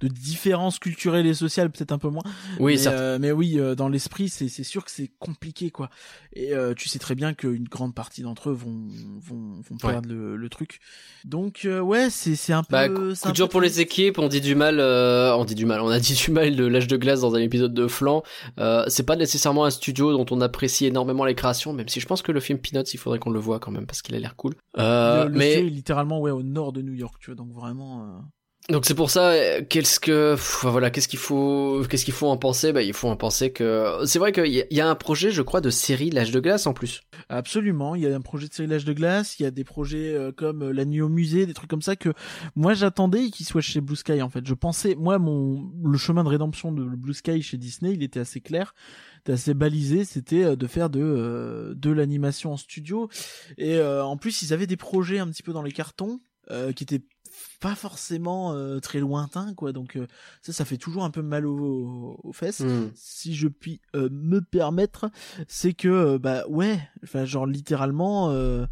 [0.00, 2.22] de, différences culturelles et sociales, peut-être un peu moins.
[2.60, 2.94] Oui, mais, certes.
[2.98, 5.88] euh, mais oui, euh, dans l'esprit, c'est sûr que c'est compliqué, quoi.
[6.34, 8.88] Et euh, tu sais très bien qu'une grande partie d'entre eux vont
[9.20, 9.92] vont, vont Ouais.
[9.92, 10.80] perdre le, le truc.
[11.24, 12.72] Donc euh, ouais, c'est un peu.
[12.72, 15.80] Bah, coup dur pour les équipes, on dit du mal, euh, on dit du mal,
[15.80, 18.22] on a dit du mal de l'âge de glace dans un épisode de Flan.
[18.58, 22.06] Euh, c'est pas nécessairement un studio dont on apprécie énormément les créations, même si je
[22.06, 24.18] pense que le film Peanuts, il faudrait qu'on le voit quand même parce qu'il a
[24.18, 24.54] l'air cool.
[24.78, 27.36] Euh, le, le mais littéralement ouais au nord de New York, tu vois.
[27.36, 28.02] Donc vraiment.
[28.02, 28.20] euh,
[28.68, 32.28] donc c'est pour ça, euh, qu'est-ce que, pff, voilà, qu'est-ce qu'il faut, qu'est-ce qu'il faut
[32.28, 32.72] en penser?
[32.72, 35.42] Bah, il faut en penser que c'est vrai qu'il y, y a un projet, je
[35.42, 37.02] crois, de série l'âge de glace en plus.
[37.28, 39.64] Absolument, il y a un projet de série L'âge de glace, il y a des
[39.64, 42.10] projets euh, comme La nuit au musée, des trucs comme ça que
[42.54, 44.46] moi j'attendais qu'ils soient chez Blue Sky en fait.
[44.46, 48.20] Je pensais, moi mon le chemin de rédemption de Blue Sky chez Disney, il était
[48.20, 48.74] assez clair,
[49.20, 53.08] était assez balisé, c'était de faire de euh, de l'animation en studio
[53.58, 56.20] et euh, en plus ils avaient des projets un petit peu dans les cartons
[56.50, 57.04] euh, qui étaient
[57.60, 59.72] pas forcément euh, très lointains quoi.
[59.72, 60.06] Donc euh,
[60.42, 62.90] ça ça fait toujours un peu mal aux, aux fesses Hmm.
[62.94, 65.10] si je puis euh, me permettre,
[65.48, 68.66] c'est que euh, bah ouais, enfin genre littéralement euh,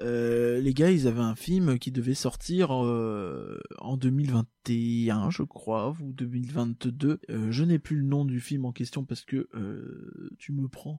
[0.00, 5.94] euh, les gars, ils avaient un film qui devait sortir euh, en 2021, je crois,
[6.00, 7.20] ou 2022.
[7.30, 10.66] Euh, je n'ai plus le nom du film en question parce que euh, tu me
[10.68, 10.98] prends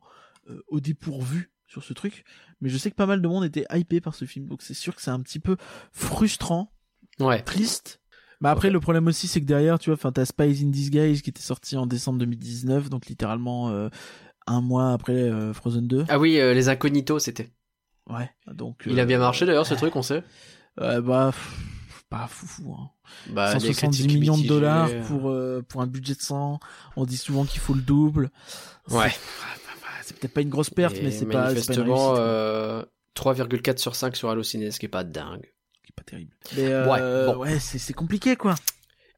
[0.49, 2.23] euh, au dépourvu sur ce truc,
[2.61, 4.73] mais je sais que pas mal de monde était hypé par ce film, donc c'est
[4.73, 5.57] sûr que c'est un petit peu
[5.91, 6.71] frustrant
[7.19, 7.41] Ouais.
[7.41, 8.01] triste.
[8.41, 11.21] Bah après le problème aussi c'est que derrière tu vois enfin t'as Spies in Disguise
[11.21, 13.87] qui était sorti en décembre 2019 donc littéralement euh,
[14.45, 16.05] un mois après euh, Frozen 2.
[16.09, 17.49] Ah oui, euh, les incognitos, c'était.
[18.09, 18.29] Ouais.
[18.53, 20.23] Donc Il a bien marché d'ailleurs ce truc, on sait.
[20.77, 22.75] Bah pff, pas foufou.
[22.77, 22.89] Hein.
[23.29, 25.33] Bah, 170 millions de dollars pour
[25.69, 26.59] pour un budget de 100.
[26.97, 28.29] On dit souvent qu'il faut le double.
[28.89, 29.11] Ouais.
[30.05, 32.19] C'est peut-être pas une grosse perte, Et mais c'est pas, manifestement réussite.
[32.23, 35.51] euh, 3,4 sur 5 sur Allociné, ce qui est pas dingue.
[35.83, 36.31] C'est pas terrible.
[36.55, 36.87] Mais euh,
[37.27, 37.39] Ouais, bon.
[37.39, 38.53] ouais, c'est compliqué quoi.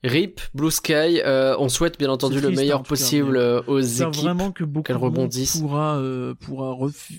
[0.04, 3.80] RIP, Blue Sky, euh, on souhaite bien entendu le hein, meilleur cas, possible euh, aux
[3.82, 4.24] J'espère équipes.
[4.24, 5.58] vraiment que beaucoup qu'elles rebondissent.
[5.60, 6.76] pourra euh, pourra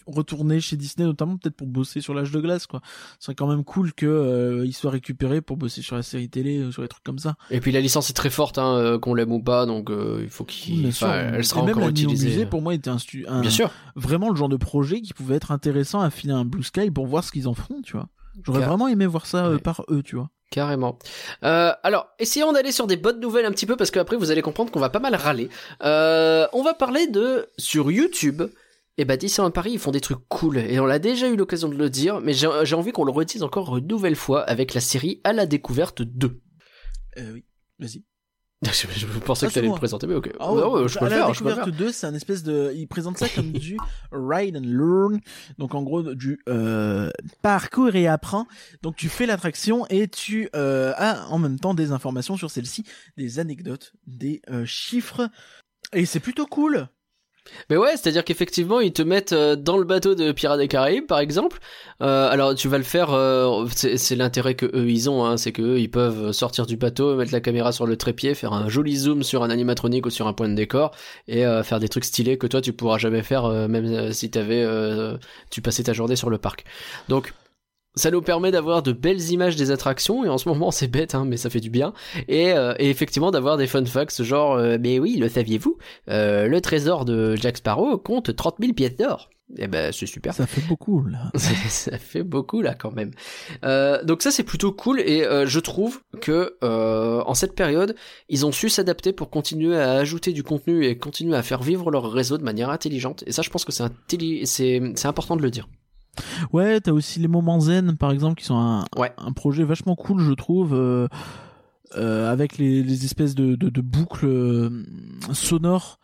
[0.06, 2.80] retourner chez Disney, notamment peut-être pour bosser sur l'âge de glace quoi.
[3.18, 6.28] Ce serait quand même cool que euh, il soit récupéré pour bosser sur la série
[6.28, 7.34] télé, euh, sur les trucs comme ça.
[7.50, 10.20] Et puis la licence est très forte, hein, euh, qu'on l'aime ou pas, donc euh,
[10.22, 10.92] il faut qu'il.
[10.92, 11.06] Sûr.
[11.08, 12.28] enfin, elle sera Et même encore utilisée.
[12.28, 13.70] musée pour moi était un, un- Bien sûr.
[13.96, 17.06] vraiment le genre de projet qui pouvait être intéressant à filer un Blue Sky pour
[17.06, 18.08] voir ce qu'ils en feront, tu vois.
[18.44, 19.58] J'aurais vraiment aimé voir ça Ouais.
[19.58, 20.30] par eux, tu vois.
[20.50, 20.98] Carrément.
[21.44, 24.40] Euh, alors, essayons d'aller sur des bonnes nouvelles un petit peu parce qu'après vous allez
[24.42, 25.50] comprendre qu'on va pas mal râler.
[25.82, 28.42] Euh, on va parler de sur YouTube.
[29.00, 31.68] Et bah Disneyland Paris ils font des trucs cool et on l'a déjà eu l'occasion
[31.68, 34.74] de le dire, mais j'ai j'ai envie qu'on le redise encore une nouvelle fois avec
[34.74, 36.40] la série à la découverte 2.
[37.18, 37.44] Euh, oui,
[37.78, 38.02] vas-y.
[38.64, 40.32] Je, je pensais Ah, que t'allais le présenter, mais ok.
[40.40, 41.64] Ah Ouais, ouais, je peux à le la faire, je peux le faire.
[41.64, 43.76] découverte 2, c'est un espèce de, ils présentent ça comme du
[44.10, 45.20] ride and learn,
[45.58, 47.08] donc en gros du euh,
[47.40, 48.46] parcours et apprends.
[48.82, 52.84] Donc tu fais l'attraction et tu euh, as en même temps des informations sur celle-ci,
[53.16, 55.30] des anecdotes, des euh, chiffres,
[55.92, 56.88] et c'est plutôt cool.
[57.70, 61.06] Mais ouais, c'est-à-dire qu'effectivement, ils te mettent euh, dans le bateau de Pirates des Caraïbes,
[61.06, 61.58] par exemple.
[62.02, 63.12] Euh, alors, tu vas le faire.
[63.12, 66.76] euh, c'est l'intérêt que eux ils ont, hein, c'est que eux, ils peuvent sortir du
[66.76, 70.10] bateau, mettre la caméra sur le trépied, faire un joli zoom sur un animatronique ou
[70.10, 70.92] sur un point de décor
[71.26, 75.82] et faire des trucs stylés que toi tu pourras jamais faire, même si tu passais
[75.82, 76.64] ta journée sur le parc.
[77.08, 77.32] Donc
[77.98, 81.14] ça nous permet d'avoir de belles images des attractions et en ce moment c'est bête
[81.14, 81.92] hein, mais ça fait du bien
[82.28, 85.76] et, euh, et effectivement d'avoir des fun facts genre euh, mais oui le saviez-vous
[86.08, 90.34] euh, le trésor de Jack Sparrow compte 30 000 pièces d'or et ben c'est super
[90.34, 91.30] Ça fait beaucoup là.
[91.34, 93.12] ça fait beaucoup là quand même.
[93.64, 97.94] Euh, donc ça c'est plutôt cool et euh, je trouve que euh, en cette période
[98.28, 101.90] ils ont su s'adapter pour continuer à ajouter du contenu et continuer à faire vivre
[101.90, 103.84] leur réseau de manière intelligente et ça je pense que c'est
[104.44, 105.66] c'est important de le dire.
[106.52, 109.12] Ouais, t'as aussi les moments zen, par exemple, qui sont un, Ouais.
[109.18, 111.08] un projet vachement cool, je trouve, euh,
[111.96, 114.70] euh, avec les, les espèces de, de, de boucles euh,
[115.32, 115.98] sonores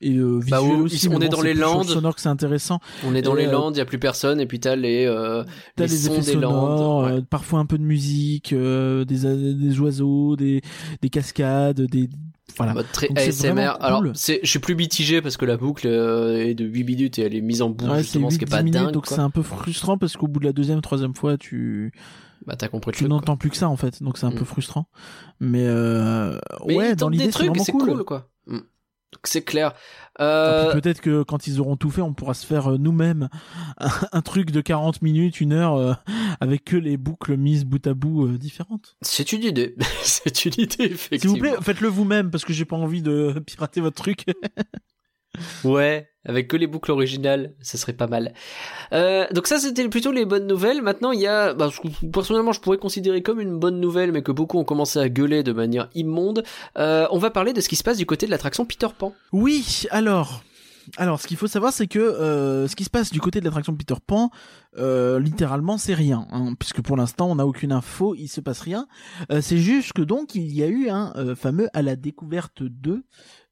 [0.00, 1.08] et euh, Bah, aussi.
[1.08, 1.84] on mais est bon, dans les Landes.
[1.88, 2.80] sonore que c'est intéressant.
[3.06, 5.06] On est dans les euh, Landes, il y a plus personne et puis t'as les
[5.06, 5.42] euh,
[5.76, 7.04] T'as les effets des sonores, Landes.
[7.12, 7.18] ouais.
[7.18, 10.60] euh, parfois un peu de musique, euh, des, des oiseaux, des,
[11.02, 12.08] des cascades, des
[12.56, 12.74] voilà.
[12.74, 13.76] Mode très Donc, ASMR.
[13.80, 17.22] Alors, c'est, je suis plus mitigé parce que la boucle est de 8 minutes et
[17.22, 18.92] elle est mise en boucle Ouais, c'est justement, ce qui est 8-10 pas minutes, dingue.
[18.92, 21.92] donc c'est un peu frustrant parce qu'au bout de la deuxième, troisième fois, tu,
[22.46, 24.34] Bah t'as compris tu n'entends plus que ça en fait, donc c'est un Mm.
[24.36, 24.86] peu frustrant.
[25.40, 27.88] Mais, euh, Mais ouais, dans l'idée, des c'est vraiment c'est cool.
[27.90, 28.28] cool quoi.
[28.46, 28.58] Mm.
[29.24, 29.72] C'est clair.
[30.20, 33.28] Euh, peut-être que quand ils auront tout fait, on pourra se faire euh, nous-mêmes
[33.78, 35.92] un, un truc de 40 minutes, une heure, euh,
[36.40, 38.96] avec que les boucles mises bout à bout euh, différentes.
[39.02, 39.74] C'est une idée.
[40.02, 41.34] c'est une idée, S'il effectivement.
[41.34, 44.24] vous plaît, faites-le vous-même, parce que j'ai pas envie de pirater votre truc.
[45.64, 48.34] Ouais, avec que les boucles originales, ce serait pas mal.
[48.92, 50.82] Euh, donc ça, c'était plutôt les bonnes nouvelles.
[50.82, 51.70] Maintenant, il y a, bah,
[52.12, 55.42] personnellement, je pourrais considérer comme une bonne nouvelle, mais que beaucoup ont commencé à gueuler
[55.42, 56.42] de manière immonde.
[56.78, 59.12] Euh, on va parler de ce qui se passe du côté de l'attraction Peter Pan.
[59.32, 60.42] Oui, alors...
[60.98, 63.44] Alors, ce qu'il faut savoir, c'est que euh, ce qui se passe du côté de
[63.44, 64.30] l'attraction Peter Pan,
[64.78, 68.60] euh, littéralement, c'est rien, hein, puisque pour l'instant, on n'a aucune info, il se passe
[68.60, 68.86] rien.
[69.32, 72.62] Euh, c'est juste que donc, il y a eu un euh, fameux à la découverte
[72.62, 73.04] 2,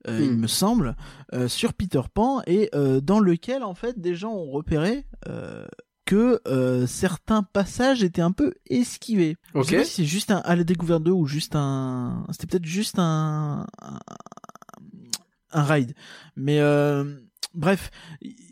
[0.08, 0.22] euh, Hmm.
[0.24, 0.96] il me semble,
[1.32, 5.06] euh, sur Peter Pan, et euh, dans lequel, en fait, des gens ont repéré
[6.06, 6.40] que
[6.86, 9.36] certains passages étaient un peu esquivés.
[9.54, 9.78] Je sais Ok.
[9.80, 12.26] pas si c'est juste un à la découverte 2 ou juste un...
[12.30, 13.66] C'était peut-être juste un...
[13.80, 13.98] un
[15.56, 15.94] un ride.
[16.36, 16.58] Mais
[17.54, 17.90] bref,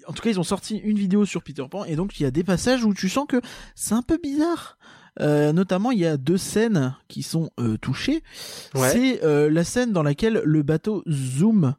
[0.07, 2.27] en tout cas, ils ont sorti une vidéo sur Peter Pan et donc il y
[2.27, 3.41] a des passages où tu sens que
[3.75, 4.79] c'est un peu bizarre.
[5.21, 8.23] Euh, notamment, il y a deux scènes qui sont euh, touchées.
[8.75, 8.89] Ouais.
[8.91, 11.75] C'est euh, la scène dans laquelle le bateau Zoom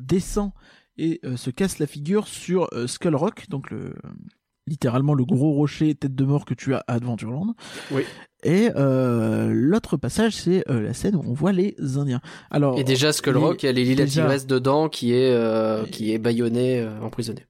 [0.00, 0.52] descend
[0.96, 3.92] et se casse la figure sur Skull Rock, donc le
[4.66, 7.54] littéralement le gros rocher tête de mort que tu as à Adventureland.
[7.92, 8.02] Oui.
[8.42, 12.20] Et euh, l'autre passage, c'est euh, la scène où on voit les Indiens.
[12.50, 15.30] Alors, Et déjà, Skull Rock, il y a les Lila déjà- Tigresse dedans qui est,
[15.30, 17.44] euh, qui est bâillonné, emprisonné.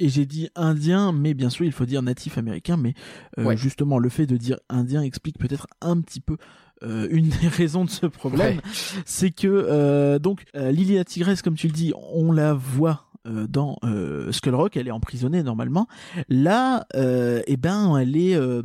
[0.00, 2.76] Et j'ai dit indien, mais bien sûr, il faut dire natif américain.
[2.76, 2.94] Mais
[3.38, 3.56] euh, Ouais.
[3.56, 6.36] justement, le fait de dire indien explique peut-être un petit peu
[6.82, 8.56] euh, une des raisons de ce problème.
[8.56, 8.62] Ouais.
[9.04, 13.06] C'est que euh, donc euh, Lily la tigresse, comme tu le dis, on la voit.
[13.26, 15.86] euh, dans euh, Skull Rock, elle est emprisonnée normalement.
[16.30, 18.62] Là, euh, eh ben, elle est, euh,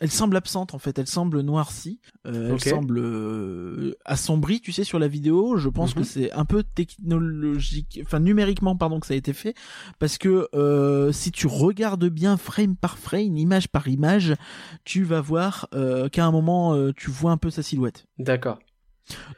[0.00, 4.82] elle semble absente en fait, elle semble noircie, euh, elle semble euh, assombrie, tu sais,
[4.84, 5.56] sur la vidéo.
[5.58, 6.02] Je pense Mhm.
[6.02, 9.54] que c'est un peu technologique, enfin numériquement pardon que ça a été fait,
[9.98, 14.34] parce que euh, si tu regardes bien frame par frame, image par image,
[14.84, 15.68] tu vas voir
[16.12, 18.06] qu'à un moment tu vois un peu sa silhouette.
[18.18, 18.58] D'accord.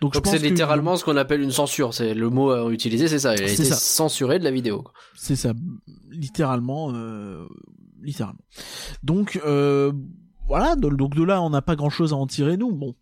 [0.02, 1.94] Donc, c'est que- littéralement ce qu'on appelle une censure.
[1.94, 3.34] C'est le mot à utiliser, c'est ça.
[3.34, 3.76] Elle a C'est été ça.
[3.76, 4.84] censurée de la vidéo.
[5.16, 5.54] C'est ça,
[6.10, 7.46] littéralement, euh,
[8.02, 8.40] littéralement.
[9.02, 9.92] Donc euh,
[10.48, 12.72] voilà, donc de là on n'a pas grand chose à en tirer nous.
[12.72, 12.94] Bon,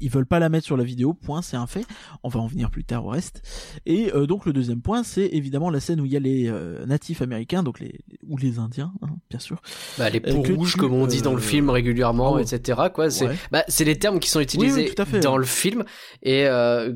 [0.00, 1.84] ils- veulent pas la mettre sur la vidéo, point, c'est un fait.
[2.22, 3.42] On va en venir plus tard au reste.
[3.86, 6.48] Et euh, donc le deuxième point, c'est évidemment la scène où il y a les
[6.48, 9.60] euh, natifs américains, donc les ou les Indiens, hein, bien sûr.
[9.98, 12.42] Bah, les Euh, peaux rouges, tu, comme on dit dans le euh, film régulièrement, ah
[12.42, 12.78] etc.
[12.94, 13.10] Quoi.
[13.10, 13.36] C'est Ouais.
[13.52, 15.20] bah, c'est les termes qui sont utilisés oui, tout à fait.
[15.20, 15.84] dans le film
[16.22, 16.92] et euh,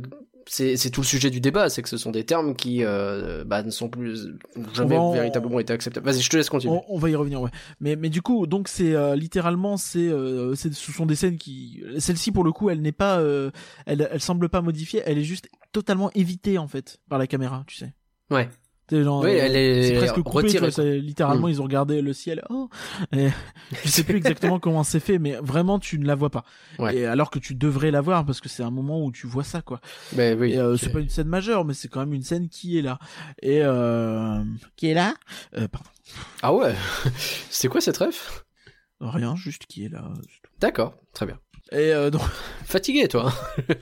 [0.52, 3.42] c'est c'est tout le sujet du débat, c'est que ce sont des termes qui euh,
[3.42, 4.34] bah, ne sont plus
[4.74, 6.04] jamais On véritablement été acceptables.
[6.04, 6.74] Vas-y, je te laisse continuer.
[6.74, 7.50] On, on va y revenir, ouais.
[7.80, 11.38] Mais mais du coup, donc c'est euh, littéralement c'est euh, c'est ce sont des scènes
[11.38, 13.50] qui celle-ci pour le coup, elle n'est pas euh,
[13.86, 17.64] elle elle semble pas modifiée, elle est juste totalement évitée en fait par la caméra,
[17.66, 17.94] tu sais.
[18.30, 18.50] Ouais.
[18.92, 21.50] C'est genre, Oui, euh, elle est c'est presque coupé, tu vois, littéralement Mm.
[21.50, 22.44] ils ont regardé le ciel.
[22.50, 22.68] Oh,
[23.16, 23.28] et
[23.82, 26.44] je sais plus exactement comment c'est fait, mais vraiment tu ne la vois pas.
[26.78, 26.94] Ouais.
[26.96, 29.44] Et alors que tu devrais la voir parce que c'est un moment où tu vois
[29.44, 29.80] ça quoi.
[30.14, 30.52] Mais oui.
[30.52, 32.82] Et euh, c'est- pas une scène majeure, mais c'est quand même une scène qui est
[32.82, 32.98] là.
[33.40, 34.44] Et euh,
[34.76, 35.14] qui est là?
[35.56, 35.88] euh, Pardon,
[36.42, 36.74] Ah ouais.
[37.48, 38.44] c'est quoi cette ref?
[39.00, 40.04] Rien, juste qui est là.
[40.60, 41.38] D'accord, très bien.
[41.70, 42.20] Et euh, donc
[42.66, 43.32] Fatigué, toi.
[43.32, 43.74] hein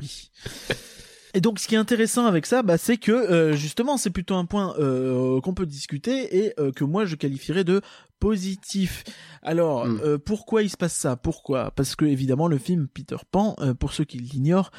[0.00, 0.30] oui.
[1.34, 4.34] Et donc, ce qui est intéressant avec ça, bah, c'est que euh, justement, c'est plutôt
[4.34, 7.80] un point euh, qu'on peut discuter et euh, que moi je qualifierais de
[8.20, 9.04] positif.
[9.42, 10.00] Alors, Mm.
[10.02, 11.16] euh, pourquoi il se passe ça?
[11.16, 11.70] Pourquoi?
[11.70, 14.70] Parce que évidemment, le film Peter Pan, euh, pour ceux qui l'ignorent,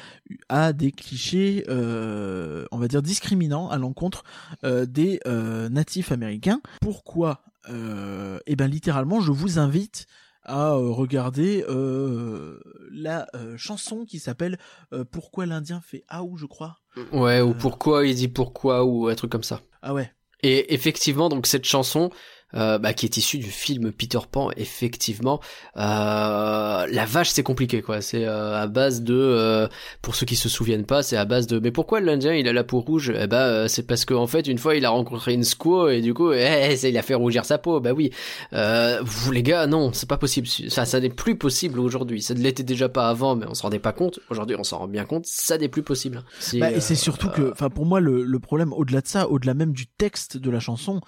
[0.48, 4.24] a des clichés, euh, on va dire discriminants à l'encontre
[4.64, 6.60] euh, des euh, natifs américains.
[6.82, 7.42] Pourquoi?
[7.70, 10.06] Euh, Eh ben, littéralement, je vous invite
[10.42, 12.60] à euh, regarder euh,
[12.90, 14.58] la euh, chanson qui s'appelle
[14.92, 16.78] euh, Pourquoi l'Indien fait Aou, je crois.
[17.12, 19.60] Ouais, ou pourquoi il dit pourquoi ou un truc comme ça.
[19.82, 20.10] Ah ouais.
[20.42, 22.10] Et effectivement, donc cette chanson,
[22.54, 25.40] euh, bah, qui est issue du film Peter Pan, effectivement,
[25.76, 28.00] euh, la vache c'est compliqué quoi.
[28.00, 29.68] C'est euh, à base de, euh,
[30.02, 32.52] pour ceux qui se souviennent pas, c'est à base de, mais pourquoi l'Indien il a
[32.52, 33.12] la peau rouge?
[33.16, 36.00] Eh bah euh, c'est parce qu'en fait une fois il a rencontré une squaw et
[36.00, 37.80] du coup, eh, ça, il a fait rougir sa peau.
[37.80, 38.10] Bah oui.
[38.52, 40.46] Euh, vous les gars, non, c'est pas possible.
[40.46, 42.22] Ça, ça n'est plus possible aujourd'hui.
[42.22, 44.20] Ça ne l'était déjà pas avant, mais on s'en rendait pas compte.
[44.30, 45.26] Aujourd'hui, on s'en rend bien compte.
[45.26, 46.22] Ça n'est plus possible.
[46.38, 49.28] Si, Bah, et c'est surtout que, enfin, pour moi, le, le problème, au-delà de ça,
[49.28, 51.00] au-delà même du texte de la chanson,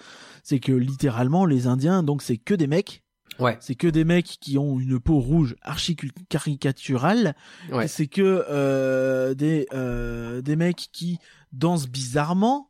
[0.43, 3.03] c'est que littéralement, les Indiens, donc, c'est que des mecs.
[3.39, 3.57] Ouais.
[3.61, 5.97] C'est que des mecs qui ont une peau rouge archi
[6.29, 7.35] caricaturale.
[7.73, 7.89] Ouais.
[7.89, 11.19] C'est que euh, des euh, des mecs qui
[11.53, 12.69] dansent bizarrement,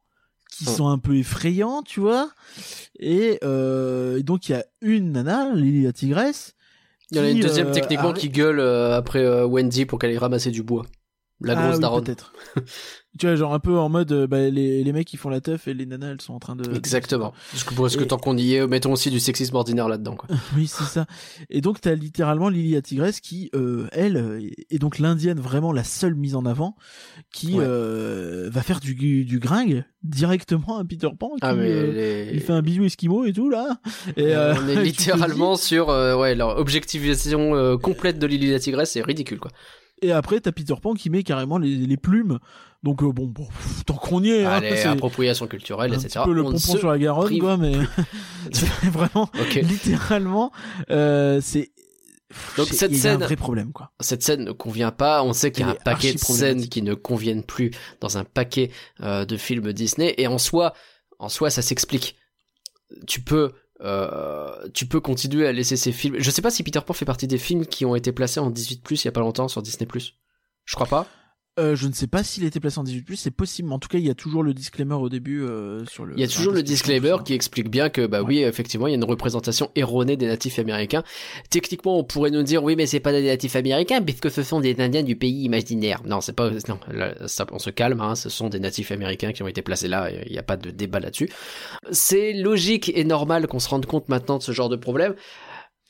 [0.50, 0.70] qui Oh.
[0.70, 2.30] sont un peu effrayants, tu vois.
[3.00, 6.54] Et, euh, et donc il y a une nana, Lily la tigresse.
[7.10, 9.84] Il y en a une deuxième euh, techniquement arrête- qui gueule euh, après euh, Wendy
[9.84, 10.86] pour qu'elle aille ramasser du bois.
[11.44, 12.04] La Ah grosse oui, daronne.
[12.04, 12.32] peut-être.
[13.18, 15.40] tu vois, genre un peu en mode, euh, bah, les, les mecs qui font la
[15.40, 16.74] teuf et les nanas, elles sont en train de...
[16.74, 17.32] Exactement.
[17.50, 20.14] Parce que, parce que Et- tant qu'on y est, mettons aussi du sexisme ordinaire là-dedans.
[20.16, 20.28] Quoi.
[20.56, 21.06] Oui, c'est ça.
[21.50, 24.40] Et donc, t'as littéralement Lily la tigresse qui, euh, elle, euh,
[24.70, 26.76] est donc l'indienne vraiment la seule mise en avant,
[27.32, 27.64] qui Ouais.
[27.66, 28.94] euh, va faire du,
[29.24, 32.84] du gringue directement à Peter Pan, qui Ah mais euh, les- il fait un bisou
[32.84, 33.78] esquimau et tout, là.
[34.16, 38.58] Et, euh, on est littéralement sur euh, ouais leur objectivation euh, complète de Lily la
[38.58, 39.50] tigresse, c'est ridicule quoi.
[40.02, 42.38] Et après, t'as Peter Pan qui met carrément les, les plumes.
[42.82, 46.08] Donc, euh, bon, bon, pff, tant qu'on y est, hein, c'est appropriation culturelle, un etc.
[46.20, 47.74] petit peu le pompon sur la Garonne, prive- quoi, mais
[48.90, 49.30] vraiment,
[49.62, 50.50] littéralement,
[50.90, 51.70] euh, c'est...
[52.56, 53.92] Donc, cette a un scène- vrai problème, quoi.
[54.00, 55.22] Cette scène ne convient pas.
[55.22, 57.70] On sait qu'il y a un paquet de scènes qui ne conviennent plus
[58.00, 58.70] dans un paquet
[59.02, 60.14] euh, de films Disney.
[60.16, 60.72] Et en soi,
[61.18, 62.16] en soi, ça s'explique.
[63.06, 63.52] Tu peux,
[63.84, 66.16] euh, tu peux continuer à laisser ces films.
[66.18, 68.50] Je sais pas si Peter Pan fait partie des films qui ont été placés en
[68.50, 69.88] 18+ il y a pas longtemps sur Disney+.
[70.64, 71.06] Je crois pas.
[71.58, 73.88] Euh, je ne sais pas s'il était placé en 18+, c'est possible, mais en tout
[73.88, 76.14] cas, il y a toujours le disclaimer au début euh, sur le...
[76.16, 78.94] Il y a toujours le disclaimer qui explique bien que bah oui effectivement il y
[78.94, 81.02] a une représentation erronée des natifs américains.
[81.50, 84.60] Techniquement on pourrait nous dire oui mais c'est pas des natifs américains puisque ce sont
[84.60, 86.00] des indiens du pays imaginaire.
[86.06, 89.32] Non c'est pas non là, ça, on se calme hein, ce sont des natifs américains
[89.32, 91.28] qui ont été placés là il n'y a pas de débat là-dessus.
[91.90, 95.14] C'est logique et normal qu'on se rende compte maintenant de ce genre de problème.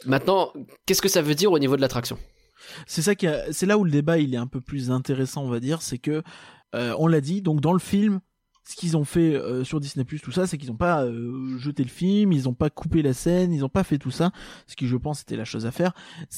[0.07, 0.53] Maintenant
[0.87, 2.19] qu'est-ce que ça veut dire au niveau de l'attraction?
[2.87, 5.49] C'est ça qui c'est là où le débat il est un peu plus intéressant, on
[5.49, 6.23] va dire, c'est que
[6.75, 8.21] euh, on l'a dit, donc dans le film,
[8.65, 11.83] ce qu'ils ont fait euh, sur Disney tout ça, c'est qu'ils n'ont pas euh, jeté
[11.83, 14.31] le film, ils n'ont pas coupé la scène, ils n'ont pas fait tout ça,
[14.67, 15.93] ce qui je pense était la chose à faire.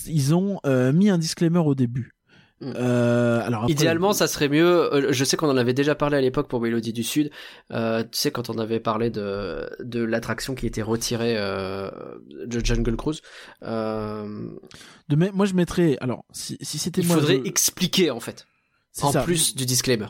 [0.07, 0.61] Ils ont
[0.93, 2.14] mis un disclaimer au début.
[2.63, 4.93] Euh, alors après- Idéalement, ça serait mieux.
[4.95, 7.31] euh, Je sais qu'on en avait déjà parlé à l'époque pour Mélodie du Sud.
[7.73, 11.91] Euh, tu sais quand on avait parlé de de l'attraction qui était retirée euh,
[12.47, 13.21] de Jungle Cruise.
[13.63, 14.49] Euh,
[15.09, 18.47] de moi je mettrais alors si, si c'était il moi faudrait je- expliquer en fait,
[19.03, 19.23] en ça.
[19.23, 20.07] plus du disclaimer.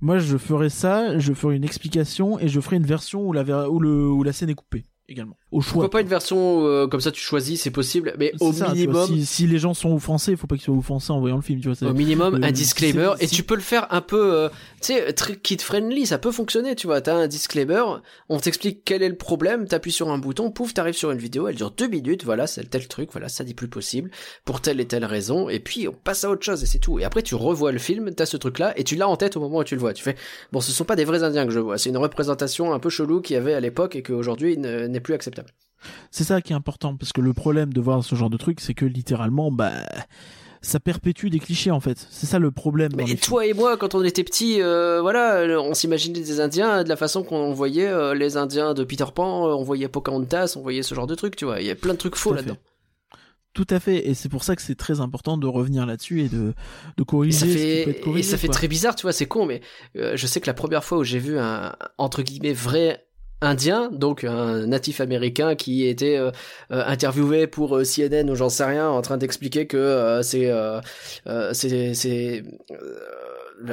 [0.00, 3.68] moi je ferais ça je ferais une explication et je ferais une version où la
[3.68, 6.86] où le où la scène est coupée également au choix Pourquoi pas une version euh,
[6.86, 8.92] comme ça tu choisis, c'est possible, mais au ça, minimum.
[8.94, 11.36] vois, si, si les gens sont offensés il faut pas qu'ils soient offensés en voyant
[11.36, 14.00] le film tu vois Au minimum, Euh, un disclaimer, et tu peux le faire un
[14.00, 14.48] peu, euh,
[14.80, 17.00] tu sais, très kid friendly, ça peut fonctionner, tu vois.
[17.00, 17.82] T'as un disclaimer,
[18.28, 21.48] on t'explique quel est le problème, t'appuies sur un bouton, pouf, t'arrives sur une vidéo,
[21.48, 24.10] elle dure deux minutes, voilà, c'est tel truc, voilà, ça dit plus possible,
[24.44, 26.98] pour telle et telle raison, et puis on passe à autre chose, et c'est tout.
[26.98, 29.40] Et après, tu revois le film, t'as ce truc-là, et tu l'as en tête au
[29.40, 29.92] moment où tu le vois.
[29.94, 30.16] Tu fais,
[30.52, 32.90] bon, ce sont pas des vrais Indiens que je vois, c'est une représentation un peu
[32.90, 35.43] chelou qu'il y avait à l'époque et qu'aujourd'hui ne- n'est plus acceptable.
[36.10, 38.60] C'est ça qui est important parce que le problème de voir ce genre de truc
[38.60, 39.72] c'est que littéralement bah
[40.62, 43.18] ça perpétue des clichés en fait c'est ça le problème dans Mais films.
[43.20, 46.96] toi et moi, quand on était petits, euh, voilà, on s'imaginait des Indiens de la
[46.96, 50.82] façon qu'on voyait euh, les Indiens de Peter Pan, euh, on voyait Pocahontas, on voyait
[50.82, 51.60] ce genre de trucs, tu vois.
[51.60, 52.54] Il y a plein de trucs faux là-dedans.
[52.54, 52.60] fait.
[53.52, 56.28] Tout à fait, et c'est pour ça que c'est très important de revenir là-dessus et
[56.28, 56.54] de,
[56.96, 58.22] de Et corriger ça ce qui fait, peut être et corrigé.
[58.22, 59.60] ça fait très bizarre, tu vois, c'est con, mais
[59.96, 63.03] euh, je sais que la première fois où j'ai vu un, entre guillemets, vrai
[63.44, 66.30] indien, donc un natif américain qui était euh,
[66.72, 70.22] euh, interviewé pour euh, CNN ou j'en sais rien, en train d'expliquer que euh,
[71.52, 72.42] c'est, c'est,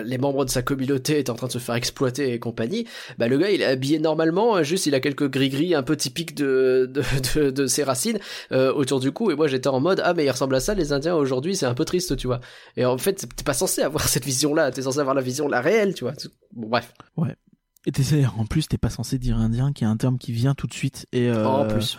[0.04, 2.88] les membres de sa communauté étaient en train de se faire exploiter et compagnie,
[3.18, 5.96] bah le gars il est habillé normalement, euh, juste il a quelques gris-gris un peu
[5.96, 7.04] typiques de, de,
[7.36, 8.20] de, de ses racines
[8.52, 10.74] euh, autour du cou, et moi j'étais en mode ah mais il ressemble à ça
[10.74, 12.40] les Indiens aujourd'hui, c'est un peu triste tu vois.
[12.78, 15.62] Et en fait t'es pas censé avoir cette vision-là, t'es censé avoir la vision la
[15.62, 16.14] réelle tu vois.
[16.54, 16.94] Bon bref,
[17.88, 17.92] Et
[18.38, 20.74] en plus, t'es pas censé dire indien, qui est un terme qui vient tout de
[20.74, 21.08] suite.
[21.12, 21.98] Et euh, en plus.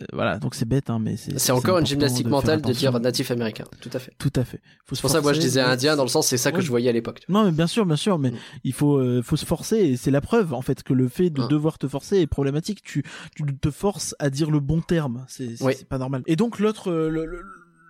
[0.00, 1.38] euh, voilà, donc c'est bête, hein, mais c'est.
[1.38, 4.12] C'est encore une gymnastique de mentale de dire natif américain, tout à fait.
[4.18, 4.60] Tout à fait.
[4.86, 6.52] Faut se C'est pour ça que moi je disais indien dans le sens c'est ça
[6.52, 7.20] que je voyais à l'époque.
[7.28, 8.36] Non, mais bien sûr, bien sûr, mais Mm.
[8.64, 11.28] il faut, euh, faut se forcer, et c'est la preuve, en fait, que le fait
[11.30, 11.48] de Mm.
[11.48, 12.82] devoir te forcer est problématique.
[12.82, 13.02] Tu,
[13.36, 15.26] tu te forces à dire le bon terme.
[15.28, 15.74] C'est, Oui.
[15.88, 16.22] pas normal.
[16.26, 17.42] Et donc, l'autre, euh, le, le,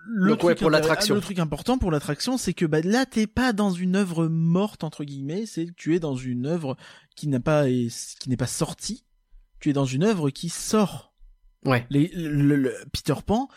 [0.07, 1.15] le Donc, ouais, truc pour l'attraction.
[1.15, 4.83] Le truc important pour l'attraction, c'est que, bah, là, t'es pas dans une œuvre morte,
[4.83, 6.77] entre guillemets, c'est que tu es dans une œuvre
[7.15, 9.03] qui n'a pas, qui n'est pas sortie.
[9.59, 11.13] Tu es dans une œuvre qui sort.
[11.65, 11.87] Ouais.
[11.89, 13.47] Les, le, le- Peter Pan,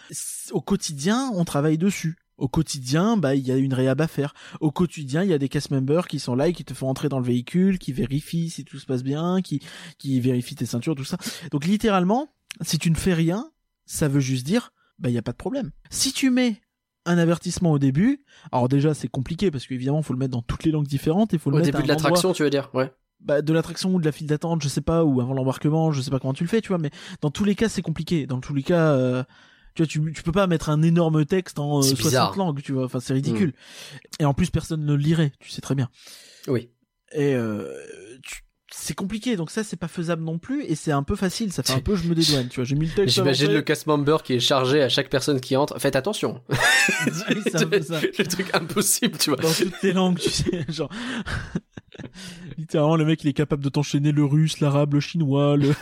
[0.53, 2.17] au quotidien, on travaille dessus.
[2.39, 4.33] Au quotidien, bah il y a une réhab à faire.
[4.61, 6.89] Au quotidien, il y a des cast members qui sont là et qui te font
[6.89, 9.61] entrer dans le véhicule, qui vérifient si tout se passe bien, qui
[9.99, 11.17] qui vérifient tes ceintures, tout ça.
[11.51, 12.29] Donc littéralement,
[12.63, 13.51] si tu ne fais rien,
[13.87, 15.71] ça veut juste dire bah il y a pas de problème.
[15.91, 16.61] Si tu mets
[17.07, 20.65] un avertissement au début, alors déjà c'est compliqué parce qu'évidemment faut le mettre dans toutes
[20.65, 22.43] les langues différentes et faut le Au mettre début à de un endroit- l'attraction tu
[22.43, 22.93] veux dire, ouais.
[23.21, 26.01] bah, de l'attraction ou de la file d'attente, je sais pas, ou avant l'embarquement, je
[26.03, 26.91] sais pas comment tu le fais, tu vois, mais
[27.23, 28.27] dans tous les cas, c'est compliqué.
[28.27, 29.23] Dans tous les cas, euh,
[29.75, 32.35] tu vois, tu, tu peux pas mettre un énorme texte en euh, C'est 60 bizarre.
[32.35, 32.39] Mm.
[32.39, 33.55] langues, tu vois, enfin, c'est ridicule.
[34.21, 35.89] Et en plus, personne ne le lirait, tu sais très bien.
[36.49, 36.69] Oui.
[37.13, 37.73] Et euh,
[38.81, 41.63] c'est compliqué, donc ça, c'est pas faisable non plus, et c'est un peu facile, ça
[41.63, 43.15] fait un peu je me dédouane, tu vois, j'ai mis le texte.
[43.15, 45.79] J'imagine le cast member qui est chargé à chaque personne qui entre.
[45.79, 46.41] Faites attention.
[47.29, 48.01] Oui, c'est un peu ça.
[48.01, 49.39] le truc impossible, tu vois.
[49.39, 50.91] dans toutes les langues, tu sais, genre.
[52.59, 55.73] Littéralement, le mec, il est capable de t'enchaîner le russe, l'arabe, le chinois, le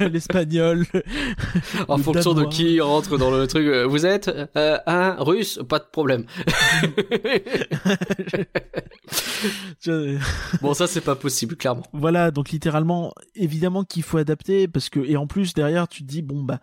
[0.08, 0.86] l'espagnol.
[1.88, 3.66] En le fonction de qui rentre dans le truc.
[3.66, 6.24] euh, Vous êtes euh, un russe, pas de problème.
[9.84, 9.94] Vois,
[10.60, 11.84] bon, ça c'est pas possible, clairement.
[11.92, 16.08] Voilà, donc littéralement, évidemment qu'il faut adapter parce que et en plus derrière, tu te
[16.08, 16.60] dis bon bah,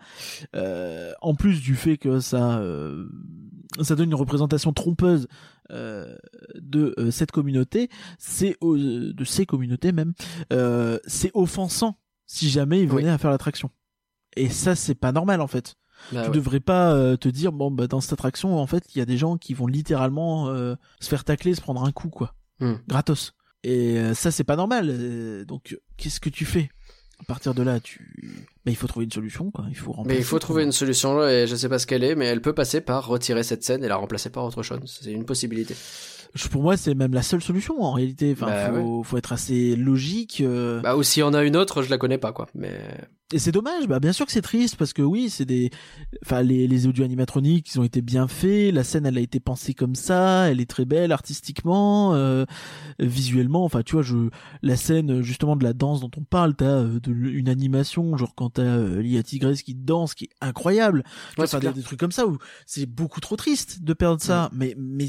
[0.54, 3.06] euh, en plus du fait que ça, euh,
[3.82, 5.28] ça donne une représentation trompeuse euh,
[5.70, 7.88] de euh, cette communauté,
[8.18, 10.12] c'est au- de ces communautés même,
[10.52, 13.70] euh, c'est offensant si jamais ils venaient à faire l'attraction.
[14.36, 15.76] Et ça, c'est pas normal en fait.
[16.12, 16.34] Bah tu ouais.
[16.36, 19.06] devrais pas euh, te dire bon bah dans cette attraction en fait il y a
[19.06, 22.74] des gens qui vont littéralement euh, se faire tacler, se prendre un coup quoi, Hmm.
[22.86, 23.32] gratos.
[23.62, 24.88] Et euh, ça c'est pas normal.
[24.90, 26.68] Euh, donc qu'est-ce que tu fais?
[27.20, 29.64] À partir de là, tu bah, il faut trouver une solution quoi.
[29.70, 32.14] Il faut Mais il faut trouver une solution et je sais pas ce qu'elle est,
[32.14, 34.80] mais elle peut passer par retirer cette scène et la remplacer par autre chose.
[34.84, 35.74] C'est une possibilité.
[36.50, 38.32] Pour moi c'est même la seule solution en réalité.
[38.32, 40.42] Enfin Bah, faut, faut être assez logique.
[40.44, 42.46] euh, Bah ou s'il y en a une autre, je la connais pas quoi.
[42.54, 42.78] Mais
[43.32, 45.70] Et c'est dommage, bah bien sûr que c'est triste parce que oui, c'est des,
[46.24, 49.40] enfin les les audio animatroniques, ils ont été bien faits, la scène elle a été
[49.40, 52.44] pensée comme ça, elle est très belle artistiquement, euh,
[53.00, 54.28] visuellement, enfin tu vois, je
[54.62, 58.32] la scène justement de la danse dont on parle, t'as euh, de une animation genre
[58.36, 61.02] quand t'as euh, Lia Tigresse qui danse, qui est incroyable,
[61.34, 61.74] tu vois, Ouais, des, clair.
[61.74, 65.08] des trucs comme ça où c'est beaucoup trop triste de perdre ça, mais mais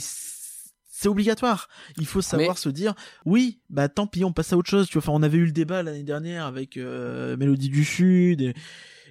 [1.00, 1.68] c'est obligatoire.
[2.00, 4.88] Il faut savoir se dire, oui, bah tant pis, on passe à autre chose.
[4.88, 8.42] Tu vois, enfin, on avait eu le débat l'année dernière avec euh, Mélodie du Sud.
[8.42, 8.56] Et,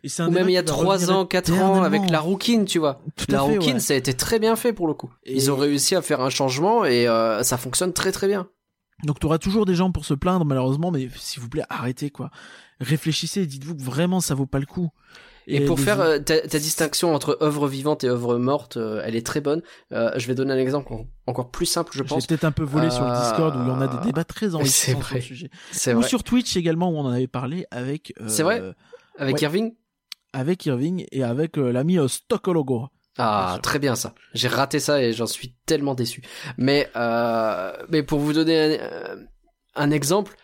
[0.02, 1.82] Et c'est un Ou même il y a qui va 3 revenir ans, 4 ans
[1.84, 3.00] avec la Rouquine, tu vois.
[3.14, 3.80] Tout La Rouquine, ouais.
[3.80, 5.12] ça a été très bien fait pour le coup.
[5.24, 8.48] Et- Ils ont réussi à faire un changement et euh, ça fonctionne très très bien.
[9.04, 12.10] Donc tu auras toujours des gens pour se plaindre malheureusement, mais s'il vous plaît arrêtez
[12.10, 12.30] quoi.
[12.80, 14.88] Réfléchissez, dites-vous que vraiment ça vaut pas le coup.
[15.48, 19.14] Et, pour faire euh, ta, ta distinction entre œuvre vivante et œuvre morte, euh, elle
[19.14, 19.62] est très bonne.
[19.92, 22.26] Euh, je vais donner un exemple en- encore plus simple, je j'ai pense.
[22.26, 25.00] peut-être un peu volé sur le Euh, Discord où en a des débats très enrichissants
[25.02, 25.50] sur le sujet.
[25.70, 26.08] C'est Ou vrai.
[26.08, 28.60] sur Twitch également où on en avait parlé avec euh, C'est vrai
[29.18, 29.42] Avec ouais.
[29.42, 29.74] Irving
[30.32, 32.80] avec Irving et avec euh, l'ami euh, Stockologo.
[32.80, 34.14] Bien Ah, très bien ça.
[34.34, 36.20] J'ai raté ça et j'en suis tellement déçu.
[36.58, 39.16] Mais, euh, mais pour vous donner un, euh,
[39.76, 40.34] un exemple,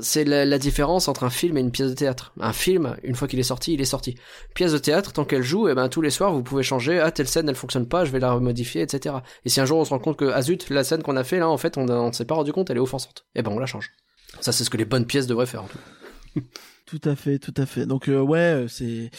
[0.00, 2.32] c'est la, différence entre un film et une pièce de théâtre.
[2.40, 4.16] Un film, une fois qu'il est sorti, il est sorti.
[4.54, 7.00] Pièce de théâtre, tant qu'elle joue, et ben tous les soirs vous pouvez changer.
[7.00, 9.16] Ah telle scène elle fonctionne pas, je vais la remodifier, etc.
[9.44, 11.24] Et si un jour on se rend compte que ah zut, la scène qu'on a
[11.24, 13.24] fait là, en fait on, on s'est pas rendu compte, elle est offensante.
[13.34, 13.92] Et ben on la change.
[14.40, 15.64] Ça c'est ce que les bonnes pièces devraient faire.
[15.64, 16.40] En tout.
[16.86, 17.84] Tout à fait, tout à fait.
[17.84, 19.10] Donc euh, ouais, euh, c'est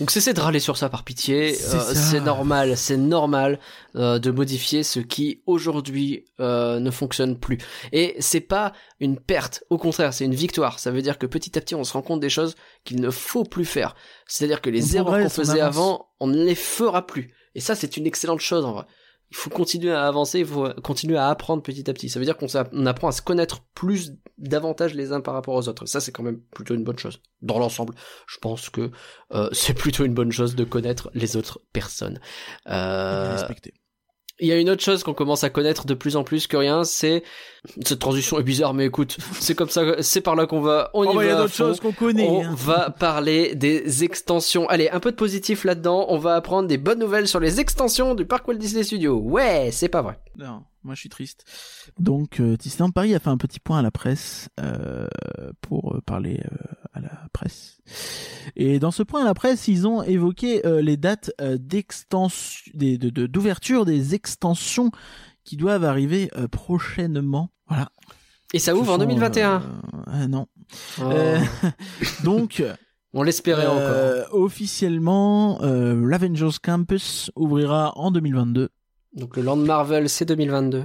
[0.00, 1.52] Donc cessez de râler sur ça par pitié.
[1.52, 3.60] C'est Euh, c'est normal, c'est normal
[3.96, 7.58] euh, de modifier ce qui aujourd'hui euh, ne fonctionne plus.
[7.92, 10.78] Et c'est pas une perte, au contraire, c'est une victoire.
[10.78, 12.54] Ça veut dire que petit à petit, on se rend compte des choses
[12.84, 13.94] qu'il ne faut plus faire.
[14.26, 15.76] C'est-à-dire que les On erreurs qu'on faisait avance.
[15.76, 17.34] avant, on ne les fera plus.
[17.54, 18.86] Et ça, c'est une excellente chose en vrai.
[19.30, 22.08] Il faut continuer à avancer, il faut continuer à apprendre petit à petit.
[22.08, 22.48] Ça veut dire qu'on
[22.86, 25.86] apprend à se connaître plus davantage les uns par rapport aux autres.
[25.86, 27.20] Ça, c'est quand même plutôt une bonne chose.
[27.40, 27.94] Dans l'ensemble,
[28.26, 28.90] je pense que
[29.32, 32.20] euh, c'est plutôt une bonne chose de connaître les autres personnes.
[32.68, 33.38] Euh,
[34.40, 36.56] il y a une autre chose qu'on commence à connaître de plus en plus que
[36.56, 37.22] rien, c'est
[37.84, 41.04] cette transition est bizarre, mais écoute, c'est comme ça, c'est par là qu'on va, on
[41.04, 41.36] y Oh, bah, il y va.
[41.36, 42.26] a d'autres choses qu'on connaît.
[42.28, 42.54] On hein.
[42.56, 44.68] va parler des extensions.
[44.68, 46.06] Allez, un peu de positif là-dedans.
[46.08, 49.18] On va apprendre des bonnes nouvelles sur les extensions du parc Walt Disney Studios.
[49.18, 50.18] Ouais, c'est pas vrai.
[50.38, 51.44] Non, moi je suis triste.
[51.98, 55.06] Donc euh, Disneyland Paris a fait un petit point à la presse euh,
[55.60, 56.56] pour euh, parler euh,
[56.94, 57.78] à la presse.
[58.56, 63.10] Et dans ce point à la presse, ils ont évoqué les dates d'extension, des- de-
[63.10, 64.90] de- d'ouverture des extensions
[65.44, 67.50] qui doivent arriver euh, prochainement.
[67.68, 67.90] Voilà.
[68.52, 69.54] Et ça ouvre en sont, 2021.
[69.54, 69.60] euh,
[70.06, 70.46] ah non.
[70.98, 71.02] Oh.
[71.04, 71.38] Euh,
[72.24, 72.62] donc,
[73.12, 73.78] On l'espérait encore.
[73.80, 78.68] euh, officiellement, euh, l'Avengers Campus ouvrira en 2022.
[79.16, 80.84] Donc le Land Marvel, c'est 2022.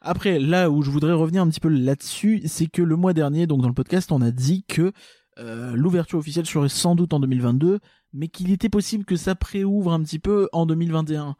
[0.00, 3.46] Après, là où je voudrais revenir un petit peu là-dessus, c'est que le mois dernier,
[3.46, 4.92] donc dans le podcast, on a dit que
[5.38, 7.80] euh, l'ouverture officielle serait sans doute en 2022,
[8.14, 11.36] mais qu'il était possible que ça préouvre un petit peu en 2021.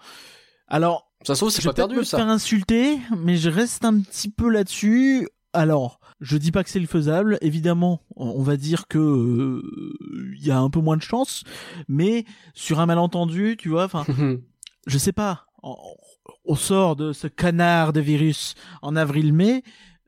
[0.68, 2.18] Alors, Ça se trouve, c'est je vais pas perdu me ça.
[2.18, 5.28] faire insulter, mais je reste un petit peu là-dessus.
[5.52, 7.38] Alors, je dis pas que c'est le faisable.
[7.42, 9.62] Évidemment, on va dire que euh,
[10.38, 11.44] il y a un peu moins de chance,
[11.88, 12.24] mais
[12.54, 14.04] sur un malentendu, tu vois, enfin,
[14.86, 15.76] je sais pas, on,
[16.44, 19.62] on sort de ce canard de virus en avril-mai,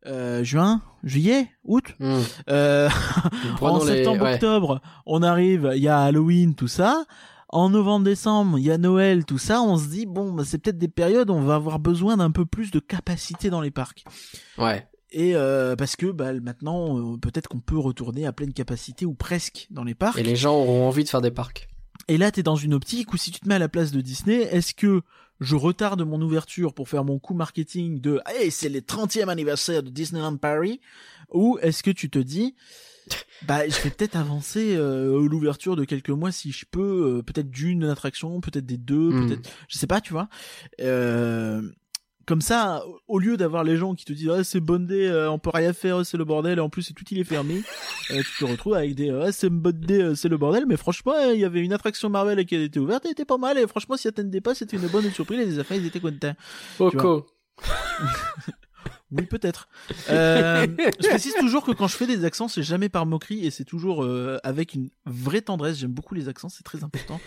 [0.07, 1.85] euh, juin, juillet, août.
[2.01, 2.21] Hmm.
[2.51, 2.89] Euh,
[3.61, 4.35] en les- septembre, ouais.
[4.35, 7.05] octobre, on arrive, il y a Halloween, tout ça.
[7.49, 9.63] En novembre, décembre, il y a Noël, tout ça.
[9.63, 12.31] On se dit bon, bah, c'est peut-être des périodes où on va avoir besoin d'un
[12.31, 14.05] peu plus de capacité dans les parcs.
[14.59, 14.87] Ouais.
[15.11, 19.15] Et euh, parce que bah, maintenant, euh, peut-être qu'on peut retourner à pleine capacité ou
[19.15, 20.19] presque dans les parcs.
[20.19, 21.69] Et les gens auront envie de faire des parcs.
[22.09, 24.01] Et là, t'es dans une optique où si tu te mets à la place de
[24.01, 25.03] Disney, est-ce que
[25.41, 29.83] je retarde mon ouverture pour faire mon coup marketing de hey, c'est le 30e anniversaire
[29.83, 30.81] de Disneyland Paris?
[31.33, 32.57] Ou est-ce que tu te dis
[33.47, 37.51] bah je vais peut-être avancer euh, l'ouverture de quelques mois si je peux euh, peut-être
[37.51, 39.27] d'une attraction, peut-être des deux, Hmm.
[39.29, 40.29] peut-être je sais pas, tu vois.
[40.81, 41.63] Euh,
[42.27, 45.39] comme ça, au lieu d'avoir les gens qui te disent ah, c'est bondé, euh, on
[45.39, 47.63] peut rien faire, c'est le bordel, et en plus tout il est fermé,
[48.13, 51.39] euh, tu te retrouves avec des ah, c'est bondé, c'est le bordel, mais franchement il
[51.41, 54.07] y avait une attraction Marvel qui était ouverte, elle était pas mal, et franchement si
[54.09, 56.35] elle attendait pas, c'était une bonne surprise, les affaires ils étaient contents.
[56.79, 57.27] Coco.
[59.17, 59.69] Oui peut-être.
[60.11, 60.67] Euh,
[61.01, 63.65] je précise toujours que quand je fais des accents, c'est jamais par moquerie et c'est
[63.65, 65.79] toujours euh, avec une vraie tendresse.
[65.79, 67.21] J'aime beaucoup les accents, c'est très important.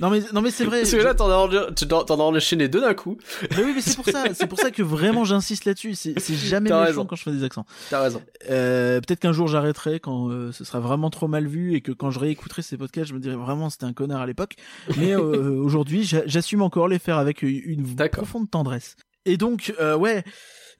[0.00, 0.80] Non mais non mais c'est vrai.
[0.80, 3.16] Parce que là, t'en as, enchaîné deux d'un coup.
[3.56, 5.94] Mais oui mais c'est pour ça, c'est pour ça que vraiment j'insiste là-dessus.
[5.94, 7.04] C'est jamais méchant raison.
[7.06, 7.66] quand je fais des accents.
[7.90, 8.22] T'as raison.
[8.50, 11.92] Euh, peut-être qu'un jour j'arrêterai quand euh, ce sera vraiment trop mal vu et que
[11.92, 14.54] quand je réécouterai ces podcasts, je me dirai vraiment c'était un connard à l'époque.
[14.96, 18.96] Mais euh, aujourd'hui, j'a- j'assume encore les faire avec une profonde tendresse.
[19.26, 20.22] Et donc, ouais,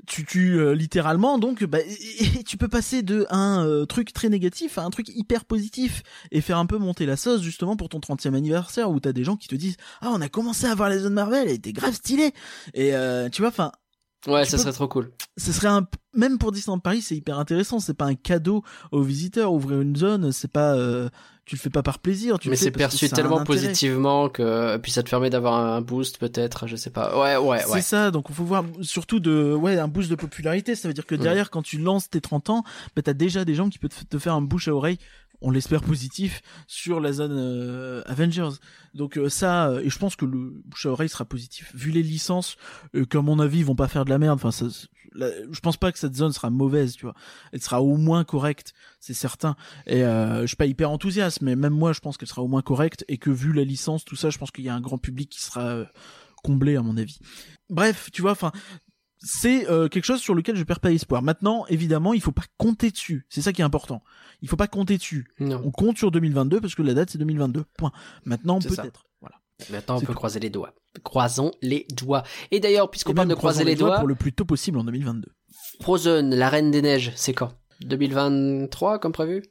[0.06, 4.12] tu, tu euh, littéralement, donc, bah, et- et tu peux passer de un euh, truc
[4.12, 7.76] très négatif à un truc hyper positif et faire un peu monter la sauce justement
[7.76, 10.66] pour ton 30e anniversaire où t'as des gens qui te disent ah on a commencé
[10.66, 12.32] à voir les zones Marvel, elle était grave stylée
[12.74, 13.72] et euh, tu vois, enfin
[14.26, 15.10] Ouais, ça peux- serait trop cool.
[15.36, 19.02] ce serait un même pour Disneyland Paris c'est hyper intéressant c'est pas un cadeau aux
[19.02, 21.10] visiteurs ouvrir une zone c'est pas euh,
[21.44, 25.02] tu le fais pas par plaisir tu Mais c'est perçu tellement positivement que puis ça
[25.02, 27.18] te permet d'avoir un boost peut-être, je sais pas.
[27.20, 27.82] Ouais, ouais, c'est ouais.
[27.82, 31.06] ça donc il faut voir surtout de ouais un boost de popularité ça veut dire
[31.06, 31.18] que Mm.
[31.18, 32.64] derrière quand tu lances tes 30 ans
[32.96, 34.98] bah t'as déjà des gens qui peuvent te faire un bouche à oreille
[35.40, 38.48] on l'espère positif sur la zone euh, Avengers.
[38.94, 41.70] Donc euh, ça, euh, et je pense que le bouche à oreille sera positif.
[41.74, 42.56] Vu les licences,
[42.94, 44.36] euh, qu'à mon avis ils vont pas faire de la merde.
[44.42, 44.64] Enfin, ça,
[45.14, 47.14] la- je pense pas que cette zone sera mauvaise, tu vois.
[47.52, 49.56] Elle sera au moins correcte, c'est certain.
[49.86, 52.48] Et euh, je suis pas hyper enthousiaste, mais même moi, je pense qu'elle sera au
[52.48, 54.80] moins correcte et que vu la licence, tout ça, je pense qu'il y a un
[54.80, 55.84] grand public qui sera euh,
[56.42, 57.18] comblé à mon avis.
[57.70, 58.52] Bref, tu vois, enfin.
[59.26, 61.22] C'est euh, quelque chose sur lequel je perds pas espoir.
[61.22, 63.24] Maintenant, évidemment, il faut pas compter dessus.
[63.30, 64.02] C'est ça qui est important.
[64.42, 65.26] Il faut pas compter dessus.
[65.40, 65.62] Non.
[65.64, 67.64] On compte sur 2022 parce que la date c'est 2022.
[67.78, 67.90] Point.
[68.26, 69.06] Maintenant, peut-être.
[69.22, 69.36] Voilà.
[69.70, 70.14] Maintenant, on peut tout.
[70.14, 70.74] croiser les doigts.
[71.02, 72.22] Croisons les doigts.
[72.50, 74.44] Et d'ailleurs, puisqu'on Et parle de même croiser croisons les doigts, pour le plus tôt
[74.44, 75.28] possible en 2022.
[75.80, 77.52] Frozen, la Reine des Neiges, c'est quand?
[77.80, 79.42] 2023 comme prévu?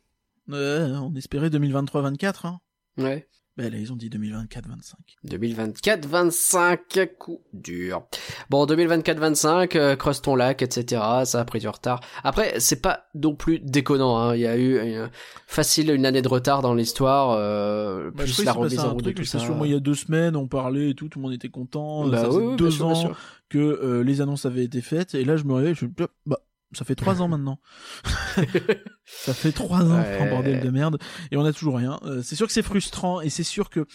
[0.49, 2.45] Euh, on espérait 2023-24.
[2.47, 2.59] Hein.
[2.97, 3.27] Ouais.
[3.55, 4.93] Ben là, ils ont dit 2024-25.
[5.27, 8.03] 2024-25, coup dur.
[8.49, 11.01] Bon, 2024-25, euh, creuse ton lac, etc.
[11.25, 11.99] Ça a pris du retard.
[12.23, 14.17] Après, c'est pas non plus déconnant.
[14.17, 14.35] Hein.
[14.35, 15.07] Il y a eu euh,
[15.45, 19.11] facile une année de retard dans l'histoire, euh, Bah, plus la remise en route de
[19.11, 19.38] tout ça.
[19.38, 21.49] sûr, moi, il y a deux semaines, on parlait et tout, tout le monde était
[21.49, 22.07] content.
[22.07, 23.11] Bah ça oui, faisait oui, deux sûr, ans
[23.49, 26.03] que euh, les annonces avaient été faites, et là, je me réveille, je me dis,
[26.25, 26.39] bah,
[26.78, 27.60] ça fait trois ans maintenant.
[29.06, 30.20] ça fait trois ans, Ouais.
[30.20, 30.98] en bordel de merde,
[31.32, 32.00] et on a toujours rien.
[32.04, 33.86] Euh, c'est sûr que c'est frustrant, et c'est sûr que,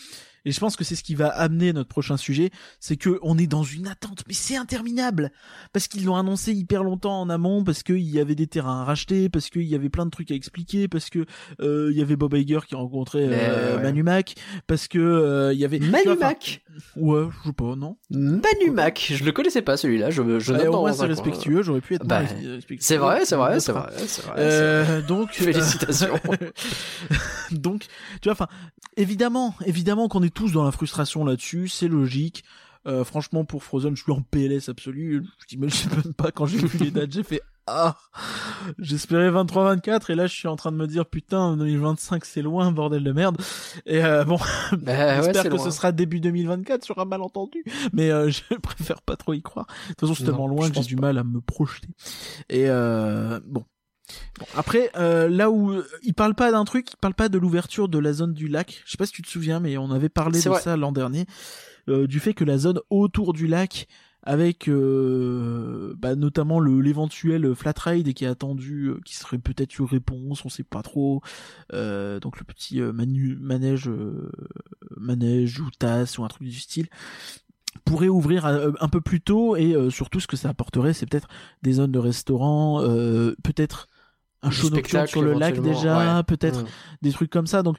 [0.45, 2.51] et je pense que c'est ce qui va amener notre prochain sujet,
[2.81, 5.31] c'est que on est dans une attente, mais c'est interminable,
[5.73, 8.85] parce qu'ils l'ont annoncé hyper longtemps en amont, parce qu'il y avait des terrains à
[8.85, 11.27] racheter, parce qu'il y avait plein de trucs à expliquer, parce que
[11.61, 13.83] euh, il y avait Bob Iger qui rencontrait euh, ouais.
[13.83, 14.37] Manu Mac,
[14.67, 16.63] parce que euh, il y avait enfin, Manumac
[16.97, 17.97] Ouais, je sais pas, non.
[18.11, 21.95] Manumac Je le connaissais pas celui-là, je, je Ouais, moins un c'est respectueux, j'aurais pu
[21.95, 22.77] être Bah, respectueux.
[22.81, 24.35] C'est vrai, c'est vrai, c'est vrai, c'est vrai.
[24.39, 26.19] Euh, donc Félicitations.
[26.43, 26.51] euh,
[27.51, 27.87] donc
[28.21, 28.49] tu vois enfin
[28.97, 32.45] évidemment évidemment qu'on est tous dans la frustration là-dessus c'est logique
[32.87, 36.59] Euh, franchement pour Frozen je suis en PLS absolu je t'imagine même pas quand j'ai
[36.59, 37.97] vu les dates j'ai fait ah
[38.79, 42.73] j'espérais 23-24 et là je suis en train de me dire putain 2025 c'est loin
[42.73, 43.37] bordel de merde
[43.87, 44.39] et euh, bon
[44.79, 45.65] Bah J'espère que loin.
[45.65, 49.67] ce sera début 2024 sur un malentendu, mais euh, je préfère pas trop y croire.
[49.67, 51.89] De toute façon, c'est tellement loin que j'ai du mal à me projeter.
[52.49, 53.65] Et euh, bon.
[54.39, 57.37] Bon, Après, euh, là où euh, il parle pas d'un truc, il parle pas de
[57.37, 58.83] l'ouverture de la zone du lac.
[58.87, 60.61] Je sais pas si tu te souviens, mais on avait parlé de vrai.
[60.63, 61.27] ça l'an dernier,
[61.89, 63.87] euh, du fait que la zone autour du lac,
[64.25, 69.79] avec euh, bah, notamment le l'éventuel flat ride qui est attendu, euh, qui serait peut-être
[69.79, 71.23] une réponse, on sait pas trop.
[71.73, 73.91] Euh, donc le petit euh, manu- manège,
[74.97, 76.89] manège ou tasse ou un truc du style
[77.85, 81.29] pourrait ouvrir un peu plus tôt et surtout ce que ça apporterait c'est peut-être
[81.63, 83.87] des zones de restaurants euh, peut-être
[84.43, 86.23] un show nocturne sur le lac déjà ouais.
[86.25, 86.67] peut-être Mm.
[87.03, 87.77] des trucs comme ça donc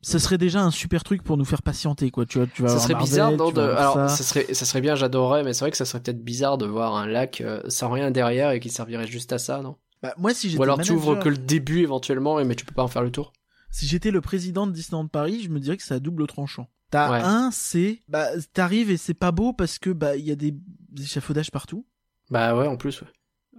[0.00, 2.68] ça serait déjà un super truc pour nous faire patienter quoi tu vois tu vas
[2.68, 3.60] Ça serait Marvel, bizarre, non, de...
[3.60, 4.08] alors ça.
[4.08, 6.66] ça serait, ça serait bien, j'adorerais, mais c'est vrai que ça serait peut-être bizarre de
[6.66, 9.76] voir un lac euh, sans rien derrière et qui servirait juste à ça, non?
[10.02, 12.84] Bah, moi si Ou alors tu ouvres que le début éventuellement, mais tu peux pas
[12.84, 13.32] en faire le tour?
[13.70, 16.68] si j'étais le président de Disneyland Paris je me dirais que c'est à double tranchant
[16.90, 17.20] t'as Ouais.
[17.22, 20.54] un c'est bah t'arrives et c'est pas beau parce que bah il y a des,
[20.90, 21.84] des échafaudages partout
[22.30, 23.02] Bah ouais, en plus.
[23.02, 23.08] ouais.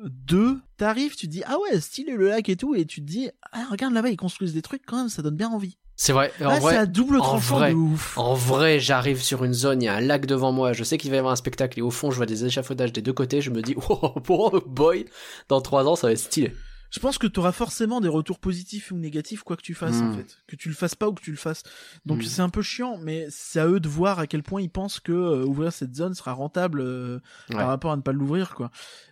[0.06, 3.06] Deux, t'arrives, tu te dis ah ouais stylé le lac et tout et tu te
[3.06, 5.78] dis ah regarde là-bas ils construisent des trucs quand même ça donne bien envie.
[6.02, 6.32] C'est vrai.
[6.42, 8.18] En c'est vrai, à double en tranchant vrai, de ouf.
[8.18, 10.98] En vrai, j'arrive sur une zone, il y a un lac devant moi, je sais
[10.98, 13.12] qu'il va y avoir un spectacle et au fond, je vois des échafaudages des deux
[13.12, 15.04] côtés, je me dis, oh, oh boy,
[15.50, 16.54] dans trois ans, ça va être stylé.
[16.90, 20.14] Je pense que t'auras forcément des retours positifs ou négatifs quoi que tu fasses en
[20.14, 21.62] fait, que tu le fasses pas ou que tu le fasses.
[22.06, 22.24] Donc Mm.
[22.24, 25.00] c'est un peu chiant mais c'est à eux de voir à quel point ils pensent
[25.00, 27.20] que euh, ouvrir cette zone sera rentable euh,
[27.52, 27.58] Ouais.
[27.58, 28.72] par rapport à ne pas l'ouvrir quoi.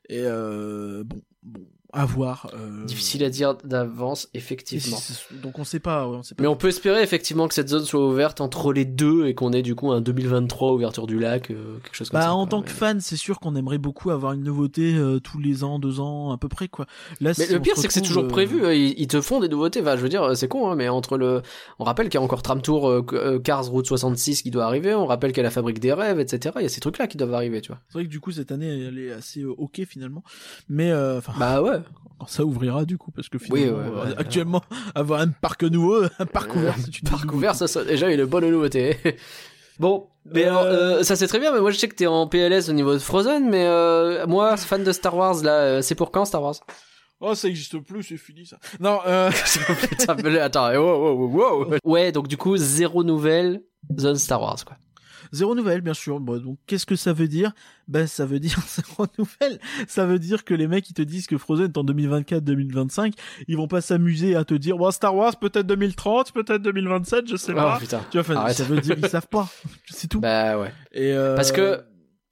[0.09, 1.67] Et euh, bon bon
[1.97, 2.49] à voir.
[2.53, 4.97] euh, Difficile à dire d'avance, effectivement.
[5.41, 6.41] Donc on sait pas, ouais, on sait pas.
[6.43, 9.51] Mais on peut espérer effectivement que cette zone soit ouverte entre les deux et qu'on
[9.53, 12.33] ait du coup un 2023 ouverture du lac, euh, quelque chose comme Bah ça.
[12.33, 12.49] en quoi.
[12.51, 15.63] tant Mais- que fan, c'est sûr qu'on aimerait beaucoup avoir une nouveauté euh, tous les
[15.63, 16.85] ans, deux ans à peu près quoi.
[17.21, 18.63] Là, Mais si le pire, c'est que c'est toujours euh, prévu.
[18.63, 19.81] euh, Ils, ils te font des nouveautés.
[19.81, 21.41] Enfin, je veux dire, c'est con, hein, mais entre le,
[21.79, 23.03] on rappelle qu'il y a encore Tram Tour,
[23.43, 24.93] Cars Route 66 qui doit arriver.
[24.93, 26.55] On rappelle qu'il y a la Fabrique des rêves, etc.
[26.59, 27.79] Il y a ces trucs-là qui doivent arriver, tu vois.
[27.87, 30.23] C'est vrai que du coup cette année elle est assez euh, ok finalement,
[30.69, 31.79] mais euh, enfin Bah ouais.
[32.19, 34.61] Quand ça ouvrira du coup parce que Oui, finalement ouais, euh, ouais, actuellement
[34.95, 38.09] avoir un parc nouveau, un parc Euh, ouvert, c'est une Parc ouvert, ça, ça déjà
[38.09, 38.97] une bonne nouveauté.
[39.79, 41.53] bon, mais Euh, alors, euh, ça c'est très bien.
[41.53, 44.57] Mais moi, je sais que t'es en PLS au niveau de Frozen, mais euh, moi,
[44.57, 46.55] fan de Star Wars, là, euh, c'est pour quand Star Wars?
[47.19, 48.57] Oh ça existe plus, c'est fini ça.
[48.79, 49.31] Non, euh...
[49.89, 51.75] Putain, mais Attends, wow, wow, wow.
[51.83, 53.61] Ouais, donc du coup, zéro nouvelle
[53.97, 54.77] zone Star Wars, quoi.
[55.31, 56.19] Zéro nouvelle, bien sûr.
[56.19, 57.51] Bon, donc, qu'est-ce que ça veut dire?
[57.87, 59.59] Ben, ça veut dire zéro nouvelle.
[59.87, 63.13] Ça veut dire que les mecs, ils te disent que Frozen est en 2024-2025.
[63.47, 67.51] Ils vont pas s'amuser à te dire, Star Wars, peut-être 2030, peut-être 2027, je sais
[67.53, 67.79] Oh pas.
[67.79, 68.01] putain.
[68.11, 69.49] Tu vois, enfin, ça veut dire, ils savent pas.
[69.89, 70.19] C'est tout.
[70.19, 70.73] Bah ouais.
[70.91, 71.83] Et euh, Parce que-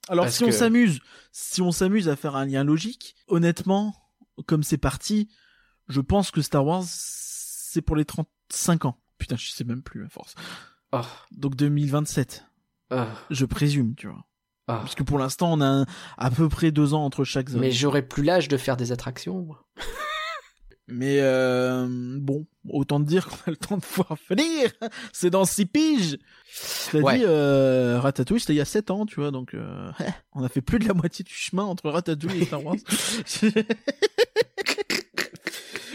[0.08, 1.00] alors, parce si on s'amuse,
[1.32, 3.94] si on s'amuse à faire un lien logique, honnêtement,
[4.46, 5.28] comme c'est parti,
[5.88, 8.96] je pense que Star Wars, c'est pour les 30 5 ans.
[9.18, 10.36] Putain, je sais même plus à force.
[10.92, 11.00] Oh.
[11.32, 12.44] Donc 2027,
[12.90, 14.24] Ah, je présume, tu vois.
[14.68, 14.78] ah.
[14.82, 15.86] Parce que pour l'instant, on a un-
[16.18, 17.60] à peu près deux ans entre chaque zone.
[17.60, 19.42] Mais j'aurais plus l'âge de faire des attractions.
[19.42, 19.64] moi.
[20.88, 21.88] Mais euh,
[22.20, 24.70] bon, autant te dire qu'on a le temps de voir venir.
[25.12, 26.16] C'est dans six piges.
[26.48, 27.18] Cela Ouais.
[27.18, 29.90] dit, euh, Ratatouille, c'était il y a 7 ans, tu vois, donc euh,
[30.32, 32.76] on a fait plus de la moitié du chemin entre Ratatouille et Star Wars.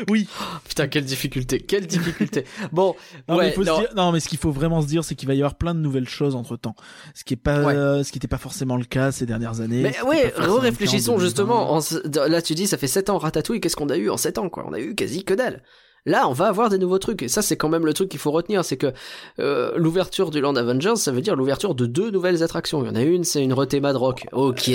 [0.09, 0.27] oui.
[0.67, 2.45] Putain, quelle difficulté, quelle difficulté.
[2.71, 2.95] Bon,
[3.27, 3.79] Non, mais ouais, il faut se non.
[3.79, 5.73] dire- non, mais ce qu'il faut vraiment se dire, c'est qu'il va y avoir plein
[5.75, 6.75] de nouvelles choses entre temps.
[7.13, 7.73] Ce qui est pas, Ouais.
[7.75, 9.81] euh, ce qui n'était pas forcément le cas ces dernières années.
[9.81, 11.25] Mais ouais, réfléchissons 2020.
[11.25, 11.71] justement.
[11.73, 11.79] En
[12.27, 14.49] là, tu dis, ça fait 7 ans Ratatouille, qu'est-ce qu'on a eu en 7 ans,
[14.49, 14.65] quoi?
[14.67, 15.61] On a eu quasi que dalle.
[16.05, 17.21] Là, on va avoir des nouveaux trucs.
[17.21, 18.65] Et ça, c'est quand même le truc qu'il faut retenir.
[18.65, 18.91] C'est que
[19.39, 22.83] euh, l'ouverture du Land Avengers, ça veut dire l'ouverture de deux nouvelles attractions.
[22.83, 24.25] Il y en a une, c'est une rethéma de rock.
[24.31, 24.69] Ok,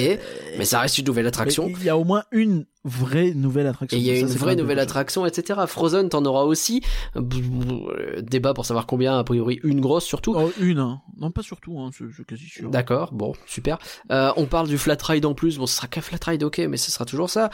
[0.58, 1.68] mais ça reste une nouvelle attraction.
[1.68, 3.98] Il y a au moins une vraie nouvelle attraction.
[3.98, 5.60] Et il y a Ça, une c'est vraie nouvelle attraction, etc.
[5.66, 6.82] Frozen, t'en auras aussi.
[7.16, 10.34] Euh, Débat pour savoir combien, a priori, une grosse surtout.
[10.36, 11.00] Oh, une, hein.
[11.18, 11.90] Non, pas surtout, hein.
[11.92, 12.70] Suis quasi sûr.
[12.70, 13.78] D'accord, bon, super.
[14.12, 15.58] Euh, on parle du flat ride en plus.
[15.58, 17.50] Bon, ce sera qu'un flat ride, ok, mais ce sera toujours ça.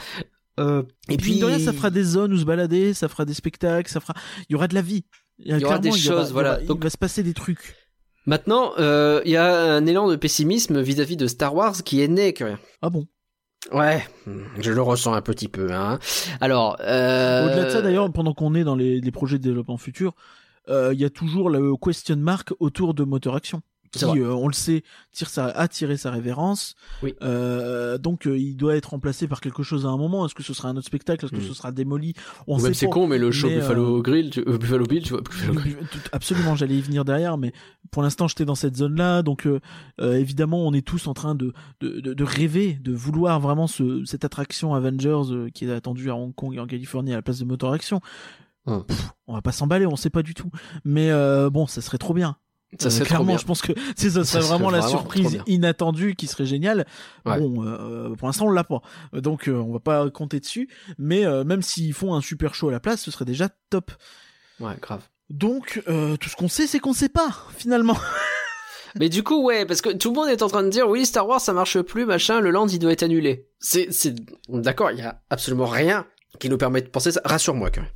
[0.59, 3.25] Euh, et puis, puis, de rien, ça fera des zones où se balader, ça fera
[3.25, 4.13] des spectacles, ça fera.
[4.49, 5.05] Il y aura de la vie.
[5.39, 6.59] Il y aura des choses, voilà.
[6.61, 7.75] Il, Donc- va se passer des trucs.
[8.25, 12.07] Maintenant, euh, il y a un élan de pessimisme vis-à-vis de Star Wars qui est
[12.07, 13.05] né, que Ah bon?
[13.71, 14.05] Ouais,
[14.59, 15.71] je le ressens un petit peu.
[15.73, 15.99] Hein.
[16.41, 17.45] Alors, euh...
[17.45, 20.13] Au-delà de ça, d'ailleurs, pendant qu'on est dans les, les projets de développement futur,
[20.69, 23.61] euh, il y a toujours le question mark autour de moteur action.
[23.93, 26.73] Qui, euh, on le sait, tire sa, a tiré sa révérence.
[27.03, 27.13] Oui.
[27.21, 30.25] Euh, donc, euh, il doit être remplacé par quelque chose à un moment.
[30.25, 31.23] Est-ce que ce sera un autre spectacle?
[31.25, 31.47] Est-ce que Mm.
[31.47, 32.13] ce sera démoli?
[32.47, 34.39] On Ou c'est con, mais le show Mais, Buffalo euh, Grill, tu...
[34.47, 35.77] euh, Buffalo Bill, tu vois, Buffalo Grill.
[35.91, 37.53] Tout- Absolument, j'allais y venir derrière, mais
[37.91, 39.59] pour l'instant, j'étais dans cette zone-là, donc euh,
[40.01, 43.67] euh, évidemment, on est tous en train de, de, de, de rêver, de vouloir vraiment
[43.67, 47.17] ce, cette attraction Avengers euh, qui est attendue à Hong Kong et en Californie à
[47.17, 48.01] la place de Motor Action.
[48.65, 48.83] Hum.
[48.85, 50.49] Pff, on va pas s'emballer, on sait pas du tout.
[50.85, 52.37] Mais euh, bon, ça serait trop bien.
[52.79, 55.39] Ça Euh, clairement, je pense que c'est ça Ça serait serait vraiment la vraiment surprise
[55.47, 56.85] inattendue qui serait géniale.
[57.25, 57.39] Ouais.
[57.39, 58.81] Bon, euh, pour l'instant on l'a pas,
[59.13, 60.69] donc euh, on va pas compter dessus.
[60.97, 63.91] Mais euh, même s'ils font un super show à la place, ce serait déjà top.
[64.59, 65.01] Ouais, grave.
[65.29, 67.97] Donc euh, tout ce qu'on sait, c'est qu'on sait pas finalement.
[68.99, 71.05] Mais du coup, ouais, parce que tout le monde est en train de dire oui,
[71.07, 73.47] Star Wars, ça marche plus, machin, le land, il doit être annulé.
[73.59, 74.13] C'est, c'est,
[74.49, 76.05] d'accord, il y a absolument rien
[76.39, 77.19] qui nous permet de penser ça.
[77.25, 77.89] Rassure-moi, quand même.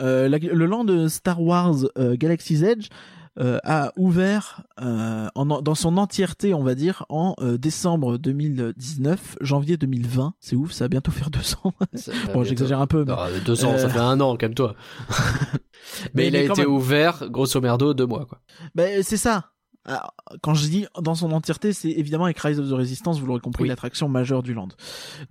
[0.00, 5.46] Euh, la- le land de Star Wars euh, Galaxy's Edge euh, a ouvert euh, en,
[5.62, 10.34] dans son entièreté, on va dire, en euh, décembre 2019, janvier 2020.
[10.40, 11.72] C'est ouf, ça va bientôt faire deux ans.
[12.34, 14.74] bon, j'exagère un peu, mais, Non, deux ans, ça Euh, fait un an, calme-toi.
[15.52, 15.58] mais,
[16.14, 16.70] Mais- il a été même.
[16.72, 18.40] ouvert, grosso merdo, deux mois, quoi.
[18.74, 19.46] Ben, c'est ça.
[19.86, 20.12] Alors,
[20.42, 23.40] quand je dis dans son entièreté, c'est évidemment avec Rise of the Resistance, vous l'aurez
[23.40, 23.68] compris, Oui.
[23.70, 24.68] l'attraction majeure du land.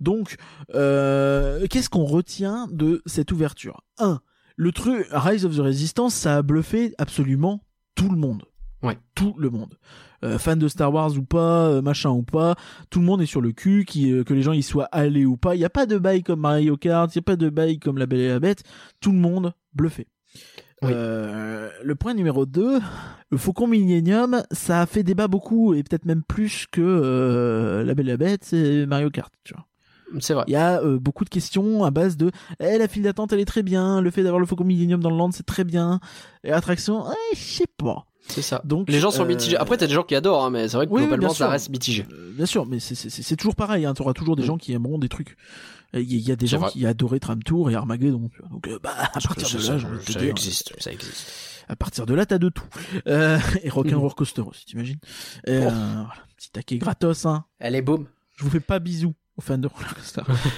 [0.00, 0.36] Donc,
[0.74, 3.82] euh, qu'est-ce qu'on retient de cette ouverture?
[3.98, 4.20] Un,
[4.56, 7.62] le truc Rise of the Resistance, ça a bluffé absolument
[7.94, 8.44] tout le monde.
[8.82, 8.98] Ouais.
[9.14, 9.74] Tout le monde.
[10.24, 12.56] Euh, fan de Star Wars ou pas, euh, machin ou pas,
[12.88, 15.24] tout le monde est sur le cul, qui, euh, que les gens y soient allés
[15.24, 15.54] ou pas.
[15.54, 17.78] Il n'y a pas de bail comme Mario Kart, il n'y a pas de bail
[17.78, 18.62] comme La Belle et la Bête.
[19.00, 20.06] Tout le monde bluffé.
[20.82, 20.92] Oui.
[20.92, 22.80] Le point numéro 2,
[23.30, 28.08] le Faucon Millennium, ça a fait débat beaucoup et peut-être même plus que La Belle
[28.08, 29.66] et la Bête et Mario Kart, tu vois.
[30.18, 30.44] C'est vrai.
[30.48, 33.40] Il y a euh, beaucoup de questions à base de eh, la file d'attente elle
[33.40, 36.00] est très bien, le fait d'avoir le Faucon Millennium dans le land c'est très bien,
[36.44, 38.06] et l'attraction, eh, je sais pas.
[38.28, 38.60] C'est ça.
[38.64, 39.56] Donc Les gens sont euh, mitigés.
[39.56, 41.48] Après, t'as des gens qui adorent, hein, mais c'est vrai que oui, globalement, ça sûr.
[41.48, 42.06] reste mitigé.
[42.12, 44.46] Euh, bien sûr, mais c'est- toujours pareil, hein, tu auras toujours des Mm.
[44.46, 45.36] gens qui aimeront des trucs.
[45.94, 46.70] Il y, a- il y a des gens vrai.
[46.70, 48.30] qui adoraient Tram Tour et Armageddon.
[48.52, 51.26] Donc euh, bah, à partir de là, ça dire, existe, ça existe.
[51.68, 52.62] à partir de là, t'as de tout.
[53.06, 54.98] Et Rock'n'Roller Coaster aussi, t'imagines
[55.48, 56.06] voilà,
[56.36, 57.44] Petit taquet gratos, hein.
[57.58, 58.06] Allez, boum.
[58.36, 59.68] Je vous fais pas bisous fans de.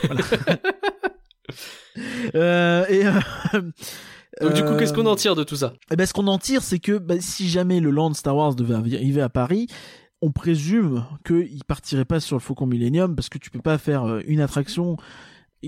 [0.07, 0.23] Voilà.
[2.35, 3.13] euh, et euh,
[4.41, 5.75] Donc, du coup, euh, qu'est-ce qu'on en tire de tout ça?
[5.91, 8.55] eh ben, ce qu'on en tire, c'est que bah, si jamais le land Star Wars
[8.55, 9.67] devait arriver à Paris,
[10.23, 14.05] on présume qu'il partirait pas sur le Faucon Millennium parce que tu peux pas faire
[14.05, 14.97] euh, une attraction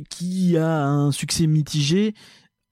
[0.09, 2.15] qui a un succès mitigé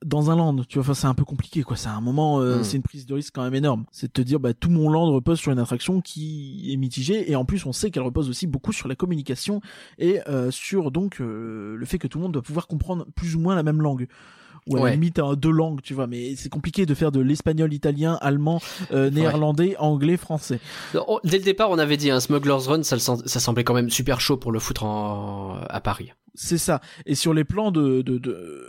[0.04, 0.56] dans un land.
[0.68, 1.76] Tu vois, enfin, c'est un peu compliqué, quoi.
[1.76, 2.64] C'est un moment, euh, Mm.
[2.64, 3.84] c'est une prise de risque quand même énorme.
[3.92, 7.30] C'est de te dire, bah, tout mon land repose sur une attraction qui est mitigée
[7.30, 9.60] et en plus, on sait qu'elle repose aussi beaucoup sur la communication
[9.98, 13.36] et euh, sur donc euh, le fait que tout le monde doit pouvoir comprendre plus
[13.36, 14.06] ou moins la même langue
[14.68, 14.90] ou à la Ouais.
[14.92, 16.06] limite hein, deux langues, tu vois.
[16.06, 18.60] Mais c'est compliqué de faire de l'espagnol, italien, allemand,
[18.92, 20.60] euh, néerlandais, anglais, français.
[21.24, 24.20] Dès le départ, on avait dit un Smuggler's Run, ça, ça semblait quand même super
[24.20, 25.56] chaud pour le foutre en...
[25.68, 26.12] à Paris.
[26.34, 26.80] C'est ça.
[27.06, 28.64] Et sur les plans de de de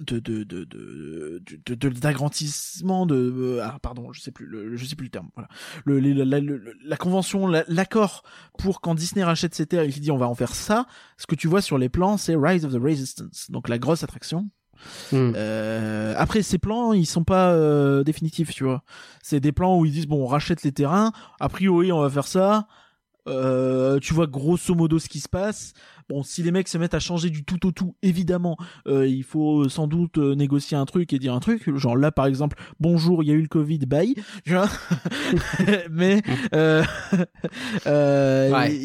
[0.00, 4.76] de de de de de- de- d'agrandissement de euh, ah pardon je sais plus le,
[4.76, 5.48] je sais plus le terme voilà
[5.84, 8.22] le, les- la, la, le- la convention la- l'accord
[8.58, 10.86] pour quand Disney rachète ses terres il dit on va en faire ça
[11.16, 14.02] ce que tu vois sur les plans c'est Rise of the Resistance donc la grosse
[14.02, 14.50] attraction
[15.10, 15.32] Hmm.
[15.34, 18.84] Euh, après, ces plans, ils sont pas euh, définitifs, tu vois.
[19.22, 21.12] C'est des plans où ils disent bon, on rachète les terrains.
[21.40, 22.68] A priori, on va faire ça.
[23.26, 25.72] Euh, tu vois grosso modo ce qui se passe.
[26.08, 28.56] Bon, si les mecs se mettent à changer du tout au tout, évidemment,
[28.86, 31.68] euh, il faut sans doute euh, négocier un truc et dire un truc.
[31.76, 34.14] Genre là, par exemple, bonjour, il y a eu le Covid, bye.
[34.44, 34.68] Tu vois?
[35.90, 36.22] Mais
[36.54, 36.84] euh,
[37.86, 38.78] euh, Ouais.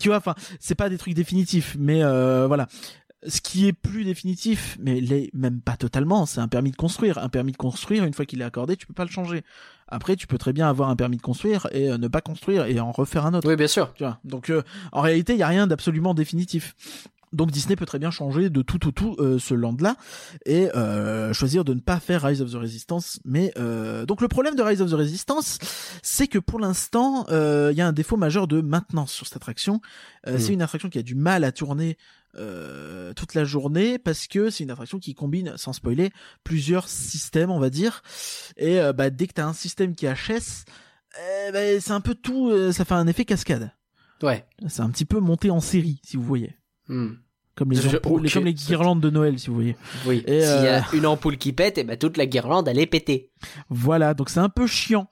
[0.00, 2.66] tu vois, enfin, c'est pas des trucs définitifs, mais euh, voilà.
[3.26, 7.18] Ce qui est plus définitif, mais l'est même pas totalement, c'est un permis de construire.
[7.18, 9.42] Un permis de construire, une fois qu'il est accordé, tu peux pas le changer.
[9.88, 12.66] Après, tu peux très bien avoir un permis de construire et euh, ne pas construire
[12.66, 13.48] et en refaire un autre.
[13.48, 13.92] Oui, bien sûr.
[13.94, 14.18] Tu vois.
[14.24, 14.62] Donc euh,
[14.92, 16.74] en réalité, il y a rien d'absolument définitif.
[17.32, 19.96] Donc Disney peut très bien changer de tout au tout euh, ce land-là
[20.46, 23.20] et euh, choisir de ne pas faire Rise of the Resistance.
[23.26, 25.58] Mais euh, donc le problème de Rise of the Resistance,
[26.02, 29.36] c'est que pour l'instant, euh, il y a un défaut majeur de maintenance sur cette
[29.36, 29.82] attraction.
[30.26, 30.40] Euh, Mm.
[30.40, 31.98] C'est une attraction qui a du mal à tourner
[32.36, 36.10] euh, toute la journée parce que c'est une attraction qui combine, sans spoiler,
[36.44, 38.02] plusieurs systèmes, on va dire.
[38.56, 40.64] Et euh, bah, dès que t'as un système qui HS,
[41.48, 43.72] eh ben, c'est un peu tout, euh, ça fait un effet cascade.
[44.22, 44.44] Ouais.
[44.68, 46.56] C'est un petit peu monté en série, si vous voyez.
[46.88, 47.12] Hmm.
[47.54, 48.32] Comme les, ampoules- ok.
[48.32, 49.76] comme les guirlandes de Noël, si vous voyez.
[50.06, 50.22] Oui.
[50.26, 53.32] S'il y a une ampoule qui pète, et ben toute la guirlande elle est pétée.
[53.68, 55.08] Voilà, donc c'est un peu chiant.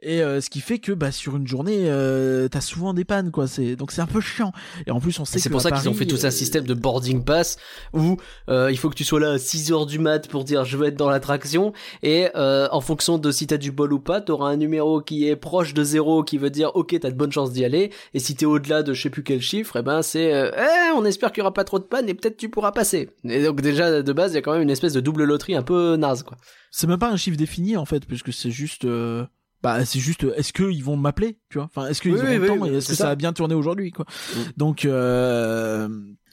[0.00, 3.32] Et euh, ce qui fait que bah sur une journée, euh, t'as souvent des pannes,
[3.32, 3.48] quoi.
[3.48, 4.52] C'est donc c'est un peu chiant.
[4.86, 6.64] Et en plus, on sait C'est pour ça qu'ils ont fait tout euh, un système
[6.64, 7.56] de boarding pass
[7.92, 8.16] où
[8.48, 10.76] euh, il faut que tu sois là à 6 heures du mat pour dire je
[10.76, 11.72] veux être dans l'attraction
[12.04, 15.26] et euh, en fonction de si t'as du bol ou pas, t'auras un numéro qui
[15.26, 18.20] est proche de zéro qui veut dire ok t'as de bonnes chances d'y aller et
[18.20, 21.04] si t'es au-delà de je sais plus quel chiffre, et ben c'est euh, eh, on
[21.04, 23.10] espère qu'il y aura pas trop de panne et peut-être tu pourras passer.
[23.24, 25.56] Et donc déjà de base il y a quand même une espèce de double loterie
[25.56, 26.36] un peu naze quoi.
[26.70, 28.84] C'est même pas un chiffre défini en fait, puisque c'est juste.
[28.84, 29.24] euh,
[29.62, 31.64] Bah, c'est juste, est-ce qu'ils vont m'appeler, tu vois?
[31.64, 33.04] Enfin, est-ce qu'ils Oui, oui, le temps oui, et est-ce que ça.
[33.04, 33.10] ça.
[33.10, 34.04] a bien tourné aujourd'hui, quoi?
[34.34, 34.38] Mm.
[34.56, 35.88] Donc, euh...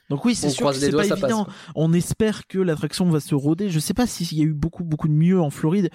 [0.09, 1.47] donc oui, c'est sûr que c'est pas évident.
[1.75, 3.69] On espère que l'attraction va se roder.
[3.69, 5.89] Je sais pas s'il y a eu beaucoup, beaucoup de mieux en Floride.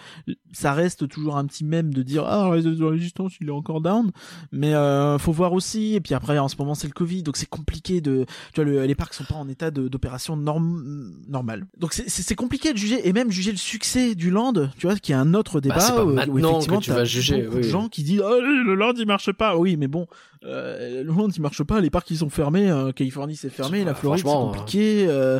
[0.52, 4.10] Ça reste toujours un petit mème de dire ah Resistance il est encore down,
[4.52, 5.94] mais euh, faut voir aussi.
[5.94, 8.24] Et puis après, en ce moment c'est le Covid, donc c'est compliqué de.
[8.52, 11.12] Tu vois, le- les parcs sont pas en état d'opération norm...
[11.28, 11.66] normale.
[11.78, 14.52] Donc c'est- compliqué de juger et même juger le succès du land.
[14.78, 15.74] Tu vois, qui est un autre débat.
[15.76, 17.68] Bah, c'est pas où- où effectivement, que tu vas juger, beaucoup de oui.
[17.68, 19.56] gens qui disent oh, le land il marche pas.
[19.56, 20.06] Oui, mais bon,
[20.44, 21.80] euh, le land il marche pas.
[21.80, 22.70] Les parcs ils sont fermés.
[22.70, 23.84] euh, Californie c'est fermé.
[23.84, 25.06] La Floride c'est compliqué.
[25.08, 25.38] euh,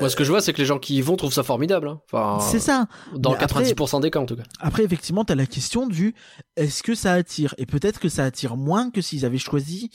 [0.00, 1.88] Moi ce que je vois c'est que les gens qui y vont trouvent ça formidable.
[1.88, 2.00] hein.
[2.10, 2.86] Enfin c'est ça.
[3.16, 4.44] dans Mais après- 90% des cas en tout cas.
[4.60, 6.14] Après, effectivement, t'as la question du
[6.56, 7.54] est-ce que ça attire?
[7.58, 9.90] Et peut-être que ça attire moins que s'ils avaient choisi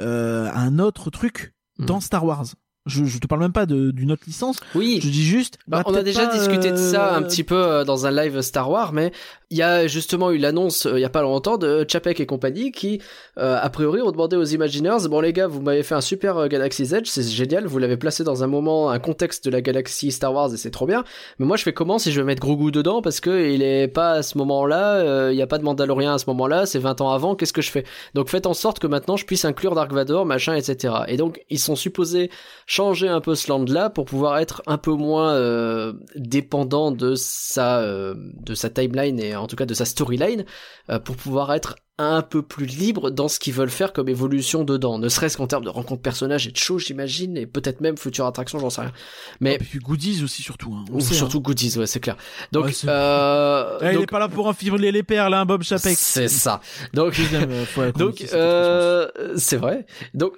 [0.00, 2.00] euh, un autre truc dans Mhm.
[2.00, 2.44] Star Wars.
[2.84, 4.56] Je, je te parle même pas d'une autre licence.
[4.74, 4.98] Oui.
[5.00, 5.56] Je dis juste.
[5.68, 8.10] Bah, bah, on a déjà discuté de ça euh, un petit peu euh, dans un
[8.10, 9.12] live Star Wars, mais
[9.52, 12.26] il y a justement eu l'annonce euh, il y a pas longtemps de Chapek et
[12.26, 13.02] compagnie qui,
[13.38, 16.38] euh, a priori, ont demandé aux Imagineers bon les gars, vous m'avez fait un super
[16.38, 19.60] euh, Galaxy's Edge, c'est génial, vous l'avez placé dans un moment, un contexte de la
[19.60, 21.04] galaxie Star Wars et c'est trop bien.
[21.38, 23.88] Mais moi je fais comment si je vais mettre Grogu dedans parce que il est
[23.88, 26.78] pas à ce moment-là, euh, il y a pas de Mandalorien à ce moment-là, c'est
[26.78, 27.84] 20 ans avant, qu'est-ce que je fais?
[28.14, 30.94] Donc faites en sorte que maintenant je puisse inclure Dark Vador, machin, etc.
[31.08, 32.30] Et donc ils sont supposés
[32.64, 38.54] changer un peu ce land-là pour pouvoir être un peu moins dépendant de sa de
[38.54, 40.44] sa timeline et en tout cas de sa storyline
[40.90, 44.64] euh, pour pouvoir être un peu plus libre dans ce qu'ils veulent faire comme évolution
[44.64, 47.96] dedans, ne serait-ce qu'en termes de rencontres personnages et de shows, j'imagine, et peut-être même
[47.96, 48.92] future attraction, j'en sais rien.
[49.40, 50.74] Mais Et puis goodies aussi surtout.
[50.74, 50.84] Hein.
[50.90, 51.42] Ou sait, surtout hein.
[51.42, 52.16] goodies, ouais, c'est clair.
[52.50, 55.96] Donc, Ouais, euh, Eh, il est pas là pour enfiler les perles, hein, Bob Chapek.
[55.96, 56.60] c'est ça.
[56.94, 59.86] Donc, euh, donc, euh, c'est vrai.
[60.14, 60.32] Donc,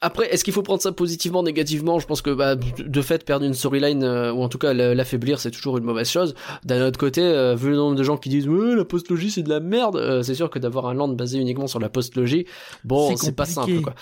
[0.00, 1.98] après, est-ce qu'il faut prendre ça positivement, négativement?
[1.98, 4.94] Je pense que, bah, de fait, perdre une storyline euh, ou en tout cas la-
[4.94, 6.34] l'affaiblir, c'est toujours une mauvaise chose.
[6.64, 9.42] D'un autre côté, euh, vu le nombre de gens qui disent ouais, la postlogie c'est
[9.42, 12.46] de la merde, euh, c'est sûr que d'avoir un land basé uniquement sur la postlogie,
[12.84, 13.94] bon, C'est pas simple, quoi.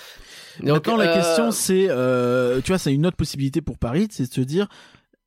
[0.61, 4.29] Maintenant, la euh, question, c'est, euh, tu vois, c'est une autre possibilité pour Paris, c'est
[4.29, 4.69] de se dire,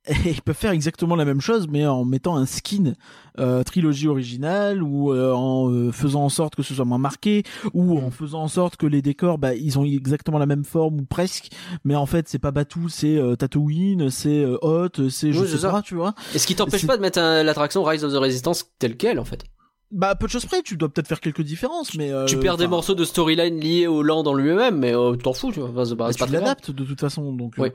[0.24, 2.94] ils peuvent faire exactement la même chose, mais en mettant un skin
[3.38, 7.42] euh, trilogie originale ou euh, en euh, faisant en sorte que ce soit moins marqué
[7.74, 11.00] ou en faisant en sorte que les décors, bah, ils ont exactement la même forme
[11.00, 11.48] ou presque,
[11.84, 15.70] mais en fait, c'est pas Batuu, c'est Tatooine, c'est Hoth, c'est je Oui, sais ça.
[15.70, 16.14] pas, tu vois.
[16.34, 19.44] Est-ce qui t'empêche pas de mettre l'attraction Rise of the Resistance telle quelle, en fait
[19.90, 22.56] Bah, peu de choses près, tu dois peut-être faire quelques différences, mais euh, Tu perds
[22.56, 25.68] des morceaux de storyline liés au land en lui-même, mais euh, t'en fous, tu vois.
[25.70, 27.68] Enfin, Bah, tu l'adaptes de toute façon donc euh, Oui.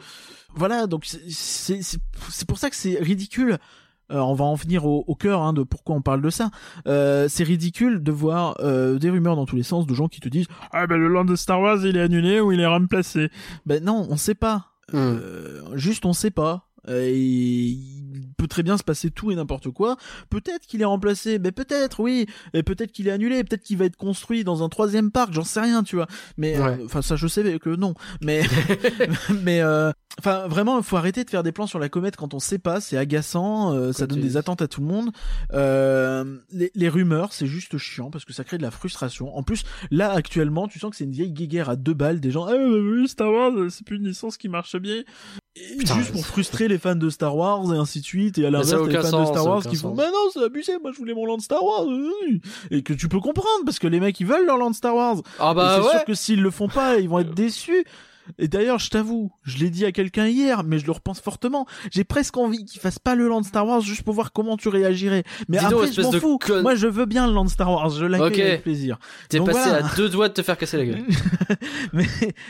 [0.56, 2.00] Voilà donc c'est-
[2.48, 3.58] pour ça que c'est ridicule
[4.12, 6.52] Euh, on va en venir au, au cœur hein, de pourquoi on parle de ça.
[6.86, 10.20] Euh, c'est ridicule de voir euh, des rumeurs dans tous les sens de gens qui
[10.20, 12.68] te disent ah ben le land de Star Wars il est annulé ou il est
[12.68, 13.32] remplacé.
[13.66, 14.74] Ben non, on sait pas.
[14.94, 14.98] Hmm.
[14.98, 16.65] Euh, juste on sait pas.
[16.88, 17.78] Euh, et
[18.38, 19.98] peut très bien se passer tout et n'importe quoi.
[20.30, 22.26] Peut-être qu'il est remplacé, mais peut-être, oui.
[22.54, 25.44] Et peut-être qu'il est annulé, peut-être qu'il va être construit dans un troisième parc, j'en
[25.44, 26.08] sais rien, tu vois.
[26.38, 26.80] Mais Ouais.
[26.86, 27.94] enfin ça je sais que non.
[28.22, 28.42] Mais
[29.44, 32.34] mais euh, enfin vraiment il faut arrêter de faire des plans sur la comète quand
[32.34, 35.12] on sait pas, c'est agaçant, euh, ça donne des attentes à tout le monde.
[35.54, 39.36] Euh, les, les rumeurs c'est juste chiant parce que ça crée de la frustration.
[39.36, 42.32] En plus là actuellement tu sens que c'est une vieille guéguerre à deux balles des
[42.32, 42.46] gens.
[42.46, 45.04] Ah oui Star Wars c'est plus une licence qui marche bien.
[45.58, 48.46] Et Putain, juste pour frustrer les fans de Star Wars et ainsi de suite et
[48.46, 50.92] à l'inverse les fans sens, de Star Wars qui font mais non c'est abusé moi
[50.92, 52.40] je voulais mon land Star Wars euh,
[52.72, 55.18] et que tu peux comprendre parce que les mecs ils veulent leur land Star Wars
[55.40, 55.92] Ah bah c'est ouais.
[55.92, 57.86] sûr que s'ils le font pas, ils vont être déçus.
[58.40, 61.66] Et d'ailleurs, je t'avoue, je l'ai dit à quelqu'un hier, mais je le repense fortement.
[61.92, 64.70] J'ai presque envie qu'ils fassent pas le land Star Wars juste pour voir comment tu
[64.70, 65.24] réagirais.
[65.48, 66.38] Mais Dis donc, après, je espèce m'en fous.
[66.40, 67.90] con- Moi, je veux bien le land Star Wars.
[67.92, 68.40] Je l'accueille Ok.
[68.40, 68.98] avec plaisir.
[69.30, 69.86] T'es Donc passé voilà.
[69.86, 71.04] à deux doigts de te faire casser la gueule.
[71.94, 72.06] mais,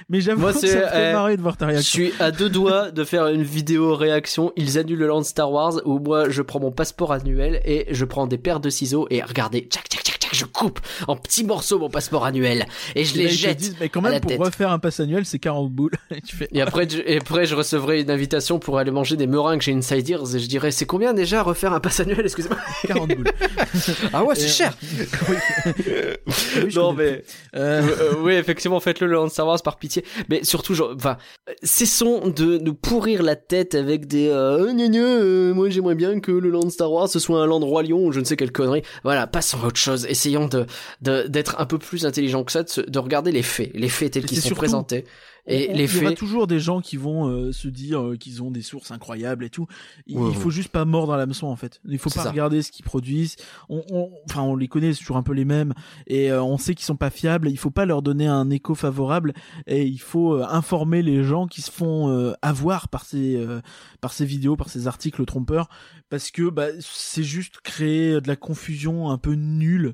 [0.10, 2.04] mais j'avoue que c'est- ça me fait eh, marrer de voir ta Je réaction.
[2.06, 4.52] suis à deux doigts de faire une vidéo réaction.
[4.56, 8.06] Ils annulent le land Star Wars où moi je prends mon passeport annuel et je
[8.06, 11.44] prends des paires de ciseaux et regardez, tchac tchac tchac tchac, je coupe en petits
[11.44, 12.66] morceaux mon passeport annuel
[12.96, 13.58] et je Et les jette.
[13.58, 14.40] disent, mais quand à la même, pour tête.
[14.40, 15.92] refaire un pass annuel, c'est 40 boules.
[16.16, 19.16] Et tu fais, Et après, je, et après, je recevrai une invitation pour aller manger
[19.18, 22.58] des meringues chez Insiders et je dirais, c'est combien déjà refaire un pass annuel, excusez-moi
[22.88, 23.26] 40 boules.
[24.14, 24.74] Ah ouais, c'est cher
[25.30, 25.36] Oui.
[26.28, 27.24] Oui, je Non mais.
[27.56, 30.04] Euh, Euh, euh, oui, effectivement, faites-le le Land Star Wars par pitié.
[30.30, 31.18] Mais surtout, genre, enfin,
[31.50, 36.20] euh, cessons de nous pourrir la tête avec des euh, gna, euh, moi j'aimerais bien
[36.20, 38.36] que le Land Star Wars ce soit un Land Roi Lion ou je ne sais
[38.38, 38.82] quelle connerie.
[39.04, 40.06] Voilà, passons à autre chose.
[40.16, 40.66] Essayons de
[41.02, 44.26] de- d'être un peu plus intelligent que ça, de, regarder les faits, les faits tels
[44.26, 45.04] qu'ils sont surtout- présentés.
[45.48, 48.02] Et on- les il y aura faits, toujours des gens qui vont euh, se dire
[48.02, 49.68] euh, qu'ils ont des sources incroyables et tout.
[50.08, 51.82] Il, Ouais, il faut juste pas mordre à l'hameçon en fait.
[51.86, 52.32] Il faut pas ça.
[52.32, 53.36] regarder ce qu'ils produisent.
[53.70, 55.74] On, on- enfin, on les connaît, c'est toujours un peu les mêmes
[56.08, 57.50] et euh, on sait qu'ils sont pas fiables.
[57.50, 59.34] Il faut pas leur donner un écho favorable
[59.68, 63.62] et il faut euh, informer les gens qui se font euh, avoir par ces euh,
[64.02, 65.70] par ces vidéos, par ces articles trompeurs
[66.10, 69.94] parce que bah, c'est juste créer de la confusion un peu nulle.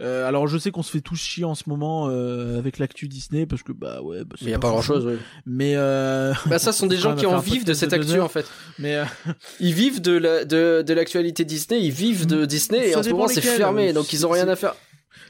[0.00, 3.06] Euh, alors je sais qu'on se fait tous chier en ce moment euh, avec l'actu
[3.06, 5.18] Disney parce que bah ouais bah, c'est il y a pas grand chose.
[5.44, 8.20] mais euh, Bah ça, ce sont des gens qui en vivent de cette de actu
[8.20, 8.46] en fait.
[8.78, 9.04] mais euh,
[9.60, 13.10] Ils vivent de la de de l'actualité Disney, ils vivent de Disney et en ce
[13.10, 14.74] moment c'est fermé, donc ils ont rien à faire.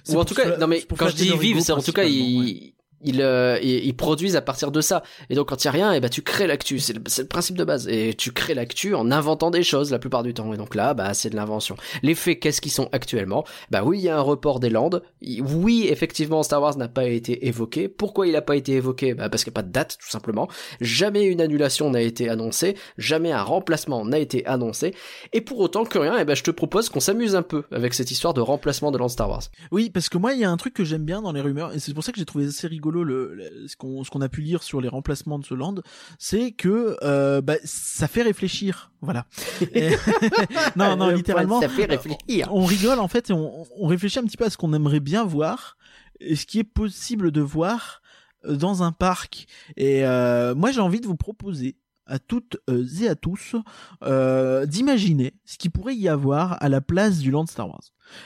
[0.08, 2.04] Ou en tout cas, non mais quand je dis leur vivent, c'est en tout cas
[2.04, 2.72] ils
[3.02, 3.58] ils, euh,
[3.96, 5.02] produisent à partir de ça.
[5.28, 7.26] Et donc quand il y a rien, et bah tu crées l'actu, c'est le, le
[7.26, 7.88] principe de base.
[7.88, 10.52] Et tu crées l'actu en inventant des choses la plupart du temps.
[10.52, 11.76] Et donc là, bah c'est de l'invention.
[12.02, 13.44] Les faits, qu'est-ce qu'ils sont actuellement?
[13.70, 15.02] Bah oui, il y a un report des Landes.
[15.40, 17.88] Oui, effectivement, Star Wars n'a pas été évoqué.
[17.88, 19.14] Pourquoi il n'a pas été évoqué?
[19.14, 20.48] Bah parce qu'il n'y a pas de date, tout simplement.
[20.80, 22.76] Jamais une annulation n'a été annoncée.
[22.98, 24.94] Jamais un remplacement n'a été annoncé.
[25.32, 27.94] Et pour autant que rien, et ben je te propose qu'on s'amuse un peu avec
[27.94, 29.42] cette histoire de remplacement de Land Star Wars.
[29.70, 31.74] Oui, parce que moi, il y a un truc que j'aime bien dans les rumeurs,
[31.74, 34.40] et c'est pour ça que j'ai trouvé assez rigolo le, le- ce qu'on a pu
[34.42, 35.76] lire sur les remplacements de ce land,
[36.18, 39.26] c'est que euh, bah, ça fait réfléchir, voilà.
[39.72, 39.90] Et-
[40.76, 41.60] non, non, littéralement.
[41.60, 42.48] Ça fait réfléchir.
[42.52, 45.00] On rigole en fait et on, on réfléchit un petit peu à ce qu'on aimerait
[45.00, 45.76] bien voir
[46.20, 48.02] et ce qui est possible de voir
[48.44, 49.46] euh, dans un parc.
[49.76, 51.76] Et euh, moi, j'ai envie de vous proposer
[52.06, 52.56] à toutes
[53.00, 53.54] et à tous
[54.02, 57.82] euh, d'imaginer ce qu'il pourrait y avoir à la place du Land Star Wars.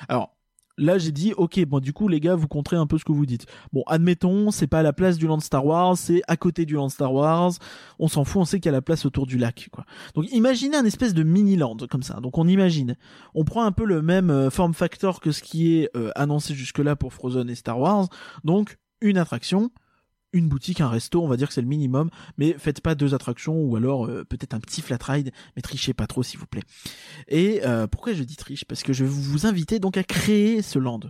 [0.09, 0.34] Alors
[0.79, 3.13] là, j'ai dit ok, bon du coup les gars, vous compterez un peu ce que
[3.13, 3.47] vous dites.
[3.73, 6.75] Bon, admettons, c'est pas à la place du Land Star Wars, c'est à côté du
[6.75, 7.53] Land Star Wars.
[7.99, 9.85] On s'en fout, on sait qu'il y a la place autour du lac, quoi.
[10.15, 12.21] Donc imaginez un espèce de mini land comme ça.
[12.21, 12.97] Donc on imagine,
[13.35, 16.55] on prend un peu le même euh, form factor que ce qui est euh, annoncé
[16.55, 18.09] jusque-là pour Frozen et Star Wars.
[18.45, 19.71] Donc une attraction,
[20.35, 23.15] une boutique, un resto, on va dire que c'est le minimum, mais faites pas deux
[23.15, 26.47] attractions ou alors euh, peut-être un petit flat ride, mais trichez pas trop s'il vous
[26.47, 26.65] plaît.
[27.29, 28.65] Et euh, pourquoi je dis triche?
[28.65, 31.01] Parce que je vais vous inviter donc à créer ce land,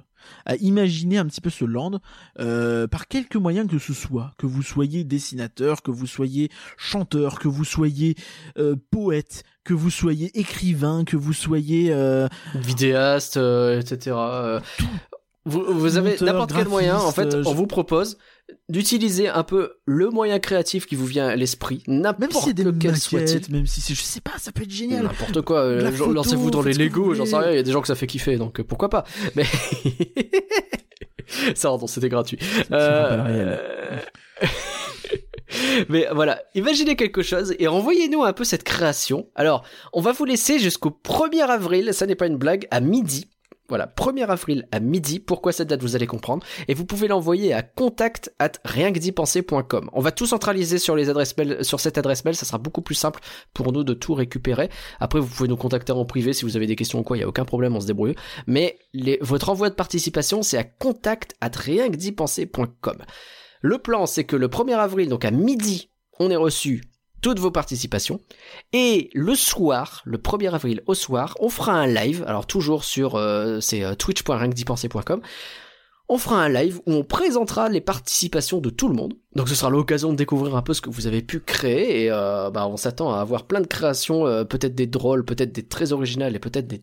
[0.44, 2.00] à imaginer un petit peu ce land
[2.38, 7.38] euh, par quelque moyen que ce soit, que vous soyez dessinateur, que vous soyez chanteur,
[7.38, 8.16] que vous soyez
[8.90, 11.94] poète, que vous soyez écrivain, que vous soyez
[12.54, 14.60] Vidéaste, etc.
[15.46, 18.18] Vous, vous avez n'importe quel moyen, en fait, on vous propose
[18.68, 22.64] d'utiliser un peu le moyen créatif qui vous vient à l'esprit, si n'importe c'est des
[22.64, 23.40] lequel soit-il.
[23.50, 25.04] même si c'est je sais pas, ça peut être génial.
[25.04, 27.80] N'importe quoi, euh, lancez-vous dans les Lego, j'en sais rien, il y a des gens
[27.80, 29.04] que ça fait kiffer, donc euh, pourquoi pas.
[29.34, 29.44] Mais
[31.54, 32.38] ça, pardon, c'était gratuit.
[32.72, 33.98] Euh,
[35.88, 39.28] Mais voilà, imaginez quelque chose et renvoyez-nous un peu cette création.
[39.34, 43.28] Alors, on va vous laisser jusqu'au 1er avril, ça n'est pas une blague, à midi.
[43.68, 45.20] Voilà, 1er avril à midi.
[45.20, 46.44] Pourquoi cette date, vous allez comprendre.
[46.68, 49.88] Et vous pouvez l'envoyer à contact at rienquedipenser.com.
[49.92, 52.36] On va tout centraliser sur les adresses mail, sur cette adresse mail.
[52.36, 53.20] Ça sera beaucoup plus simple
[53.54, 54.68] pour nous de tout récupérer.
[55.00, 57.16] Après, vous pouvez nous contacter en privé si vous avez des questions ou quoi.
[57.16, 58.16] Il y a aucun problème, on se débrouille.
[58.46, 58.78] Mais
[59.22, 62.98] votre envoi de participation, c'est à contact at rienquedipenser.com.
[63.62, 65.88] Le plan, c'est que le 1er avril, donc à midi,
[66.18, 66.82] on est reçu
[67.24, 68.20] toutes vos participations.
[68.74, 73.14] Et le soir, le 1er avril au soir, on fera un live, alors toujours sur
[73.14, 73.94] euh, c'est euh.
[76.10, 79.14] On fera un live où on présentera les participations de tout le monde.
[79.34, 82.10] Donc ce sera l'occasion de découvrir un peu ce que vous avez pu créer et
[82.10, 85.66] euh, bah, on s'attend à avoir plein de créations, euh, peut-être des drôles, peut-être des
[85.66, 86.82] très originales et peut-être des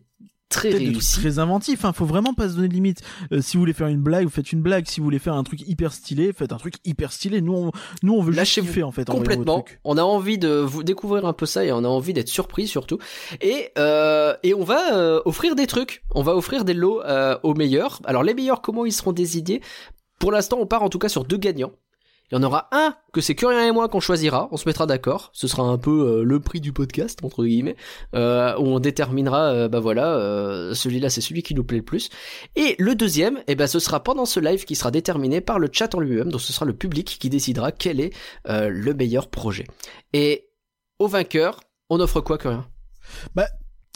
[0.52, 1.20] très réussis.
[1.20, 1.84] très inventif.
[1.84, 1.92] Hein.
[1.92, 3.00] Faut vraiment pas se donner de limite.
[3.32, 4.86] Euh, si vous voulez faire une blague, vous faites une blague.
[4.86, 7.40] Si vous voulez faire un truc hyper stylé, faites un truc hyper stylé.
[7.40, 7.72] Nous, on,
[8.02, 9.08] nous, on veut juste Lâchez-vous kiffer en fait.
[9.08, 9.64] Complètement.
[9.84, 12.66] On a envie de vous découvrir un peu ça et on a envie d'être surpris
[12.68, 12.98] surtout.
[13.40, 16.02] Et euh, et on va euh, offrir des trucs.
[16.14, 18.00] On va offrir des lots euh, aux meilleurs.
[18.04, 19.60] Alors les meilleurs, comment ils seront désignés?
[20.18, 21.72] Pour l'instant, on part en tout cas sur deux gagnants.
[22.32, 24.48] Il y en aura un que c'est Curien et moi qu'on choisira.
[24.52, 25.28] On se mettra d'accord.
[25.34, 27.76] Ce sera un peu euh, le prix du podcast entre guillemets,
[28.14, 29.52] euh, où on déterminera.
[29.52, 32.08] euh, bah voilà, celui-là c'est celui qui nous plaît le plus.
[32.56, 35.68] Et le deuxième, eh ben ce sera pendant ce live qui sera déterminé par le
[35.70, 36.30] chat en lui-même.
[36.30, 38.14] Donc ce sera le public qui décidera quel est
[38.46, 39.66] le meilleur projet.
[40.14, 40.48] Et
[40.98, 41.60] au vainqueur,
[41.90, 42.66] on offre quoi, Curien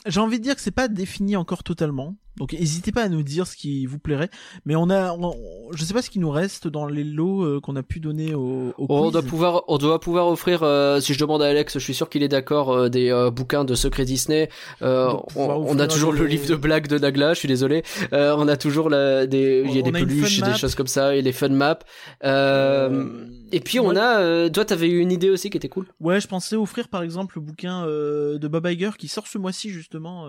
[0.04, 2.16] J'ai envie de dire que c'est pas défini encore totalement.
[2.38, 4.28] Donc n'hésitez pas à nous dire ce qui vous plairait.
[4.66, 5.34] Mais on a, on-
[5.72, 8.34] je sais pas ce qui nous reste dans les lots euh, qu'on a pu donner
[8.34, 11.74] au, au On doit pouvoir, on doit pouvoir offrir, euh, si je demande à Alex,
[11.74, 14.48] je suis sûr qu'il est d'accord, euh, des bouquins de secrets Disney.
[14.80, 17.82] On a toujours des- le livre de blagues de Nagla, je suis désolé.
[18.12, 21.16] On a toujours la, des, il y a des a peluches, des choses comme ça,
[21.16, 21.78] et les fun maps.
[23.52, 25.86] Et puis on a, toi t'avais eu une idée aussi qui était cool.
[26.00, 29.70] Ouais, je pensais offrir par exemple le bouquin de Bob Iger qui sort ce mois-ci
[29.70, 30.26] justement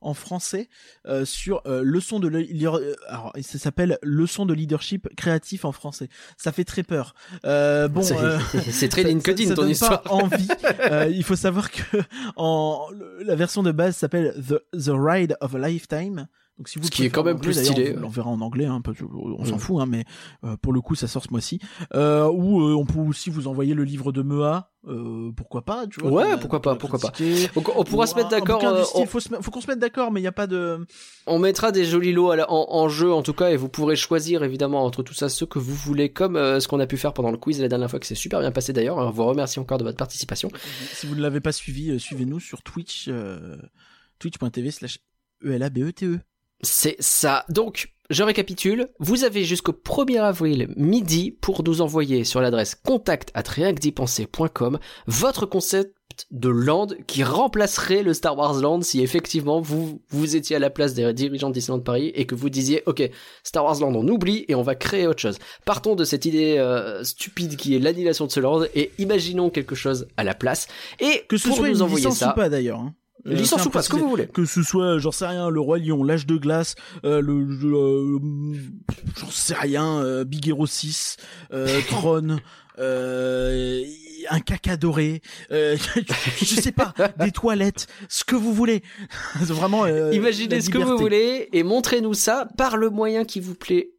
[0.00, 0.68] en français
[1.10, 5.72] euh, sur euh, leçon de le- euh, alors ça s'appelle leçon de leadership créatif en
[5.72, 6.08] français.
[6.36, 7.14] Ça fait très peur.
[7.44, 8.38] Euh, bon, c'est euh,
[8.88, 10.02] très LinkedIn ça, ça ton histoire.
[10.02, 10.48] Pas envie.
[10.90, 11.82] Euh, il faut savoir que
[12.36, 12.86] en
[13.24, 16.26] la version de base s'appelle The The Ride of a Lifetime.
[16.60, 17.94] Donc si vous Ce qui est quand même anglais, plus stylé.
[17.96, 18.82] on l'enverra en anglais, hein,
[19.14, 19.58] on s'en Mm.
[19.58, 20.04] fout, hein, mais
[20.44, 21.58] euh, pour le coup ça sort ce mois-ci.
[21.94, 25.86] Euh, ou euh, on peut aussi vous envoyer le livre de Mea, euh, pourquoi pas,
[25.86, 26.10] tu vois.
[26.10, 27.12] Ouais, pourquoi pas, pourquoi pas.
[27.56, 28.62] on pourra Ou se mettre d'accord.
[28.62, 29.20] euh, on- faut,
[29.50, 30.86] qu'on se mette d'accord, mais il n'y a pas de.
[31.26, 33.70] On mettra des jolis lots à la- en, en jeu en tout cas et vous
[33.70, 36.86] pourrez choisir évidemment entre tout ça ce que vous voulez comme euh, ce qu'on a
[36.86, 38.98] pu faire pendant le quiz la dernière fois que c'est super bien passé d'ailleurs.
[38.98, 40.50] On vous remercie encore de votre participation.
[40.92, 43.08] Si vous ne l'avez pas suivi, suivez-nous sur Twitch,
[44.18, 44.98] twitch.tv slash
[45.42, 46.04] ELABETE.
[46.62, 47.44] C'est ça.
[47.48, 48.88] Donc, je récapitule.
[48.98, 53.32] Vous avez jusqu'au 1er avril midi pour nous envoyer sur l'adresse contact
[55.06, 55.94] votre concept
[56.30, 60.68] de land qui remplacerait le Star Wars Land si effectivement vous vous étiez à la
[60.68, 63.08] place des dirigeants de Disneyland Paris et que vous disiez ok
[63.44, 65.38] Star Wars Land on oublie et on va créer autre chose.
[65.64, 69.76] Partons de cette idée euh, stupide qui est l'annulation de ce land et imaginons quelque
[69.76, 70.66] chose à la place
[70.98, 72.80] et Que ce pour soit nous une envoyer ça ou pas d'ailleurs.
[72.80, 72.94] Hein.
[73.26, 74.26] Euh, licence ou pas ce que vous voulez.
[74.28, 76.74] que ce soit j'en sais rien le roi lion l'âge de glace
[77.04, 78.18] euh, le euh,
[79.18, 81.16] j'en sais rien euh, Big Hero 6
[81.52, 82.38] euh, Tron
[82.78, 83.84] euh,
[84.30, 85.20] un caca doré
[85.50, 85.76] euh,
[86.38, 88.82] je sais pas des toilettes ce que vous voulez.
[89.40, 93.54] Vraiment euh, Imaginez ce que vous voulez et montrez-nous ça par le moyen qui vous
[93.54, 93.90] plaît,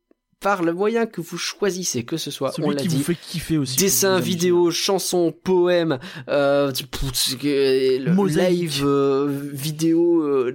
[0.41, 3.03] par le moyen que vous choisissez, que ce soit, on celui l'a qui dit, vous
[3.03, 5.99] fait kiffer aussi dessin, vidéo, chanson, poème,
[6.29, 10.53] euh, euh, le live, euh, vidéo, euh,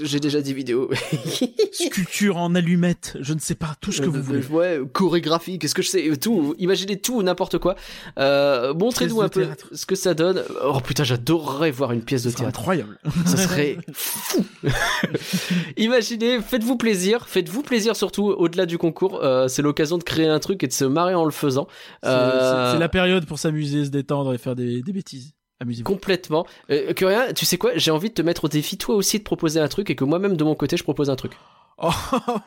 [0.00, 0.90] j'ai déjà dit vidéo.
[1.72, 5.74] sculpture en allumettes je ne sais pas tout ce que vous voulez Ouais, chorégraphie, qu'est-ce
[5.74, 7.76] que je sais, tout, imaginez tout ou n'importe quoi.
[8.16, 9.68] Montrez-nous un peu théâtre.
[9.72, 10.42] ce que ça donne.
[10.64, 12.58] Oh putain, j'adorerais voir une pièce de c'est théâtre.
[12.58, 14.44] incroyable Ça serait fou.
[15.76, 19.11] Imaginez, faites-vous plaisir, faites-vous plaisir surtout au-delà du concours.
[19.22, 21.66] Euh, c'est l'occasion de créer un truc et de se marrer en le faisant.
[22.02, 25.84] C'est- Euh, c'est la période pour s'amuser se détendre et faire des, des bêtises amusez-vous
[25.84, 26.44] Complètement.
[26.70, 29.22] Euh, rien, tu sais quoi J'ai envie de te mettre au défi toi aussi de
[29.24, 31.32] proposer un truc et que moi-même de mon côté je propose un truc.
[31.78, 31.90] Oh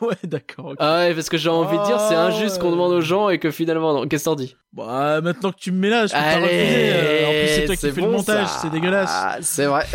[0.06, 0.74] ouais d'accord.
[0.78, 3.28] Ah ouais, parce que j'ai envie de dire c'est Ah injuste qu'on demande aux gens
[3.28, 4.06] et que finalement non.
[4.06, 4.56] Qu'est-ce que t'en dis?
[4.72, 6.92] Bah, maintenant que tu me mets là, je peux pas refuser.
[6.92, 9.10] euh, En plus, c'est toi qui fais le montage, c'est dégueulasse.
[9.12, 9.86] Ah, c'est vrai.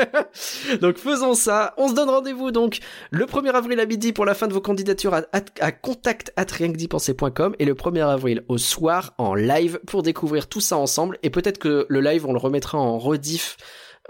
[0.80, 1.74] donc faisons ça.
[1.78, 2.78] On se donne rendez-vous donc
[3.10, 6.32] le 1er avril à midi pour la fin de vos candidatures à, à, à contact
[6.38, 11.18] et le 1er avril au soir en live pour découvrir tout ça ensemble.
[11.22, 13.56] Et peut-être que le live on le remettra en rediff.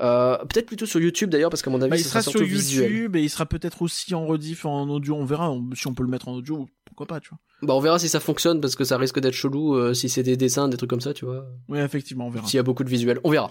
[0.00, 2.40] Euh, peut-être plutôt sur YouTube d'ailleurs parce qu'à mon avis Bah, il sera sera sur
[2.40, 3.16] YouTube visuel.
[3.16, 5.14] et il sera peut-être aussi en rediff en audio.
[5.14, 6.68] On verra on- si on peut le mettre en audio.
[6.86, 7.38] Pourquoi pas, tu vois.
[7.62, 10.22] Bah on verra si ça fonctionne parce que ça risque d'être chelou euh, si c'est
[10.22, 11.44] des dessins, des trucs comme ça, tu vois.
[11.68, 12.46] Oui, effectivement, on verra.
[12.46, 13.50] S'il y a beaucoup de visuels, on verra.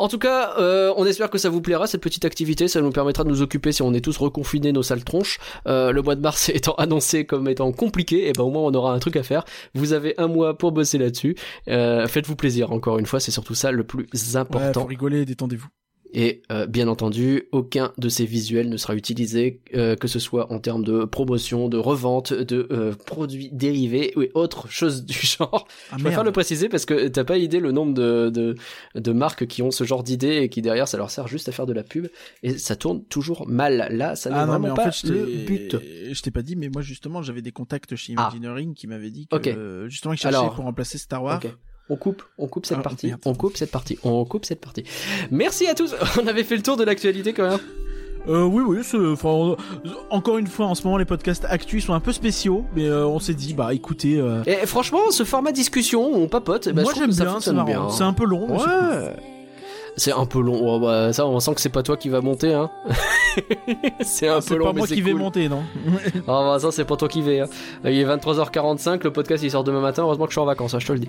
[0.00, 2.68] En tout cas, euh, on espère que ça vous plaira cette petite activité.
[2.68, 5.38] Ça nous permettra de nous occuper si on est tous reconfinés nos sales tronches.
[5.68, 8.72] Euh, le mois de mars étant annoncé comme étant compliqué, et ben au moins on
[8.72, 9.44] aura un truc à faire.
[9.74, 11.36] Vous avez un mois pour bosser là-dessus.
[11.68, 12.72] Euh, Faites-vous plaisir.
[12.72, 14.84] Encore une fois, c'est surtout ça le plus Ouais, important.
[14.86, 15.68] rigoler, détendez-vous.
[16.12, 20.52] Et euh, bien entendu, aucun de ces visuels ne sera utilisé, euh, que ce soit
[20.52, 25.68] en termes de promotion, de revente, de euh, produits dérivés ou autre chose du genre.
[25.90, 28.56] Ah, Je préfère le préciser parce que t'as pas idée le nombre de, de,
[28.96, 31.52] de marques qui ont ce genre d'idées et qui derrière ça leur sert juste à
[31.52, 32.08] faire de la pub
[32.42, 33.86] et ça tourne toujours mal.
[33.90, 35.76] Là, ça n'est Ah non, vraiment mais en pas fait, le but.
[36.10, 38.30] Je t'ai pas dit, mais moi justement, j'avais des contacts chez Ah.
[38.32, 39.46] Imagineering qui m'avaient dit que Ok.
[39.46, 41.40] euh, justement, ils cherchaient Alors, pour remplacer Star Wars.
[41.90, 43.20] On coupe, on coupe cette Ah, partie, merde.
[43.26, 44.84] on coupe cette partie, on coupe cette partie.
[45.30, 45.94] Merci à tous.
[46.22, 47.58] On avait fait le tour de l'actualité quand même.
[48.28, 48.78] Euh, oui, oui,
[49.12, 49.56] enfin,
[50.10, 53.06] encore une fois, en ce moment, les podcasts actus sont un peu spéciaux, mais euh,
[53.06, 56.82] on s'est dit, bah, écoutez, euh, Et franchement, ce format discussion, on papote, eh ben,
[56.82, 57.88] moi j'aime bien, c'est marrant.
[57.88, 58.72] C'est un peu long, mais c'est cool.
[58.98, 59.16] Ouais.
[59.96, 60.60] C'est un peu long.
[60.62, 62.70] Oh, bah, ça, on sent que c'est pas toi qui va monter, hein.
[64.02, 65.62] c'est un peu C'est long, pas mais moi qui vais monter, non
[66.28, 67.40] Ah bah ça c'est pas toi qui vais.
[67.40, 67.46] hein.
[67.84, 70.74] Il est 23h45, le podcast il sort demain matin, heureusement que je suis en vacances,
[70.74, 71.08] hein, je te le dis.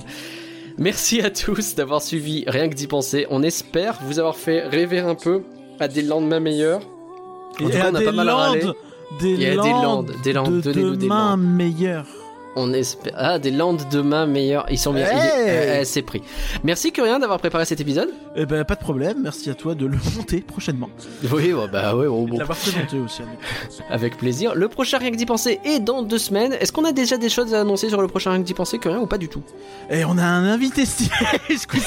[0.82, 3.28] Merci à tous d'avoir suivi Rien que d'y penser.
[3.30, 5.44] On espère vous avoir fait rêver un peu
[5.80, 6.82] à des lendemains meilleurs.
[6.82, 8.62] En tout cas, à on a des pas mal râlé.
[8.62, 8.76] landes,
[9.20, 11.40] des Il y a des landes, des landes, de donnez-nous des landes.
[11.40, 12.08] meilleurs.
[12.56, 13.14] On espère.
[13.16, 14.66] Ah, des landes demain meilleurs.
[14.70, 15.06] Ils sont bien.
[15.06, 16.22] Hey euh, c'est pris.
[16.64, 18.10] Merci Curien d'avoir préparé cet épisode.
[18.36, 20.90] Eh ben, pas de problème, merci à toi de le monter prochainement.
[21.32, 22.38] Oui, bah, bah ouais, bon, bon.
[22.38, 23.22] l'avoir présenté aussi.
[23.22, 23.40] Annick.
[23.90, 24.56] avec plaisir.
[24.56, 26.54] Le prochain Rien que d'y penser est dans deux semaines.
[26.54, 28.78] Est-ce qu'on a déjà des choses à annoncer sur le prochain Rien que d'y penser,
[28.78, 29.42] Curien, ou pas du tout?
[29.90, 31.10] Et on a un invité stylé.
[31.48, 31.78] C'est pas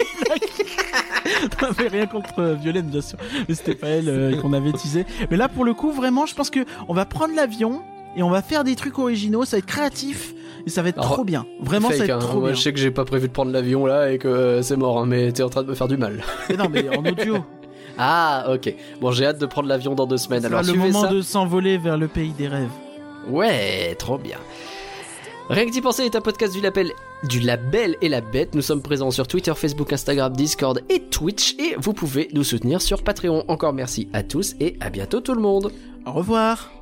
[0.00, 1.90] une blague?
[1.90, 3.18] rien contre euh, Violaine, bien sûr.
[3.48, 5.04] Mais c'était pas elle euh, qu'on avait teasé.
[5.30, 7.82] Mais là, pour le coup, vraiment, je pense que on va prendre l'avion
[8.18, 9.44] et on va faire des trucs originaux.
[9.44, 10.34] Ça va être créatif
[10.66, 11.46] et ça va être Alors, trop bien.
[11.60, 12.28] Vraiment, ça Fake, va être hein.
[12.28, 12.52] trop bien.
[12.52, 14.98] je sais que j'ai pas prévu de prendre l'avion là et que euh, c'est mort,
[14.98, 16.22] hein, mais t'es en train de me faire du mal.
[16.50, 17.38] Mais non, mais en audio.
[18.00, 18.72] Ah, ok.
[19.00, 20.42] Bon, j'ai hâte de prendre l'avion dans deux semaines.
[20.42, 21.08] C'est Alors, le moment ça.
[21.08, 22.70] de s'envoler vers le pays des rêves.
[23.28, 24.36] Ouais, trop bien.
[25.50, 26.92] Rien que d'y penser est un podcast du label,
[27.24, 28.54] du label et la bête.
[28.54, 31.56] Nous sommes présents sur Twitter, Facebook, Instagram, Discord et Twitch.
[31.58, 33.42] Et vous pouvez nous soutenir sur Patreon.
[33.48, 35.72] Encore merci à tous et à bientôt tout le monde.
[36.06, 36.77] Au revoir.